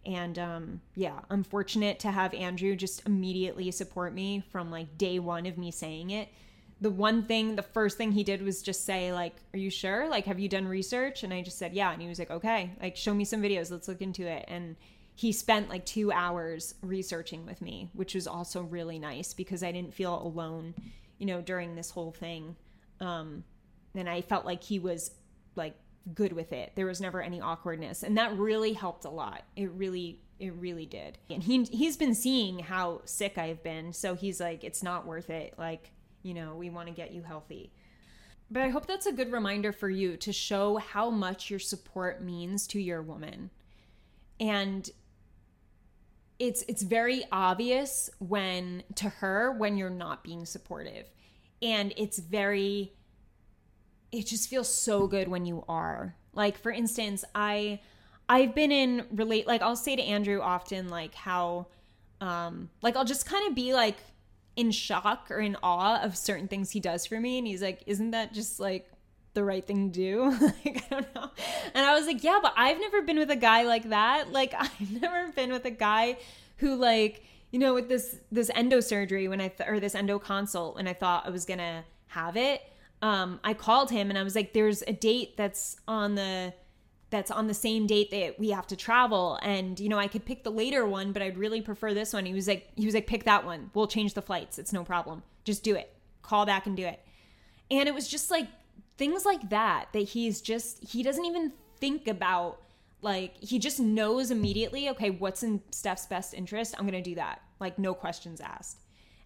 And 0.05 0.39
um, 0.39 0.81
yeah, 0.95 1.21
I'm 1.31 1.45
fortunate 1.45 2.01
to 2.01 2.11
have 2.11 2.35
Andrew 2.35 2.75
just 2.75 3.07
immediately 3.07 3.71
support 3.71 4.15
me 4.15 4.43
from 4.51 4.71
like 4.71 4.99
day 4.99 5.19
one 5.19 5.47
of 5.47 5.59
me 5.59 5.71
saying 5.71 6.11
it. 6.11 6.29
The 6.81 6.91
one 6.91 7.25
thing, 7.25 7.57
the 7.57 7.63
first 7.63 7.99
thing 7.99 8.13
he 8.13 8.25
did 8.25 8.43
was 8.43 8.63
just 8.63 8.85
say, 8.85 9.13
like, 9.13 9.37
Are 9.55 9.59
you 9.59 9.71
sure? 9.71 10.09
Like, 10.09 10.25
have 10.25 10.41
you 10.41 10.49
done 10.49 10.67
research? 10.67 11.23
And 11.23 11.33
I 11.33 11.43
just 11.43 11.59
said, 11.59 11.75
Yeah. 11.75 11.93
And 11.93 12.03
he 12.03 12.09
was 12.09 12.19
like, 12.19 12.31
Okay, 12.31 12.73
like, 12.81 12.97
show 12.97 13.15
me 13.15 13.25
some 13.25 13.43
videos. 13.43 13.71
Let's 13.71 13.87
look 13.87 14.01
into 14.01 14.27
it. 14.27 14.47
And 14.49 14.77
he 15.15 15.33
spent 15.33 15.69
like 15.69 15.85
two 15.85 16.11
hours 16.11 16.75
researching 16.83 17.45
with 17.45 17.61
me, 17.61 17.91
which 17.93 18.15
was 18.15 18.27
also 18.27 18.63
really 18.63 18.99
nice 18.99 19.35
because 19.35 19.63
I 19.63 19.71
didn't 19.71 19.93
feel 19.93 20.23
alone, 20.23 20.75
you 21.19 21.27
know, 21.27 21.43
during 21.43 21.75
this 21.75 21.91
whole 21.91 22.11
thing. 22.11 22.57
Um, 23.01 23.45
and 23.95 24.09
I 24.09 24.21
felt 24.21 24.45
like 24.45 24.63
he 24.63 24.79
was 24.79 25.11
like 25.57 25.75
good 26.15 26.33
with 26.33 26.53
it. 26.53 26.73
There 26.75 26.87
was 26.87 27.01
never 27.01 27.23
any 27.23 27.41
awkwardness, 27.41 28.03
and 28.03 28.17
that 28.19 28.37
really 28.37 28.73
helped 28.73 29.05
a 29.05 29.11
lot. 29.11 29.43
It 29.57 29.71
really, 29.73 30.21
it 30.39 30.55
really 30.55 30.87
did. 30.87 31.19
And 31.29 31.43
he 31.43 31.65
he's 31.65 31.97
been 31.97 32.15
seeing 32.15 32.59
how 32.59 33.03
sick 33.05 33.39
I've 33.39 33.63
been, 33.63 33.93
so 33.93 34.15
he's 34.15 34.41
like, 34.41 34.65
it's 34.65 34.83
not 34.83 35.07
worth 35.07 35.31
it. 35.31 35.55
Like, 35.59 35.91
you 36.23 36.35
know, 36.35 36.55
we 36.55 36.71
want 36.71 36.89
to 36.89 36.95
get 36.95 37.13
you 37.13 37.23
healthy. 37.23 37.73
But 38.51 38.63
I 38.63 38.69
hope 38.69 38.87
that's 38.87 39.07
a 39.07 39.13
good 39.13 39.31
reminder 39.31 39.71
for 39.71 39.89
you 39.89 40.17
to 40.19 40.33
show 40.33 40.77
how 40.77 41.09
much 41.09 41.51
your 41.51 41.61
support 41.61 42.23
means 42.23 42.67
to 42.69 42.81
your 42.81 43.01
woman. 43.01 43.51
And 44.41 44.91
it's 46.41 46.65
it's 46.67 46.83
very 46.83 47.25
obvious 47.31 48.11
when 48.19 48.83
to 48.97 49.09
her 49.09 49.53
when 49.53 49.77
you're 49.77 49.91
not 49.91 50.25
being 50.25 50.47
supportive 50.47 51.05
and 51.63 51.93
it's 51.97 52.19
very 52.19 52.93
it 54.13 54.27
just 54.27 54.49
feels 54.49 54.73
so 54.73 55.07
good 55.07 55.29
when 55.29 55.47
you 55.47 55.65
are 55.69 56.15
like 56.33 56.59
for 56.59 56.73
instance 56.73 57.25
i 57.35 57.79
i've 58.29 58.55
been 58.55 58.73
in 58.73 59.07
relate 59.13 59.47
like 59.47 59.63
i'll 59.63 59.77
say 59.77 59.97
to 59.97 60.03
andrew 60.03 60.41
often 60.41 60.89
like 60.89 61.15
how 61.15 61.67
um 62.21 62.69
like 62.83 62.97
i'll 62.97 63.05
just 63.05 63.27
kind 63.27 63.49
of 63.49 63.55
be 63.55 63.73
like 63.73 63.97
in 64.57 64.71
shock 64.71 65.29
or 65.31 65.39
in 65.39 65.57
awe 65.63 66.03
of 66.03 66.17
certain 66.17 66.49
things 66.49 66.71
he 66.71 66.81
does 66.81 67.07
for 67.07 67.21
me 67.21 67.39
and 67.39 67.47
he's 67.47 67.63
like 67.63 67.83
isn't 67.87 68.11
that 68.11 68.33
just 68.33 68.59
like 68.59 68.91
the 69.35 69.45
right 69.45 69.67
thing 69.67 69.91
to 69.91 69.95
do. 69.95 70.31
like, 70.65 70.85
I 70.91 70.95
don't 71.01 71.15
know. 71.15 71.31
And 71.75 71.87
I 71.87 71.95
was 71.95 72.07
like, 72.07 72.25
yeah, 72.25 72.39
but 72.43 72.53
I've 72.57 72.81
never 72.81 73.03
been 73.03 73.19
with 73.19 73.31
a 73.31 73.37
guy 73.37 73.63
like 73.63 73.89
that. 73.91 74.33
Like, 74.33 74.55
I've 74.59 75.01
never 75.01 75.31
been 75.33 75.51
with 75.51 75.65
a 75.65 75.71
guy 75.71 76.19
who, 76.57 76.77
like, 76.77 77.25
you 77.51 77.59
know, 77.59 77.75
with 77.75 77.89
this 77.89 78.17
this 78.31 78.51
endo 78.55 78.81
surgery 78.81 79.29
when 79.29 79.41
I 79.41 79.49
th- 79.49 79.69
or 79.69 79.81
this 79.81 79.95
endo 79.95 80.19
consult 80.19 80.77
when 80.77 80.87
I 80.87 80.93
thought 80.93 81.27
I 81.27 81.31
was 81.31 81.45
gonna 81.45 81.85
have 82.09 82.37
it, 82.37 82.63
um, 83.03 83.41
I 83.43 83.55
called 83.55 83.91
him 83.91 84.11
and 84.11 84.19
I 84.19 84.23
was 84.23 84.35
like, 84.35 84.53
"There's 84.53 84.83
a 84.83 84.93
date 84.93 85.37
that's 85.37 85.77
on 85.89 86.15
the 86.15 86.55
that's 87.11 87.31
on 87.31 87.49
the 87.49 87.55
same 87.55 87.89
date 87.89 88.13
that 88.13 88.39
we 88.39 88.51
have 88.51 88.69
to 88.69 88.77
travel, 88.77 89.39
and 89.43 89.81
you 89.81 89.89
know, 89.89 89.99
I 89.99 90.07
could 90.07 90.25
pick 90.25 90.45
the 90.45 90.51
later 90.51 90.87
one, 90.87 91.13
but 91.13 91.23
I'd 91.23 91.37
really 91.37 91.61
prefer 91.61 91.93
this 91.93 92.13
one." 92.13 92.27
He 92.27 92.35
was 92.35 92.47
like, 92.47 92.69
"He 92.77 92.87
was 92.87 92.95
like, 92.95 93.07
pick 93.07 93.25
that 93.25 93.45
one. 93.45 93.71
We'll 93.75 93.89
change 93.89 94.15
the 94.15 94.23
flights. 94.23 94.59
It's 94.59 94.73
no 94.73 94.85
problem. 94.85 95.23
Just 95.45 95.65
do 95.65 95.75
it. 95.75 95.93
Call 96.23 96.47
back 96.47 96.67
and 96.67 96.77
do 96.77 96.85
it." 96.85 97.01
And 97.71 97.89
it 97.89 97.95
was 97.95 98.09
just 98.09 98.31
like 98.31 98.49
things 98.97 99.25
like 99.25 99.49
that 99.51 99.89
that 99.93 100.01
he's 100.01 100.41
just 100.41 100.85
he 100.85 101.03
doesn't 101.03 101.25
even 101.25 101.53
think 101.79 102.07
about 102.07 102.61
like 103.03 103.37
he 103.43 103.59
just 103.59 103.81
knows 103.81 104.31
immediately 104.31 104.89
okay 104.89 105.11
what's 105.11 105.43
in 105.43 105.61
steph's 105.71 106.07
best 106.07 106.35
interest 106.35 106.75
i'm 106.79 106.85
gonna 106.85 107.03
do 107.03 107.15
that 107.15 107.41
like 107.59 107.79
no 107.79 107.95
questions 107.95 108.41
asked 108.41 108.83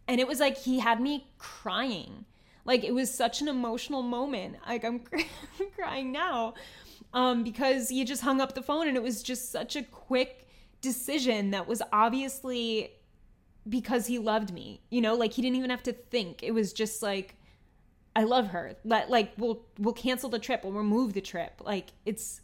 and 0.06 0.20
it 0.20 0.28
was 0.28 0.40
like 0.40 0.56
he 0.56 0.78
had 0.78 1.00
me 1.00 1.26
crying 1.38 2.24
like 2.64 2.84
it 2.84 2.94
was 2.94 3.12
such 3.12 3.40
an 3.40 3.48
emotional 3.48 4.02
moment 4.02 4.56
like 4.68 4.84
i'm, 4.84 5.00
I'm 5.12 5.70
crying 5.74 6.12
now 6.12 6.54
um 7.12 7.42
because 7.42 7.88
he 7.88 8.04
just 8.04 8.22
hung 8.22 8.40
up 8.40 8.54
the 8.54 8.62
phone 8.62 8.88
and 8.88 8.96
it 8.96 9.02
was 9.02 9.22
just 9.22 9.50
such 9.50 9.76
a 9.76 9.82
quick 9.82 10.48
decision 10.80 11.50
that 11.50 11.66
was 11.66 11.82
obviously 11.92 12.90
because 13.68 14.06
he 14.06 14.18
loved 14.18 14.52
me 14.52 14.82
you 14.90 15.00
know 15.00 15.14
like 15.14 15.32
he 15.32 15.42
didn't 15.42 15.56
even 15.56 15.70
have 15.70 15.82
to 15.82 15.92
think 15.92 16.42
it 16.42 16.52
was 16.52 16.72
just 16.72 17.02
like 17.02 17.36
I 18.16 18.24
love 18.24 18.48
her. 18.48 18.76
Let 18.84 19.10
like 19.10 19.32
we'll 19.36 19.66
we'll 19.78 19.94
cancel 19.94 20.30
the 20.30 20.38
trip. 20.38 20.62
We'll 20.62 20.72
remove 20.72 21.14
the 21.14 21.20
trip. 21.20 21.60
Like 21.64 21.88
it's 22.06 22.40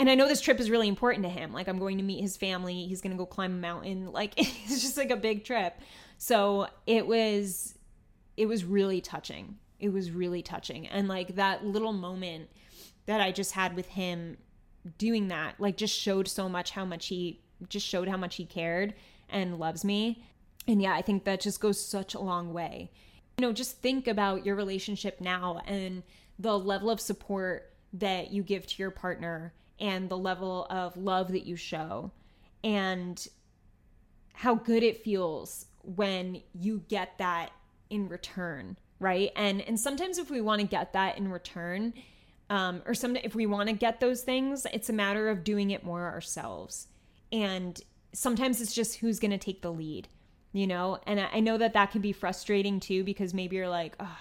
and 0.00 0.10
I 0.10 0.14
know 0.14 0.26
this 0.26 0.40
trip 0.40 0.58
is 0.58 0.70
really 0.70 0.88
important 0.88 1.24
to 1.24 1.30
him. 1.30 1.52
Like 1.52 1.68
I'm 1.68 1.78
going 1.78 1.98
to 1.98 2.02
meet 2.02 2.20
his 2.20 2.36
family. 2.36 2.86
He's 2.86 3.00
going 3.00 3.12
to 3.12 3.18
go 3.18 3.26
climb 3.26 3.52
a 3.52 3.58
mountain. 3.58 4.10
Like 4.10 4.34
it's 4.38 4.80
just 4.80 4.96
like 4.96 5.10
a 5.10 5.16
big 5.16 5.44
trip. 5.44 5.78
So 6.18 6.66
it 6.86 7.06
was 7.06 7.78
it 8.36 8.46
was 8.46 8.64
really 8.64 9.00
touching. 9.00 9.58
It 9.78 9.90
was 9.90 10.10
really 10.10 10.42
touching. 10.42 10.86
And 10.88 11.06
like 11.06 11.36
that 11.36 11.64
little 11.64 11.92
moment 11.92 12.48
that 13.06 13.20
I 13.20 13.30
just 13.30 13.52
had 13.52 13.76
with 13.76 13.88
him 13.88 14.38
doing 14.96 15.28
that 15.28 15.60
like 15.60 15.76
just 15.76 15.94
showed 15.94 16.26
so 16.26 16.48
much 16.48 16.70
how 16.70 16.86
much 16.86 17.08
he 17.08 17.42
just 17.68 17.86
showed 17.86 18.08
how 18.08 18.16
much 18.16 18.36
he 18.36 18.46
cared 18.46 18.94
and 19.28 19.58
loves 19.58 19.84
me. 19.84 20.24
And 20.66 20.80
yeah, 20.80 20.94
I 20.94 21.02
think 21.02 21.24
that 21.24 21.40
just 21.40 21.60
goes 21.60 21.84
such 21.84 22.14
a 22.14 22.20
long 22.20 22.52
way 22.52 22.90
you 23.40 23.46
know, 23.46 23.52
just 23.54 23.80
think 23.80 24.06
about 24.06 24.44
your 24.44 24.54
relationship 24.54 25.18
now 25.18 25.62
and 25.66 26.02
the 26.38 26.58
level 26.58 26.90
of 26.90 27.00
support 27.00 27.72
that 27.94 28.30
you 28.30 28.42
give 28.42 28.66
to 28.66 28.74
your 28.76 28.90
partner 28.90 29.54
and 29.80 30.08
the 30.08 30.18
level 30.18 30.66
of 30.70 30.96
love 30.96 31.32
that 31.32 31.46
you 31.46 31.56
show 31.56 32.12
and 32.62 33.26
how 34.34 34.54
good 34.54 34.82
it 34.82 35.02
feels 35.02 35.66
when 35.82 36.42
you 36.54 36.82
get 36.88 37.16
that 37.18 37.50
in 37.88 38.08
return, 38.08 38.76
right? 38.98 39.30
And 39.36 39.60
and 39.62 39.78
sometimes 39.78 40.18
if 40.18 40.30
we 40.30 40.40
want 40.40 40.60
to 40.60 40.66
get 40.66 40.92
that 40.92 41.18
in 41.18 41.30
return, 41.30 41.94
um, 42.48 42.82
or 42.86 42.94
some 42.94 43.16
if 43.16 43.34
we 43.34 43.46
want 43.46 43.68
to 43.68 43.74
get 43.74 44.00
those 44.00 44.22
things, 44.22 44.66
it's 44.72 44.88
a 44.88 44.92
matter 44.92 45.28
of 45.28 45.44
doing 45.44 45.70
it 45.70 45.84
more 45.84 46.06
ourselves. 46.06 46.88
And 47.32 47.80
sometimes 48.12 48.60
it's 48.60 48.74
just 48.74 48.96
who's 48.96 49.18
going 49.18 49.30
to 49.30 49.38
take 49.38 49.62
the 49.62 49.72
lead, 49.72 50.08
you 50.52 50.66
know. 50.66 50.98
And 51.06 51.20
I, 51.20 51.28
I 51.34 51.40
know 51.40 51.56
that 51.58 51.74
that 51.74 51.92
can 51.92 52.00
be 52.00 52.12
frustrating 52.12 52.80
too 52.80 53.04
because 53.04 53.32
maybe 53.34 53.56
you're 53.56 53.68
like, 53.68 53.94
oh, 54.00 54.18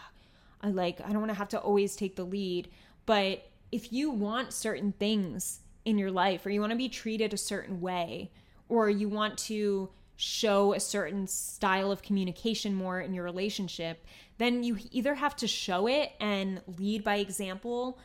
I 0.62 0.70
like 0.70 1.01
I 1.01 1.10
don't 1.10 1.20
want 1.20 1.32
to 1.32 1.38
have 1.38 1.49
to 1.49 1.60
always 1.60 1.95
take 1.95 2.16
the 2.16 2.26
lead, 2.26 2.70
but 3.05 3.48
if 3.72 3.93
you 3.93 4.11
want 4.11 4.53
certain 4.53 4.91
things 4.93 5.59
in 5.86 5.97
your 5.97 6.11
life 6.11 6.45
or 6.45 6.49
you 6.49 6.59
want 6.59 6.72
to 6.72 6.78
be 6.78 6.89
treated 6.89 7.34
a 7.34 7.38
certain 7.38 7.82
way 7.82 8.32
or 8.67 8.89
you 8.89 9.09
want 9.09 9.38
to 9.38 9.89
show 10.15 10.74
a 10.74 10.80
certain 10.80 11.26
style 11.28 11.91
of 11.91 12.01
communication 12.01 12.76
more 12.76 12.99
in 12.99 13.13
your 13.13 13.24
relationship, 13.24 14.05
then 14.38 14.63
you 14.63 14.78
either 14.91 15.15
have 15.15 15.36
to 15.36 15.47
show 15.47 15.88
it 15.88 16.11
and 16.20 16.61
lead 16.78 17.03
by 17.03 17.15
example 17.15 17.97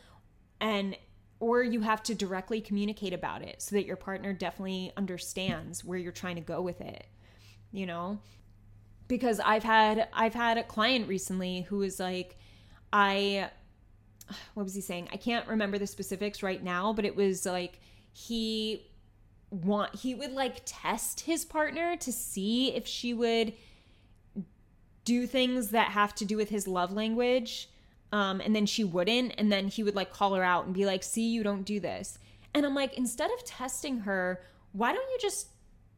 and 0.61 0.95
or 1.41 1.61
you 1.61 1.81
have 1.81 2.01
to 2.01 2.15
directly 2.15 2.61
communicate 2.61 3.13
about 3.13 3.41
it 3.41 3.61
so 3.61 3.75
that 3.75 3.85
your 3.85 3.97
partner 3.97 4.31
definitely 4.31 4.91
understands 4.95 5.83
where 5.83 5.97
you're 5.97 6.11
trying 6.13 6.35
to 6.35 6.41
go 6.41 6.61
with 6.61 6.79
it. 6.79 7.05
You 7.71 7.85
know? 7.85 8.19
Because 9.07 9.41
I've 9.41 9.63
had 9.63 10.07
I've 10.13 10.33
had 10.33 10.57
a 10.57 10.63
client 10.63 11.09
recently 11.09 11.61
who 11.63 11.79
was 11.79 11.99
like 11.99 12.37
I 12.93 13.49
what 14.53 14.63
was 14.63 14.75
he 14.75 14.81
saying? 14.81 15.09
I 15.11 15.17
can't 15.17 15.47
remember 15.47 15.77
the 15.77 15.87
specifics 15.87 16.43
right 16.43 16.63
now, 16.63 16.93
but 16.93 17.05
it 17.05 17.15
was 17.15 17.45
like 17.45 17.79
he 18.13 18.87
want 19.51 19.95
he 19.95 20.15
would 20.15 20.31
like 20.31 20.61
test 20.65 21.21
his 21.21 21.45
partner 21.45 21.95
to 21.97 22.11
see 22.11 22.73
if 22.73 22.87
she 22.87 23.13
would 23.13 23.53
do 25.03 25.27
things 25.27 25.69
that 25.69 25.89
have 25.89 26.13
to 26.15 26.25
do 26.25 26.35
with 26.35 26.49
his 26.49 26.67
love 26.67 26.91
language 26.91 27.69
um, 28.11 28.41
and 28.41 28.55
then 28.55 28.65
she 28.65 28.83
wouldn't 28.83 29.33
and 29.37 29.51
then 29.51 29.67
he 29.67 29.83
would 29.83 29.95
like 29.95 30.11
call 30.11 30.33
her 30.33 30.43
out 30.43 30.65
and 30.65 30.73
be 30.73 30.85
like 30.85 31.03
see 31.03 31.29
you 31.29 31.43
don't 31.43 31.63
do 31.63 31.79
this 31.79 32.17
and 32.53 32.65
i'm 32.65 32.75
like 32.75 32.97
instead 32.97 33.29
of 33.31 33.43
testing 33.45 33.99
her 33.99 34.41
why 34.71 34.91
don't 34.91 35.09
you 35.11 35.17
just 35.21 35.47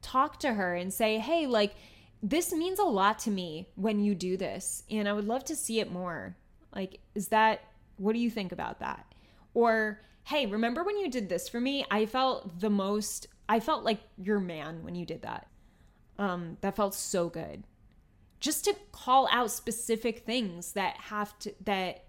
talk 0.01 0.39
to 0.39 0.53
her 0.53 0.75
and 0.75 0.93
say 0.93 1.17
hey 1.17 1.47
like 1.47 1.75
this 2.21 2.51
means 2.53 2.80
a 2.80 2.84
lot 2.84 3.17
to 3.19 3.32
me 3.32 3.67
when 3.75 3.99
you 3.99 4.13
do 4.13 4.38
this 4.38 4.84
and 4.91 5.07
i 5.07 5.13
would 5.13 5.28
love 5.28 5.43
to 5.43 5.55
see 5.55 5.80
it 5.80 5.91
more 5.91 6.36
like 6.75 6.99
is 7.15 7.30
that 7.30 7.61
what 7.97 8.13
do 8.13 8.19
you 8.19 8.29
think 8.29 8.51
about 8.51 8.79
that 8.79 9.05
or 9.53 10.01
hey 10.25 10.45
remember 10.45 10.83
when 10.83 10.97
you 10.97 11.09
did 11.09 11.29
this 11.29 11.49
for 11.49 11.59
me 11.59 11.85
i 11.91 12.05
felt 12.05 12.59
the 12.59 12.69
most 12.69 13.27
I 13.49 13.59
felt 13.59 13.83
like 13.83 13.99
your 14.17 14.39
man 14.39 14.83
when 14.83 14.95
you 14.95 15.05
did 15.05 15.21
that. 15.21 15.47
Um, 16.19 16.57
that 16.61 16.75
felt 16.75 16.93
so 16.93 17.29
good. 17.29 17.63
Just 18.39 18.65
to 18.65 18.75
call 18.91 19.27
out 19.31 19.51
specific 19.51 20.19
things 20.25 20.73
that 20.73 20.97
have 20.97 21.37
to 21.39 21.53
that 21.63 22.03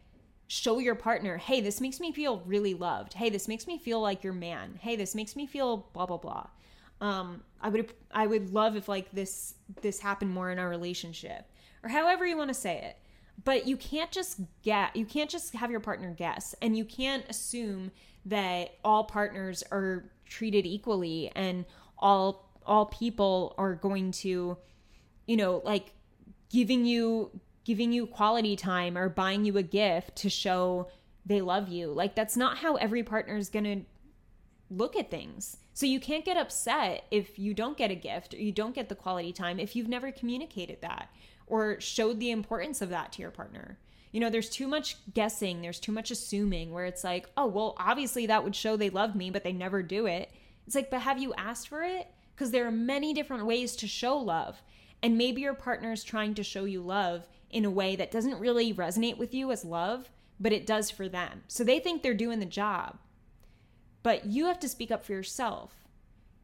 show 0.46 0.78
your 0.78 0.94
partner, 0.94 1.36
hey, 1.36 1.60
this 1.60 1.80
makes 1.80 2.00
me 2.00 2.10
feel 2.12 2.42
really 2.46 2.74
loved. 2.74 3.14
Hey, 3.14 3.30
this 3.30 3.48
makes 3.48 3.66
me 3.66 3.78
feel 3.78 4.00
like 4.00 4.24
your 4.24 4.32
man. 4.32 4.78
Hey, 4.80 4.96
this 4.96 5.14
makes 5.14 5.36
me 5.36 5.46
feel 5.46 5.88
blah 5.92 6.06
blah 6.06 6.16
blah. 6.16 6.46
Um, 7.00 7.42
I 7.60 7.68
would 7.68 7.92
I 8.10 8.26
would 8.26 8.52
love 8.52 8.76
if 8.76 8.88
like 8.88 9.10
this 9.12 9.54
this 9.82 10.00
happened 10.00 10.32
more 10.32 10.50
in 10.50 10.58
our 10.58 10.68
relationship 10.68 11.46
or 11.82 11.88
however 11.88 12.26
you 12.26 12.36
want 12.36 12.48
to 12.48 12.54
say 12.54 12.78
it. 12.78 12.96
But 13.44 13.66
you 13.66 13.76
can't 13.76 14.10
just 14.10 14.40
get 14.62 14.96
you 14.96 15.04
can't 15.04 15.30
just 15.30 15.54
have 15.54 15.70
your 15.70 15.80
partner 15.80 16.12
guess 16.12 16.54
and 16.60 16.76
you 16.76 16.84
can't 16.84 17.24
assume 17.28 17.92
that 18.26 18.74
all 18.84 19.04
partners 19.04 19.62
are 19.70 20.10
treated 20.26 20.66
equally 20.66 21.30
and 21.34 21.64
all 21.98 22.50
all 22.66 22.86
people 22.86 23.54
are 23.56 23.74
going 23.74 24.10
to 24.10 24.58
you 25.26 25.36
know 25.36 25.62
like 25.64 25.92
giving 26.50 26.84
you 26.84 27.30
giving 27.64 27.92
you 27.92 28.06
quality 28.06 28.56
time 28.56 28.96
or 28.96 29.08
buying 29.08 29.44
you 29.44 29.56
a 29.58 29.62
gift 29.62 30.16
to 30.16 30.30
show 30.30 30.88
they 31.26 31.42
love 31.42 31.68
you. 31.68 31.92
Like 31.92 32.14
that's 32.14 32.36
not 32.36 32.58
how 32.58 32.76
every 32.76 33.02
partner 33.02 33.36
is 33.36 33.50
going 33.50 33.64
to 33.64 33.80
look 34.70 34.96
at 34.96 35.10
things. 35.10 35.58
So 35.74 35.86
you 35.86 36.00
can't 36.00 36.24
get 36.24 36.36
upset 36.36 37.04
if 37.10 37.38
you 37.38 37.54
don't 37.54 37.76
get 37.76 37.90
a 37.90 37.94
gift 37.94 38.34
or 38.34 38.38
you 38.38 38.52
don't 38.52 38.74
get 38.74 38.88
the 38.88 38.94
quality 38.94 39.32
time 39.32 39.60
if 39.60 39.76
you've 39.76 39.88
never 39.88 40.10
communicated 40.10 40.80
that 40.80 41.10
or 41.48 41.80
showed 41.80 42.20
the 42.20 42.30
importance 42.30 42.80
of 42.80 42.90
that 42.90 43.12
to 43.12 43.22
your 43.22 43.30
partner 43.30 43.78
you 44.12 44.20
know, 44.20 44.30
there's 44.30 44.48
too 44.48 44.66
much 44.66 44.96
guessing, 45.12 45.60
there's 45.60 45.80
too 45.80 45.92
much 45.92 46.10
assuming 46.10 46.72
where 46.72 46.86
it's 46.86 47.04
like, 47.04 47.28
oh, 47.36 47.46
well, 47.46 47.76
obviously 47.78 48.26
that 48.26 48.42
would 48.42 48.56
show 48.56 48.76
they 48.76 48.90
love 48.90 49.14
me, 49.14 49.30
but 49.30 49.44
they 49.44 49.52
never 49.52 49.82
do 49.82 50.06
it. 50.06 50.30
It's 50.66 50.74
like, 50.74 50.90
but 50.90 51.02
have 51.02 51.18
you 51.18 51.34
asked 51.34 51.68
for 51.68 51.82
it? 51.82 52.08
Because 52.34 52.50
there 52.50 52.66
are 52.66 52.72
many 52.72 53.12
different 53.12 53.46
ways 53.46 53.76
to 53.76 53.86
show 53.86 54.16
love. 54.16 54.62
And 55.02 55.18
maybe 55.18 55.42
your 55.42 55.54
partner 55.54 55.92
is 55.92 56.04
trying 56.04 56.34
to 56.34 56.42
show 56.42 56.64
you 56.64 56.80
love 56.80 57.28
in 57.50 57.64
a 57.64 57.70
way 57.70 57.96
that 57.96 58.10
doesn't 58.10 58.40
really 58.40 58.72
resonate 58.72 59.18
with 59.18 59.34
you 59.34 59.52
as 59.52 59.64
love, 59.64 60.10
but 60.40 60.52
it 60.52 60.66
does 60.66 60.90
for 60.90 61.08
them. 61.08 61.42
So 61.48 61.62
they 61.62 61.78
think 61.78 62.02
they're 62.02 62.14
doing 62.14 62.40
the 62.40 62.46
job. 62.46 62.98
But 64.02 64.26
you 64.26 64.46
have 64.46 64.60
to 64.60 64.68
speak 64.68 64.90
up 64.90 65.04
for 65.04 65.12
yourself. 65.12 65.74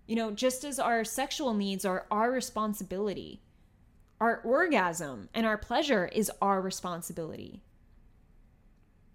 You 0.07 0.17
know, 0.17 0.31
just 0.33 0.65
as 0.65 0.79
our 0.79 1.05
sexual 1.05 1.55
needs 1.55 1.85
are 1.85 2.07
our 2.11 2.31
responsibility, 2.31 3.41
our 4.21 4.41
orgasm 4.45 5.29
and 5.35 5.47
our 5.47 5.59
pleasure 5.59 6.07
is 6.13 6.31
our 6.41 6.61
responsibility. 6.61 7.63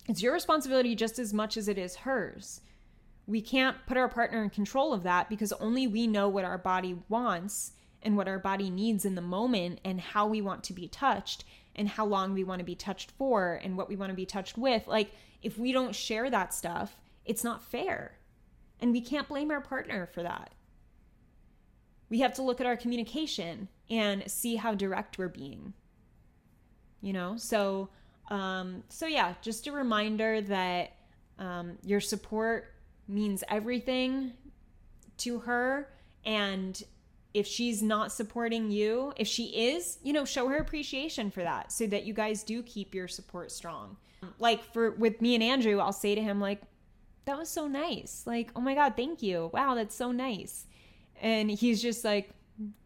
It's 0.08 0.22
your 0.22 0.34
responsibility 0.34 0.96
just 0.96 1.20
as 1.20 1.34
much 1.34 1.56
as 1.56 1.68
it 1.68 1.78
is 1.78 1.98
hers. 1.98 2.62
We 3.28 3.42
can't 3.42 3.78
put 3.86 3.98
our 3.98 4.10
partner 4.10 4.44
in 4.44 4.50
control 4.50 4.92
of 4.92 5.04
that 5.04 5.30
because 5.30 5.54
only 5.54 5.86
we 5.86 6.08
know 6.08 6.28
what 6.28 6.46
our 6.46 6.58
body 6.58 6.98
wants 7.10 7.74
and 8.02 8.18
what 8.18 8.28
our 8.28 8.40
body 8.40 8.70
needs 8.70 9.06
in 9.06 9.16
the 9.16 9.22
moment 9.22 9.80
and 9.86 10.02
how 10.02 10.26
we 10.26 10.42
want 10.42 10.64
to 10.64 10.74
be 10.74 10.88
touched 10.88 11.44
and 11.76 11.88
how 11.88 12.06
long 12.06 12.34
we 12.34 12.44
want 12.44 12.60
to 12.60 12.66
be 12.66 12.76
touched 12.76 13.12
for 13.12 13.60
and 13.64 13.78
what 13.78 13.88
we 13.88 13.96
want 13.96 14.10
to 14.10 14.16
be 14.16 14.26
touched 14.26 14.58
with. 14.58 14.88
Like, 14.88 15.12
if 15.42 15.58
we 15.58 15.72
don't 15.72 15.96
share 15.96 16.30
that 16.30 16.54
stuff, 16.54 17.00
it's 17.24 17.44
not 17.44 17.64
fair. 17.64 18.18
And 18.80 18.92
we 18.92 19.02
can't 19.02 19.28
blame 19.28 19.52
our 19.52 19.62
partner 19.62 20.08
for 20.08 20.24
that. 20.24 20.54
We 22.10 22.20
have 22.20 22.34
to 22.36 22.42
look 22.42 22.60
at 22.60 22.68
our 22.68 22.78
communication 22.78 23.68
and 23.90 24.30
see 24.30 24.56
how 24.56 24.74
direct 24.76 25.18
we're 25.18 25.28
being. 25.28 25.74
You 27.02 27.14
know, 27.14 27.38
so 27.38 27.90
um, 28.30 28.84
so 28.90 29.08
yeah, 29.08 29.34
just 29.42 29.68
a 29.68 29.72
reminder 29.72 30.42
that 30.42 30.96
um, 31.38 31.78
your 31.84 32.02
support 32.02 32.74
means 33.08 33.44
everything 33.50 34.34
to 35.18 35.40
her, 35.40 35.90
and 36.26 36.82
if 37.34 37.48
she's 37.48 37.82
not 37.82 38.12
supporting 38.12 38.72
you, 38.72 39.14
if 39.18 39.28
she 39.28 39.46
is, 39.46 40.00
you 40.04 40.14
know, 40.14 40.26
show 40.26 40.48
her 40.50 40.58
appreciation 40.58 41.32
for 41.32 41.42
that, 41.42 41.72
so 41.72 41.88
that 41.88 42.04
you 42.04 42.14
guys 42.14 42.44
do 42.44 42.62
keep 42.64 42.94
your 42.94 43.08
support 43.08 43.52
strong. 43.52 43.98
Like 44.38 44.64
for 44.74 44.92
with 44.92 45.22
me 45.22 45.36
and 45.36 45.44
Andrew, 45.44 45.80
I'll 45.80 45.94
say 45.94 46.14
to 46.14 46.22
him 46.22 46.42
like, 46.42 46.62
"That 47.26 47.38
was 47.38 47.50
so 47.50 47.68
nice." 47.68 48.24
Like, 48.26 48.52
"Oh 48.56 48.62
my 48.62 48.76
god, 48.76 48.96
thank 48.96 49.24
you. 49.24 49.50
Wow, 49.54 49.76
that's 49.76 49.96
so 49.96 50.12
nice." 50.12 50.66
And 51.22 51.50
he's 51.52 51.82
just 51.82 52.04
like, 52.04 52.32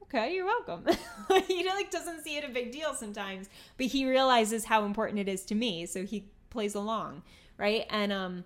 okay, 0.03 0.33
you're 0.33 0.45
welcome. 0.45 0.85
he 1.47 1.65
like 1.67 1.91
doesn't 1.91 2.23
see 2.23 2.37
it 2.37 2.43
a 2.43 2.49
big 2.49 2.71
deal 2.71 2.93
sometimes, 2.93 3.49
but 3.77 3.87
he 3.87 4.05
realizes 4.05 4.65
how 4.65 4.85
important 4.85 5.19
it 5.19 5.27
is 5.27 5.43
to 5.45 5.55
me, 5.55 5.85
so 5.85 6.05
he 6.05 6.29
plays 6.49 6.75
along, 6.75 7.23
right? 7.57 7.85
And 7.89 8.11
um 8.11 8.45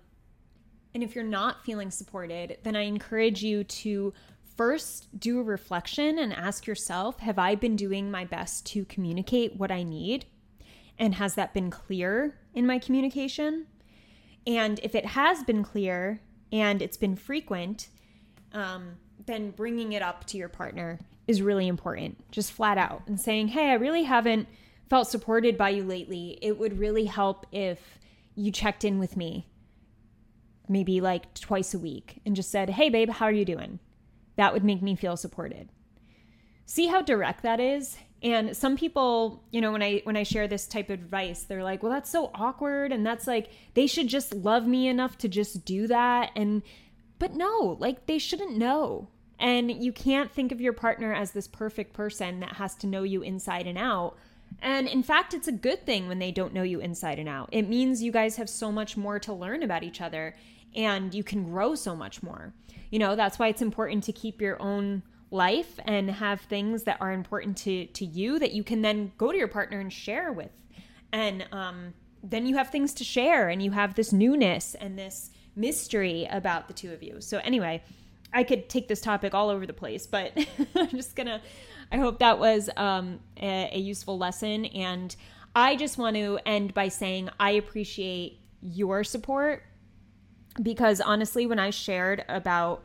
and 0.94 1.02
if 1.02 1.14
you're 1.14 1.24
not 1.24 1.64
feeling 1.64 1.90
supported, 1.90 2.58
then 2.62 2.74
I 2.74 2.82
encourage 2.82 3.42
you 3.42 3.62
to 3.62 4.14
first 4.56 5.20
do 5.20 5.38
a 5.38 5.42
reflection 5.42 6.18
and 6.18 6.32
ask 6.32 6.66
yourself, 6.66 7.20
have 7.20 7.38
I 7.38 7.54
been 7.54 7.76
doing 7.76 8.10
my 8.10 8.24
best 8.24 8.66
to 8.66 8.84
communicate 8.86 9.56
what 9.56 9.70
I 9.70 9.82
need? 9.82 10.24
And 10.98 11.14
has 11.14 11.34
that 11.34 11.54
been 11.54 11.70
clear 11.70 12.38
in 12.54 12.66
my 12.66 12.78
communication? 12.78 13.66
And 14.46 14.80
if 14.82 14.94
it 14.94 15.06
has 15.06 15.44
been 15.44 15.62
clear 15.62 16.22
and 16.50 16.82
it's 16.82 16.96
been 16.96 17.14
frequent, 17.14 17.88
um, 18.52 18.96
then 19.28 19.52
bringing 19.52 19.92
it 19.92 20.02
up 20.02 20.24
to 20.26 20.36
your 20.36 20.48
partner 20.48 20.98
is 21.28 21.40
really 21.40 21.68
important, 21.68 22.30
just 22.32 22.52
flat 22.52 22.78
out, 22.78 23.02
and 23.06 23.20
saying, 23.20 23.48
Hey, 23.48 23.70
I 23.70 23.74
really 23.74 24.02
haven't 24.02 24.48
felt 24.90 25.08
supported 25.08 25.56
by 25.56 25.70
you 25.70 25.84
lately. 25.84 26.38
It 26.42 26.58
would 26.58 26.78
really 26.78 27.04
help 27.04 27.46
if 27.52 27.98
you 28.34 28.50
checked 28.50 28.84
in 28.84 28.98
with 28.98 29.16
me 29.16 29.46
maybe 30.68 31.00
like 31.00 31.32
twice 31.34 31.74
a 31.74 31.78
week 31.78 32.20
and 32.26 32.36
just 32.36 32.50
said, 32.50 32.70
Hey, 32.70 32.88
babe, 32.90 33.10
how 33.10 33.26
are 33.26 33.32
you 33.32 33.44
doing? 33.44 33.78
That 34.36 34.52
would 34.52 34.64
make 34.64 34.82
me 34.82 34.94
feel 34.96 35.16
supported. 35.16 35.68
See 36.66 36.86
how 36.86 37.02
direct 37.02 37.42
that 37.42 37.60
is? 37.60 37.96
And 38.22 38.56
some 38.56 38.76
people, 38.76 39.44
you 39.50 39.60
know, 39.60 39.72
when 39.72 39.82
I 39.82 40.00
when 40.04 40.16
I 40.16 40.24
share 40.24 40.48
this 40.48 40.66
type 40.66 40.90
of 40.90 41.00
advice, 41.00 41.44
they're 41.44 41.62
like, 41.62 41.82
"Well, 41.82 41.92
that's 41.92 42.10
so 42.10 42.30
awkward 42.34 42.92
and 42.92 43.06
that's 43.06 43.28
like 43.28 43.50
they 43.74 43.86
should 43.86 44.08
just 44.08 44.34
love 44.34 44.66
me 44.66 44.88
enough 44.88 45.16
to 45.18 45.28
just 45.28 45.64
do 45.64 45.86
that." 45.86 46.32
And 46.34 46.62
but 47.18 47.34
no, 47.34 47.76
like 47.78 48.06
they 48.06 48.18
shouldn't 48.18 48.56
know. 48.56 49.08
And 49.38 49.70
you 49.70 49.92
can't 49.92 50.32
think 50.32 50.50
of 50.50 50.60
your 50.60 50.72
partner 50.72 51.12
as 51.12 51.30
this 51.30 51.46
perfect 51.46 51.92
person 51.92 52.40
that 52.40 52.54
has 52.54 52.74
to 52.76 52.86
know 52.86 53.04
you 53.04 53.22
inside 53.22 53.66
and 53.66 53.78
out. 53.78 54.16
And 54.60 54.88
in 54.88 55.02
fact, 55.02 55.34
it's 55.34 55.48
a 55.48 55.52
good 55.52 55.86
thing 55.86 56.08
when 56.08 56.18
they 56.18 56.32
don't 56.32 56.54
know 56.54 56.62
you 56.62 56.80
inside 56.80 57.18
and 57.18 57.28
out. 57.28 57.48
It 57.52 57.68
means 57.68 58.02
you 58.02 58.10
guys 58.10 58.36
have 58.36 58.48
so 58.48 58.72
much 58.72 58.96
more 58.96 59.18
to 59.20 59.32
learn 59.32 59.62
about 59.62 59.84
each 59.84 60.00
other 60.00 60.34
and 60.74 61.14
you 61.14 61.22
can 61.22 61.44
grow 61.44 61.74
so 61.74 61.94
much 61.94 62.22
more. 62.22 62.52
You 62.90 62.98
know, 62.98 63.16
that's 63.16 63.38
why 63.38 63.48
it's 63.48 63.62
important 63.62 64.04
to 64.04 64.12
keep 64.12 64.40
your 64.40 64.60
own 64.60 65.02
life 65.30 65.78
and 65.84 66.10
have 66.10 66.40
things 66.40 66.84
that 66.84 66.96
are 67.00 67.12
important 67.12 67.58
to 67.58 67.84
to 67.86 68.04
you 68.04 68.38
that 68.38 68.52
you 68.52 68.64
can 68.64 68.80
then 68.80 69.12
go 69.18 69.30
to 69.30 69.36
your 69.36 69.48
partner 69.48 69.78
and 69.78 69.92
share 69.92 70.32
with. 70.32 70.50
And 71.12 71.46
um 71.52 71.94
then 72.22 72.46
you 72.46 72.56
have 72.56 72.70
things 72.70 72.94
to 72.94 73.04
share 73.04 73.48
and 73.48 73.62
you 73.62 73.70
have 73.70 73.94
this 73.94 74.12
newness 74.12 74.74
and 74.74 74.98
this 74.98 75.30
mystery 75.54 76.26
about 76.30 76.66
the 76.66 76.74
two 76.74 76.92
of 76.92 77.02
you. 77.02 77.20
So 77.20 77.38
anyway, 77.38 77.82
I 78.32 78.44
could 78.44 78.68
take 78.68 78.88
this 78.88 79.00
topic 79.00 79.34
all 79.34 79.48
over 79.48 79.66
the 79.66 79.72
place, 79.72 80.06
but 80.06 80.32
I'm 80.74 80.90
just 80.90 81.16
gonna. 81.16 81.40
I 81.90 81.96
hope 81.96 82.18
that 82.18 82.38
was 82.38 82.68
um, 82.76 83.20
a, 83.40 83.70
a 83.72 83.78
useful 83.78 84.18
lesson, 84.18 84.66
and 84.66 85.14
I 85.54 85.76
just 85.76 85.98
want 85.98 86.16
to 86.16 86.38
end 86.44 86.74
by 86.74 86.88
saying 86.88 87.30
I 87.40 87.52
appreciate 87.52 88.40
your 88.60 89.04
support 89.04 89.64
because 90.62 91.00
honestly, 91.00 91.46
when 91.46 91.58
I 91.58 91.70
shared 91.70 92.24
about 92.28 92.84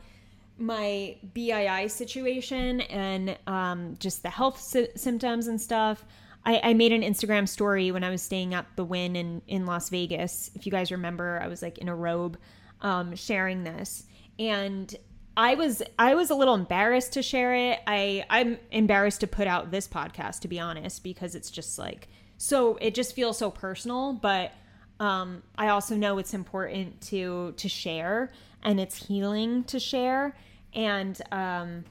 my 0.56 1.16
BII 1.34 1.90
situation 1.90 2.80
and 2.82 3.36
um, 3.46 3.96
just 3.98 4.22
the 4.22 4.30
health 4.30 4.60
sy- 4.60 4.88
symptoms 4.94 5.48
and 5.48 5.60
stuff, 5.60 6.04
I, 6.44 6.60
I, 6.62 6.74
made 6.74 6.92
an 6.92 7.02
Instagram 7.02 7.48
story 7.48 7.90
when 7.90 8.04
I 8.04 8.10
was 8.10 8.22
staying 8.22 8.54
at 8.54 8.66
the 8.76 8.84
Wynn 8.84 9.16
in, 9.16 9.42
in 9.48 9.66
Las 9.66 9.88
Vegas. 9.88 10.50
If 10.54 10.66
you 10.66 10.72
guys 10.72 10.92
remember, 10.92 11.40
I 11.42 11.48
was 11.48 11.62
like 11.62 11.78
in 11.78 11.88
a 11.88 11.94
robe 11.94 12.38
um, 12.82 13.16
sharing 13.16 13.64
this. 13.64 14.04
And 14.38 14.94
I 15.36 15.54
was 15.54 15.82
I 15.98 16.14
was 16.14 16.30
a 16.30 16.34
little 16.34 16.54
embarrassed 16.54 17.14
to 17.14 17.22
share 17.22 17.54
it. 17.54 17.80
I 17.86 18.24
I'm 18.30 18.58
embarrassed 18.70 19.20
to 19.20 19.26
put 19.26 19.46
out 19.46 19.70
this 19.70 19.88
podcast 19.88 20.40
to 20.40 20.48
be 20.48 20.60
honest 20.60 21.02
because 21.02 21.34
it's 21.34 21.50
just 21.50 21.78
like 21.78 22.08
so 22.36 22.76
it 22.76 22.94
just 22.94 23.14
feels 23.14 23.38
so 23.38 23.50
personal, 23.50 24.12
but 24.12 24.52
um 25.00 25.42
I 25.58 25.68
also 25.68 25.96
know 25.96 26.18
it's 26.18 26.34
important 26.34 27.00
to 27.02 27.52
to 27.56 27.68
share 27.68 28.30
and 28.62 28.78
it's 28.78 29.06
healing 29.06 29.64
to 29.64 29.80
share 29.80 30.36
and 30.72 31.20
um 31.32 31.84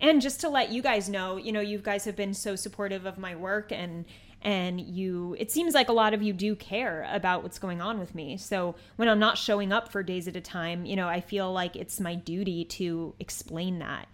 and 0.00 0.20
just 0.20 0.40
to 0.40 0.48
let 0.48 0.70
you 0.70 0.82
guys 0.82 1.08
know, 1.08 1.36
you 1.36 1.52
know, 1.52 1.60
you 1.60 1.78
guys 1.78 2.04
have 2.04 2.16
been 2.16 2.34
so 2.34 2.54
supportive 2.54 3.06
of 3.06 3.16
my 3.16 3.34
work 3.34 3.72
and 3.72 4.04
and 4.42 4.80
you 4.80 5.34
it 5.38 5.50
seems 5.50 5.74
like 5.74 5.88
a 5.88 5.92
lot 5.92 6.14
of 6.14 6.22
you 6.22 6.32
do 6.32 6.54
care 6.54 7.08
about 7.10 7.42
what's 7.42 7.58
going 7.58 7.80
on 7.80 7.98
with 7.98 8.14
me. 8.14 8.36
So 8.36 8.74
when 8.96 9.08
i'm 9.08 9.18
not 9.18 9.38
showing 9.38 9.72
up 9.72 9.90
for 9.90 10.02
days 10.02 10.28
at 10.28 10.36
a 10.36 10.40
time 10.40 10.84
you 10.84 10.96
know 10.96 11.08
i 11.08 11.20
feel 11.20 11.52
like 11.52 11.76
it's 11.76 12.00
my 12.00 12.14
duty 12.14 12.64
to 12.64 13.14
explain 13.18 13.78
that. 13.80 14.08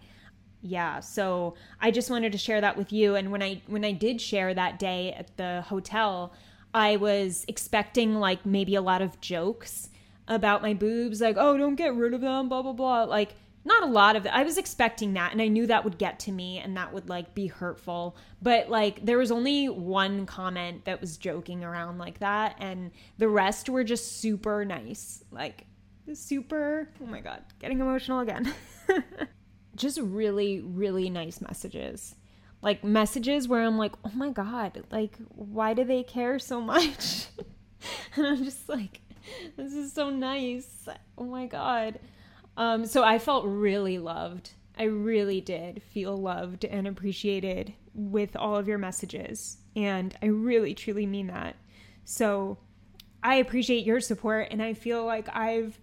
Yeah 0.61 1.01
so 1.01 1.55
i 1.79 1.91
just 1.91 2.09
wanted 2.09 2.31
to 2.31 2.37
share 2.37 2.61
that 2.61 2.77
with 2.77 2.91
you. 2.91 3.15
And 3.15 3.31
when 3.31 3.43
i 3.43 3.61
when 3.67 3.85
i 3.85 3.91
did 3.91 4.21
share 4.21 4.53
that 4.53 4.79
day 4.79 5.13
at 5.13 5.35
the 5.37 5.61
hotel 5.67 6.33
i 6.73 6.95
was 6.95 7.45
expecting 7.47 8.15
like 8.15 8.45
maybe 8.45 8.75
a 8.75 8.81
lot 8.81 9.01
of 9.01 9.21
jokes 9.21 9.89
about 10.27 10.61
my 10.61 10.73
boobs 10.73 11.19
like 11.19 11.35
oh 11.37 11.57
don't 11.57 11.75
get 11.75 11.93
rid 11.93 12.13
of 12.13 12.21
them 12.21 12.49
blah 12.49 12.61
blah 12.61 12.73
blah. 12.73 13.03
Like 13.03 13.35
not 13.65 13.83
a 13.83 13.87
lot 13.87 14.15
of 14.15 14.25
it. 14.25 14.29
I 14.33 14.43
was 14.43 14.57
expecting 14.57 15.13
that 15.13 15.31
and 15.31 15.41
I 15.41 15.47
knew 15.47 15.67
that 15.67 15.83
would 15.83 15.97
get 15.97 16.19
to 16.21 16.31
me 16.31 16.59
and 16.59 16.75
that 16.75 16.93
would 16.93 17.09
like 17.09 17.33
be 17.33 17.47
hurtful. 17.47 18.17
But 18.41 18.69
like 18.69 19.05
there 19.05 19.17
was 19.17 19.31
only 19.31 19.69
one 19.69 20.25
comment 20.25 20.85
that 20.85 20.99
was 20.99 21.17
joking 21.17 21.63
around 21.63 21.97
like 21.97 22.19
that 22.19 22.55
and 22.59 22.91
the 23.17 23.29
rest 23.29 23.69
were 23.69 23.83
just 23.83 24.19
super 24.19 24.65
nice. 24.65 25.23
Like 25.31 25.65
super, 26.13 26.89
oh 27.01 27.05
my 27.05 27.21
god, 27.21 27.43
getting 27.59 27.79
emotional 27.79 28.19
again. 28.19 28.53
just 29.75 29.99
really 29.99 30.59
really 30.59 31.09
nice 31.09 31.41
messages. 31.41 32.15
Like 32.61 32.83
messages 32.83 33.47
where 33.47 33.61
I'm 33.63 33.77
like, 33.77 33.93
"Oh 34.05 34.11
my 34.13 34.29
god, 34.29 34.83
like 34.89 35.17
why 35.29 35.73
do 35.73 35.83
they 35.83 36.03
care 36.03 36.39
so 36.39 36.61
much?" 36.61 37.27
and 38.15 38.25
I'm 38.25 38.43
just 38.43 38.69
like, 38.69 39.01
this 39.57 39.73
is 39.73 39.91
so 39.91 40.09
nice. 40.09 40.87
Oh 41.17 41.25
my 41.25 41.45
god. 41.45 41.99
Um, 42.57 42.85
so 42.85 43.03
I 43.03 43.19
felt 43.19 43.45
really 43.45 43.97
loved. 43.97 44.51
I 44.77 44.83
really 44.83 45.41
did 45.41 45.81
feel 45.83 46.15
loved 46.17 46.65
and 46.65 46.87
appreciated 46.87 47.73
with 47.93 48.35
all 48.35 48.55
of 48.55 48.67
your 48.67 48.77
messages. 48.77 49.57
And 49.75 50.15
I 50.21 50.27
really, 50.27 50.73
truly 50.73 51.05
mean 51.05 51.27
that. 51.27 51.55
So 52.05 52.57
I 53.21 53.35
appreciate 53.35 53.85
your 53.85 53.99
support. 53.99 54.47
And 54.51 54.61
I 54.61 54.73
feel 54.73 55.05
like 55.05 55.27
I've. 55.35 55.79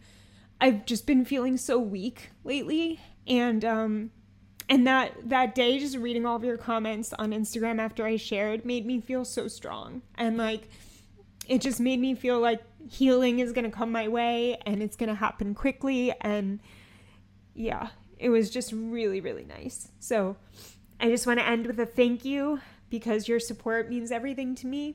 I've 0.62 0.84
just 0.84 1.06
been 1.06 1.24
feeling 1.24 1.56
so 1.56 1.78
weak 1.78 2.32
lately 2.44 3.00
and 3.26 3.64
um 3.64 4.10
and 4.68 4.86
that 4.86 5.12
that 5.28 5.54
day 5.54 5.78
just 5.78 5.96
reading 5.96 6.26
all 6.26 6.36
of 6.36 6.44
your 6.44 6.58
comments 6.58 7.12
on 7.18 7.30
Instagram 7.30 7.78
after 7.78 8.04
I 8.04 8.16
shared 8.16 8.64
made 8.64 8.84
me 8.84 9.00
feel 9.00 9.24
so 9.24 9.48
strong 9.48 10.02
and 10.16 10.36
like 10.36 10.68
it 11.50 11.60
just 11.60 11.80
made 11.80 11.98
me 11.98 12.14
feel 12.14 12.38
like 12.38 12.62
healing 12.88 13.40
is 13.40 13.50
going 13.50 13.64
to 13.64 13.76
come 13.76 13.90
my 13.90 14.06
way 14.06 14.56
and 14.64 14.80
it's 14.80 14.94
going 14.94 15.08
to 15.08 15.16
happen 15.16 15.52
quickly. 15.52 16.14
And 16.20 16.60
yeah, 17.54 17.88
it 18.20 18.28
was 18.28 18.50
just 18.50 18.72
really, 18.72 19.20
really 19.20 19.44
nice. 19.44 19.88
So 19.98 20.36
I 21.00 21.08
just 21.08 21.26
want 21.26 21.40
to 21.40 21.46
end 21.46 21.66
with 21.66 21.80
a 21.80 21.86
thank 21.86 22.24
you 22.24 22.60
because 22.88 23.26
your 23.26 23.40
support 23.40 23.90
means 23.90 24.12
everything 24.12 24.54
to 24.56 24.68
me. 24.68 24.94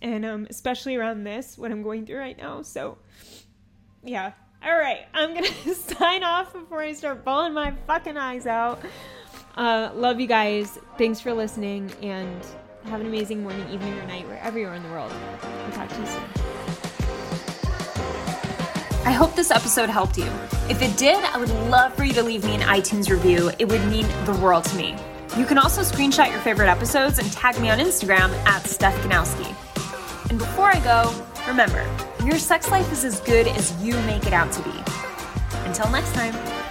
And 0.00 0.24
um, 0.24 0.46
especially 0.48 0.96
around 0.96 1.24
this, 1.24 1.58
what 1.58 1.70
I'm 1.70 1.82
going 1.82 2.06
through 2.06 2.18
right 2.18 2.38
now. 2.38 2.62
So 2.62 2.96
yeah. 4.02 4.32
All 4.64 4.78
right. 4.78 5.06
I'm 5.12 5.34
going 5.34 5.44
to 5.64 5.74
sign 5.74 6.24
off 6.24 6.54
before 6.54 6.80
I 6.80 6.94
start 6.94 7.26
bawling 7.26 7.52
my 7.52 7.74
fucking 7.86 8.16
eyes 8.16 8.46
out. 8.46 8.80
Uh, 9.54 9.90
love 9.94 10.18
you 10.18 10.28
guys. 10.28 10.78
Thanks 10.96 11.20
for 11.20 11.34
listening. 11.34 11.92
And 12.00 12.42
have 12.86 13.00
an 13.00 13.06
amazing 13.06 13.42
morning, 13.42 13.66
evening, 13.70 13.94
or 13.98 14.06
night 14.06 14.26
wherever 14.28 14.58
you 14.58 14.66
are 14.66 14.74
in 14.74 14.82
the 14.82 14.88
world. 14.90 15.12
I'll 15.42 15.72
talk 15.72 15.88
to 15.88 16.00
you 16.00 16.06
soon. 16.06 16.22
I 19.06 19.12
hope 19.12 19.34
this 19.34 19.50
episode 19.50 19.90
helped 19.90 20.16
you. 20.16 20.30
If 20.68 20.80
it 20.80 20.96
did, 20.96 21.22
I 21.24 21.38
would 21.38 21.50
love 21.68 21.94
for 21.94 22.04
you 22.04 22.14
to 22.14 22.22
leave 22.22 22.44
me 22.44 22.54
an 22.54 22.62
iTunes 22.62 23.10
review. 23.10 23.50
It 23.58 23.68
would 23.68 23.84
mean 23.88 24.06
the 24.24 24.32
world 24.34 24.64
to 24.64 24.76
me. 24.76 24.96
You 25.36 25.44
can 25.44 25.58
also 25.58 25.82
screenshot 25.82 26.30
your 26.30 26.40
favorite 26.40 26.68
episodes 26.68 27.18
and 27.18 27.30
tag 27.32 27.60
me 27.60 27.68
on 27.68 27.78
Instagram 27.78 28.30
at 28.46 28.66
Steph 28.66 28.96
Ganowski. 29.02 29.48
And 30.30 30.38
before 30.38 30.66
I 30.66 30.80
go, 30.80 31.14
remember, 31.46 31.84
your 32.24 32.38
sex 32.38 32.70
life 32.70 32.90
is 32.92 33.04
as 33.04 33.20
good 33.20 33.46
as 33.48 33.74
you 33.84 33.94
make 34.02 34.26
it 34.26 34.32
out 34.32 34.50
to 34.52 34.62
be. 34.62 34.72
Until 35.66 35.90
next 35.90 36.14
time. 36.14 36.63